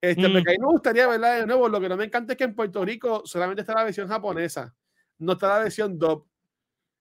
este, 0.00 0.28
mm. 0.28 0.32
me 0.32 0.56
gustaría 0.66 1.06
verla 1.06 1.34
de 1.34 1.46
nuevo. 1.46 1.68
Lo 1.68 1.80
que 1.80 1.88
no 1.88 1.96
me 1.96 2.04
encanta 2.04 2.32
es 2.32 2.36
que 2.36 2.44
en 2.44 2.54
Puerto 2.54 2.84
Rico 2.84 3.22
solamente 3.24 3.62
está 3.62 3.74
la 3.74 3.84
versión 3.84 4.08
japonesa, 4.08 4.74
no 5.18 5.32
está 5.32 5.48
la 5.48 5.58
versión 5.60 5.98
dub, 5.98 6.26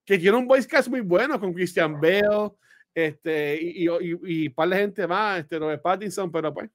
que 0.05 0.17
tiene 0.17 0.37
un 0.37 0.47
voice 0.47 0.67
cast 0.67 0.87
muy 0.87 1.01
bueno 1.01 1.39
con 1.39 1.53
Christian 1.53 1.99
Bale 1.99 2.51
este, 2.93 3.59
y, 3.61 3.87
y, 3.87 4.19
y, 4.23 4.49
par 4.49 4.69
de 4.69 4.77
gente 4.77 5.05
más, 5.05 5.39
este, 5.39 5.59
Robert 5.59 5.81
Pattinson, 5.81 6.31
pero 6.31 6.53
pues. 6.53 6.69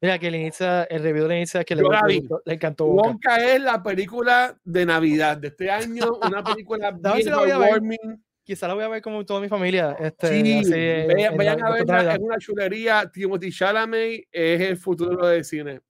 Mira, 0.00 0.18
que 0.18 0.30
le 0.30 0.38
inicia, 0.38 0.84
el 0.84 1.02
review 1.02 1.26
le 1.26 1.36
inicia 1.36 1.64
que 1.64 1.74
le, 1.74 1.82
le, 1.82 2.54
encantó. 2.54 2.86
Wonka. 2.86 3.36
es 3.36 3.60
la 3.60 3.82
película 3.82 4.56
de 4.64 4.86
Navidad 4.86 5.36
de 5.36 5.48
este 5.48 5.70
año, 5.70 6.18
una 6.22 6.42
película 6.42 6.90
bien 7.14 7.34
warming 7.34 8.24
quizá 8.44 8.68
la 8.68 8.74
voy 8.74 8.84
a 8.84 8.88
ver 8.88 9.02
como 9.02 9.24
toda 9.24 9.40
mi 9.40 9.48
familia. 9.48 9.96
Este, 9.98 10.28
sí, 10.28 10.58
así, 10.58 10.70
vayan, 11.36 11.64
a 11.64 11.70
verla, 11.70 12.14
es 12.14 12.20
una 12.20 12.38
chulería. 12.38 13.10
Timothy 13.12 13.50
Chalamet 13.50 14.28
es 14.30 14.60
el 14.60 14.76
futuro 14.76 15.26
del 15.26 15.44
cine. 15.44 15.80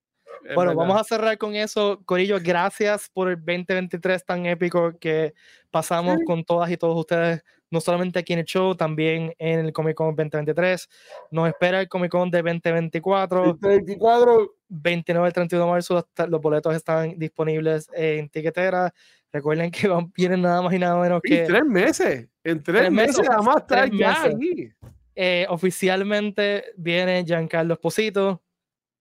Bueno, 0.55 0.75
vamos 0.75 1.01
a 1.01 1.05
cerrar 1.05 1.39
con 1.39 1.55
eso. 1.55 2.03
Corillo, 2.05 2.39
gracias 2.43 3.09
por 3.13 3.29
el 3.29 3.37
2023 3.37 4.25
tan 4.25 4.47
épico 4.47 4.99
que 4.99 5.35
pasamos 5.71 6.19
con 6.27 6.45
todas 6.45 6.71
y 6.71 6.77
todos 6.77 6.99
ustedes, 6.99 7.43
no 7.71 7.81
solamente 7.81 8.19
aquí 8.19 8.35
en 8.35 8.41
el 8.41 8.45
show, 8.45 8.75
también 8.75 9.35
en 9.39 9.61
el 9.61 9.73
Comic 9.73 9.97
Con 9.97 10.15
2023. 10.15 10.89
Nos 11.31 11.49
espera 11.49 11.81
el 11.81 11.89
Comic 11.89 12.11
Con 12.11 12.31
de 12.31 12.43
2024. 12.43 13.45
2024. 13.59 14.55
29 14.69 15.27
al 15.27 15.33
31 15.33 15.65
de 15.65 15.71
marzo, 15.71 16.09
los 16.29 16.41
boletos 16.41 16.75
están 16.75 17.19
disponibles 17.19 17.89
en 17.95 18.29
tiquetera. 18.29 18.93
Recuerden 19.35 19.73
que 19.73 19.91
vienen 20.17 20.43
nada 20.43 20.63
más 20.63 20.73
y 20.73 20.79
nada 20.79 20.97
menos 21.03 21.21
que. 21.21 21.43
tres 21.43 21.65
meses. 21.65 22.29
En 22.45 22.63
tres, 22.63 22.89
meses, 22.89 23.27
vamos 23.27 23.57
a 23.57 23.59
estar 23.59 23.91
ya 23.91 24.23
ahí. 24.23 24.73
Eh, 25.17 25.45
oficialmente 25.49 26.67
viene 26.77 27.25
Giancarlo 27.25 27.75
Esposito. 27.75 28.45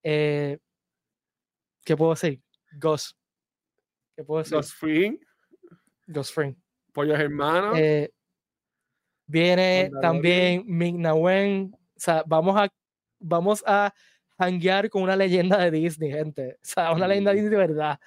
Eh, 0.02 0.58
¿Qué 1.86 1.96
puedo 1.96 2.16
decir? 2.16 2.42
Ghost. 2.80 3.16
¿Qué 4.16 4.24
puedo 4.24 4.42
decir? 4.42 4.56
Ghost 4.56 4.74
Fring. 4.74 5.20
Ghost 6.08 6.34
Fring. 6.34 6.56
Pollos 6.94 7.20
hermanos. 7.20 7.78
Eh, 7.78 8.12
viene 9.28 9.92
también 10.02 10.64
Ming 10.66 11.06
O 11.06 11.70
sea, 11.96 12.24
vamos 12.26 12.60
a, 12.60 12.68
vamos 13.20 13.64
a 13.68 13.94
hanguear 14.46 14.90
con 14.90 15.04
una 15.04 15.16
leyenda 15.16 15.58
de 15.58 15.72
Disney, 15.72 16.12
gente. 16.12 16.54
O 16.56 16.66
sea, 16.66 16.92
una 16.92 17.08
leyenda 17.08 17.32
de 17.32 17.36
Disney 17.36 17.52
de 17.52 17.68
verdad. 17.68 18.00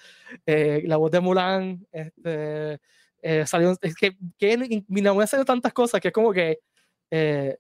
Eh, 0.45 0.83
la 0.87 0.97
voz 0.97 1.11
de 1.11 1.21
Mulan, 1.21 1.87
este, 1.93 2.79
eh, 3.23 3.47
salió, 3.47 3.77
es 3.81 3.95
que, 3.95 4.17
que 4.39 4.85
mi 4.89 5.07
ha 5.07 5.27
salido 5.27 5.45
tantas 5.45 5.73
cosas 5.73 6.01
que 6.01 6.09
es 6.09 6.15
como 6.15 6.33
que 6.33 6.61
eh, 7.11 7.57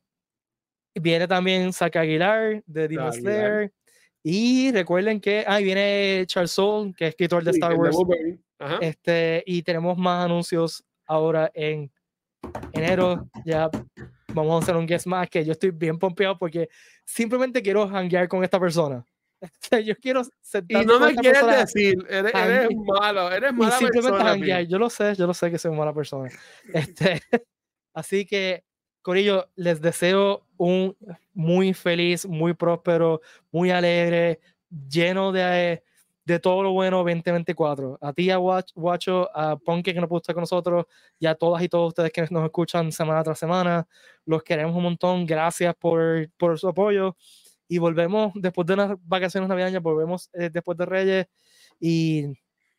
viene 0.94 1.26
también 1.26 1.72
Saka 1.72 2.00
Aguilar 2.00 2.62
de 2.66 2.88
Demon 2.88 3.12
Slayer. 3.12 3.72
Y 4.22 4.72
recuerden 4.72 5.20
que, 5.20 5.44
ah, 5.46 5.58
viene 5.58 6.24
Charles 6.26 6.50
Soule, 6.50 6.92
que 6.96 7.04
es 7.06 7.10
escritor 7.10 7.44
de 7.44 7.52
Star 7.52 7.74
Wars. 7.74 7.96
Este, 8.80 9.42
y 9.46 9.62
tenemos 9.62 9.96
más 9.96 10.24
anuncios 10.24 10.84
ahora 11.06 11.50
en 11.54 11.90
enero. 12.72 13.28
Ya 13.44 13.70
vamos 14.34 14.60
a 14.60 14.64
hacer 14.64 14.76
un 14.76 14.86
guest 14.86 15.06
más 15.06 15.28
que 15.28 15.44
yo 15.44 15.52
estoy 15.52 15.70
bien 15.70 15.98
pompeado 15.98 16.38
porque 16.38 16.68
simplemente 17.06 17.62
quiero 17.62 17.88
hanguear 17.88 18.28
con 18.28 18.44
esta 18.44 18.60
persona. 18.60 19.06
yo 19.84 19.96
quiero 19.96 20.22
Y 20.68 20.74
no 20.84 21.00
me 21.00 21.14
quieres 21.14 21.46
decir, 21.46 21.96
eres, 22.08 22.32
malo, 22.76 23.30
eres 23.30 23.52
mala 23.54 23.78
simplemente 23.78 24.20
persona. 24.20 24.62
Yo 24.62 24.78
lo 24.78 24.90
sé, 24.90 25.14
yo 25.14 25.26
lo 25.26 25.34
sé 25.34 25.50
que 25.50 25.58
soy 25.58 25.74
mala 25.74 25.94
persona. 25.94 26.30
Este, 26.74 27.22
así 27.94 28.26
que, 28.26 28.64
Corillo, 29.02 29.48
les 29.54 29.80
deseo 29.80 30.44
un 30.56 30.96
muy 31.32 31.72
feliz, 31.74 32.26
muy 32.26 32.54
próspero, 32.54 33.20
muy 33.52 33.70
alegre, 33.70 34.40
lleno 34.88 35.32
de 35.32 35.82
de 36.26 36.40
todo 36.40 36.62
lo 36.62 36.72
bueno 36.72 36.98
2024. 36.98 37.98
A 38.02 38.12
ti, 38.12 38.30
a 38.30 38.36
Guacho, 38.36 39.30
a 39.34 39.56
Ponke 39.56 39.94
que 39.94 40.00
no 40.00 40.08
pudo 40.08 40.18
estar 40.18 40.34
con 40.34 40.42
nosotros, 40.42 40.86
y 41.18 41.26
a 41.26 41.36
todas 41.36 41.62
y 41.62 41.68
todos 41.68 41.88
ustedes 41.88 42.12
que 42.12 42.26
nos 42.30 42.44
escuchan 42.44 42.90
semana 42.92 43.22
tras 43.22 43.38
semana. 43.38 43.86
Los 44.26 44.42
queremos 44.42 44.74
un 44.76 44.82
montón. 44.82 45.24
Gracias 45.24 45.74
por, 45.76 46.28
por 46.36 46.58
su 46.58 46.68
apoyo. 46.68 47.16
Y 47.68 47.78
volvemos 47.78 48.32
después 48.34 48.66
de 48.66 48.74
unas 48.74 48.96
vacaciones 49.04 49.48
navideñas, 49.48 49.82
volvemos 49.82 50.28
eh, 50.34 50.50
después 50.52 50.76
de 50.76 50.86
Reyes. 50.86 51.26
Y 51.80 52.24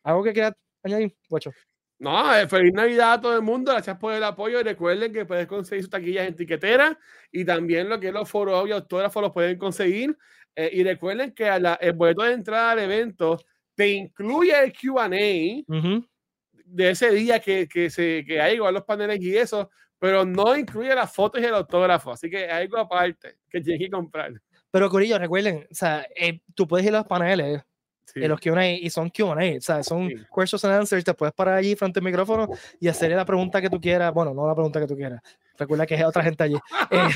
algo 0.04 0.24
que 0.24 0.34
quieras 0.34 0.54
añadir, 0.84 1.16
Guacho. 1.30 1.52
No, 2.00 2.36
eh, 2.36 2.48
feliz 2.48 2.74
Navidad 2.74 3.14
a 3.14 3.22
todo 3.22 3.36
el 3.36 3.42
mundo, 3.42 3.72
gracias 3.72 3.98
por 3.98 4.14
el 4.14 4.24
apoyo 4.24 4.60
y 4.60 4.64
recuerden 4.64 5.12
que 5.12 5.26
puedes 5.26 5.48
conseguir 5.48 5.84
sus 5.84 5.90
taquillas 5.90 6.28
en 6.28 6.36
tiquetera 6.36 7.00
y 7.32 7.44
también 7.44 7.90
lo 7.90 8.00
que 8.00 8.10
es 8.10 8.14
los 8.14 8.30
foros 8.30 8.68
y 8.68 8.72
autógrafos 8.72 9.20
los 9.24 9.32
pueden 9.32 9.58
conseguir 9.58 10.16
eh, 10.60 10.72
y 10.74 10.84
recuerden 10.84 11.34
que 11.34 11.48
el 11.48 11.94
boleto 11.94 12.24
de 12.24 12.34
entrada 12.34 12.72
al 12.72 12.80
evento 12.80 13.40
te 13.76 13.90
incluye 13.90 14.60
el 14.60 14.74
QA 14.74 15.08
de 15.08 16.90
ese 16.90 17.12
día 17.12 17.40
que, 17.40 17.68
que, 17.68 17.92
se, 17.92 18.26
que 18.26 18.42
hay 18.42 18.56
igual 18.56 18.74
los 18.74 18.84
paneles 18.84 19.22
y 19.22 19.38
eso, 19.38 19.70
pero 20.00 20.26
no 20.26 20.58
incluye 20.58 20.96
las 20.96 21.14
fotos 21.14 21.40
y 21.44 21.46
el 21.46 21.54
autógrafo. 21.54 22.12
Así 22.12 22.28
que 22.28 22.50
hay 22.50 22.64
algo 22.64 22.80
aparte 22.80 23.38
que 23.48 23.62
tienes 23.62 23.86
que 23.86 23.92
comprar. 23.92 24.34
Pero 24.72 24.90
Corillo, 24.90 25.20
recuerden, 25.20 25.68
o 25.72 25.76
sea, 25.76 26.08
eh, 26.16 26.40
tú 26.56 26.68
puedes 26.68 26.88
ir 26.88 26.96
a 26.96 27.00
los 27.00 27.08
paneles 27.08 27.62
en 28.16 28.28
los 28.28 28.40
Q&A 28.42 28.72
y 28.72 28.90
son 28.90 29.12
Q&A, 29.12 29.58
o 29.58 29.62
sea, 29.62 29.84
son 29.84 30.10
questions 30.36 30.66
and 30.66 30.74
answers, 30.74 31.04
te 31.04 31.14
puedes 31.14 31.36
parar 31.36 31.54
allí 31.54 31.76
frente 31.76 32.00
al 32.00 32.06
micrófono 32.06 32.48
y 32.80 32.88
hacerle 32.88 33.16
la 33.16 33.26
pregunta 33.26 33.62
que 33.62 33.70
tú 33.70 33.80
quieras, 33.80 34.12
bueno, 34.12 34.34
no 34.34 34.48
la 34.48 34.56
pregunta 34.56 34.80
que 34.80 34.88
tú 34.88 34.96
quieras, 34.96 35.22
recuerda 35.58 35.86
que 35.86 35.96
hay 35.96 36.04
otra 36.04 36.24
gente 36.24 36.44
allí, 36.44 36.56
eh, 36.90 37.08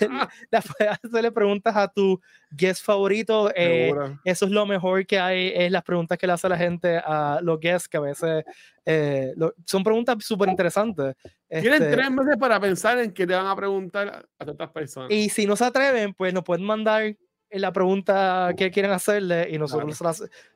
puedes 0.78 0.98
hacerle 1.02 1.32
preguntas 1.32 1.76
a 1.76 1.88
tu 1.88 2.20
guest 2.50 2.84
favorito, 2.84 3.50
eh, 3.54 3.92
eso 4.24 4.46
es 4.46 4.50
lo 4.50 4.66
mejor 4.66 5.06
que 5.06 5.18
hay, 5.18 5.52
es 5.54 5.70
las 5.70 5.82
preguntas 5.82 6.18
que 6.18 6.26
le 6.26 6.32
hace 6.32 6.48
la 6.48 6.56
gente 6.56 6.98
a 6.98 7.40
los 7.42 7.60
guests, 7.60 7.88
que 7.88 7.96
a 7.96 8.00
veces 8.00 8.44
eh, 8.84 9.34
son 9.64 9.82
preguntas 9.84 10.16
súper 10.20 10.48
interesantes. 10.48 11.14
Tienen 11.48 11.74
este 11.74 11.92
tres 11.92 12.10
meses 12.10 12.36
para 12.38 12.58
pensar 12.58 12.98
en 12.98 13.12
qué 13.12 13.26
te 13.26 13.34
van 13.34 13.46
a 13.46 13.54
preguntar 13.54 14.26
a 14.38 14.50
otras 14.50 14.70
personas. 14.70 15.10
Y 15.10 15.28
si 15.28 15.46
no 15.46 15.54
se 15.56 15.64
atreven, 15.64 16.14
pues 16.14 16.34
nos 16.34 16.42
pueden 16.42 16.64
mandar 16.64 17.14
la 17.60 17.72
pregunta 17.72 18.52
que 18.56 18.70
quieren 18.70 18.90
hacerle 18.90 19.48
y 19.50 19.58
nosotros 19.58 20.00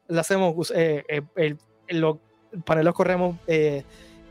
la, 0.09 0.21
hacemos, 0.21 0.73
eh, 0.75 1.05
eh, 1.09 1.23
el, 1.37 1.59
los 1.89 2.19
paneles 2.65 2.93
corremos 2.93 3.37
eh, 3.47 3.85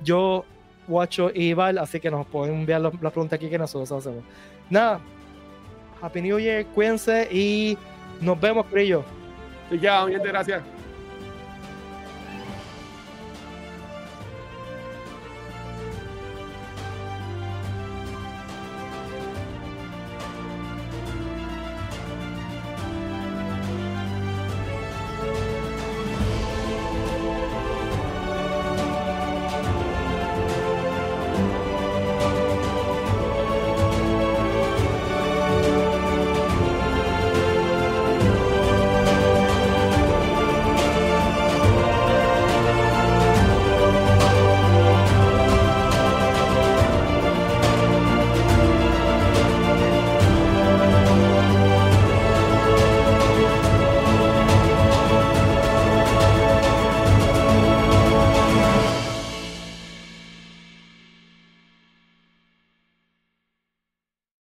yo, 0.04 0.46
Guacho 0.88 1.32
y 1.34 1.54
Val, 1.54 1.78
así 1.78 2.00
que 2.00 2.10
nos 2.10 2.26
pueden 2.28 2.56
enviar 2.56 2.82
la, 2.82 2.92
pregunta 2.92 3.36
aquí 3.36 3.50
que 3.50 3.58
nosotros 3.58 3.92
hacemos. 3.92 4.24
Nada, 4.70 5.00
Happy 6.02 6.22
New 6.22 6.40
Year, 6.40 6.66
cuídense 6.68 7.28
y 7.32 7.78
nos 8.22 8.40
vemos, 8.40 8.70
Brillo. 8.72 9.04
Y 9.70 9.80
ya, 9.80 10.06
muchas 10.06 10.24
gracias. 10.24 10.77